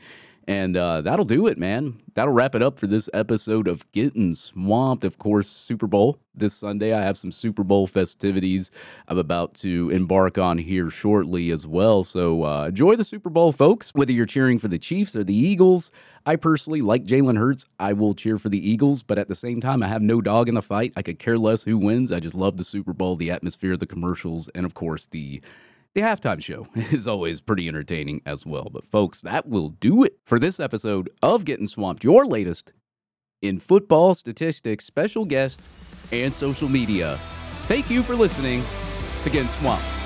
And 0.49 0.77
uh, 0.77 1.01
that'll 1.01 1.25
do 1.25 1.49
it, 1.49 1.59
man. 1.59 2.01
That'll 2.15 2.33
wrap 2.33 2.55
it 2.55 2.63
up 2.63 2.79
for 2.79 2.87
this 2.87 3.11
episode 3.13 3.67
of 3.67 3.91
Getting 3.91 4.37
Swamped. 4.37 5.03
Of 5.03 5.19
course, 5.19 5.49
Super 5.49 5.89
Bowl 5.89 6.21
this 6.37 6.55
Sunday. 6.55 6.95
I 6.95 7.03
have 7.03 7.19
some 7.19 7.33
Super 7.33 7.65
Bowl 7.65 7.89
festivities 7.89 8.71
I'm 9.09 9.19
about 9.19 9.55
to 9.57 9.91
embark 9.91 10.39
on 10.39 10.59
here 10.59 10.89
shortly 10.89 11.51
as 11.51 11.67
well. 11.67 12.05
So 12.05 12.45
uh, 12.45 12.67
enjoy 12.69 12.95
the 12.95 13.03
Super 13.03 13.29
Bowl, 13.29 13.51
folks. 13.51 13.91
Whether 13.93 14.13
you're 14.13 14.25
cheering 14.25 14.61
for 14.61 14.69
the 14.69 14.79
Chiefs 14.79 15.17
or 15.17 15.25
the 15.25 15.35
Eagles, 15.35 15.91
I 16.25 16.37
personally 16.37 16.81
like 16.81 17.05
Jalen 17.05 17.39
Hurts. 17.39 17.67
I 17.81 17.93
will 17.93 18.15
cheer 18.15 18.39
for 18.39 18.49
the 18.49 18.71
Eagles, 18.71 19.03
but 19.03 19.19
at 19.19 19.27
the 19.27 19.35
same 19.35 19.61
time, 19.61 19.83
I 19.83 19.89
have 19.89 20.03
no 20.03 20.21
dog 20.21 20.49
in 20.49 20.55
the 20.55 20.63
fight. 20.63 20.93
I 20.97 21.03
could 21.03 21.19
care 21.19 21.39
less 21.39 21.65
who 21.65 21.77
wins. 21.77 22.13
I 22.13 22.21
just 22.21 22.37
love 22.37 22.57
the 22.57 22.65
Super 22.65 22.93
Bowl, 22.93 23.17
the 23.17 23.33
atmosphere, 23.33 23.77
the 23.77 23.87
commercials, 23.87 24.49
and 24.51 24.65
of 24.65 24.75
course, 24.75 25.09
the 25.09 25.43
the 25.97 26.03
halftime 26.03 26.43
show 26.43 26.69
is 26.75 27.09
always 27.09 27.41
pretty 27.41 27.67
entertaining 27.67 28.21
as 28.27 28.45
well. 28.45 28.69
But, 28.71 28.85
folks, 28.85 29.23
that 29.23 29.49
will 29.49 29.71
do 29.71 30.05
it 30.05 30.19
for 30.27 30.39
this 30.39 30.61
episode 30.61 31.09
of 31.23 31.47
Getting 31.47 31.67
Swamped, 31.67 32.05
your 32.05 32.27
latest 32.27 32.75
in 33.41 33.59
football 33.59 34.15
statistics, 34.15 34.85
special 34.85 35.25
guests, 35.25 35.71
and 36.13 36.35
social 36.35 36.69
media. 36.69 37.19
Thank 37.63 37.91
you 37.91 38.03
for 38.03 38.15
listening 38.15 38.63
to 39.23 39.31
Getting 39.31 39.49
Swamped. 39.49 40.06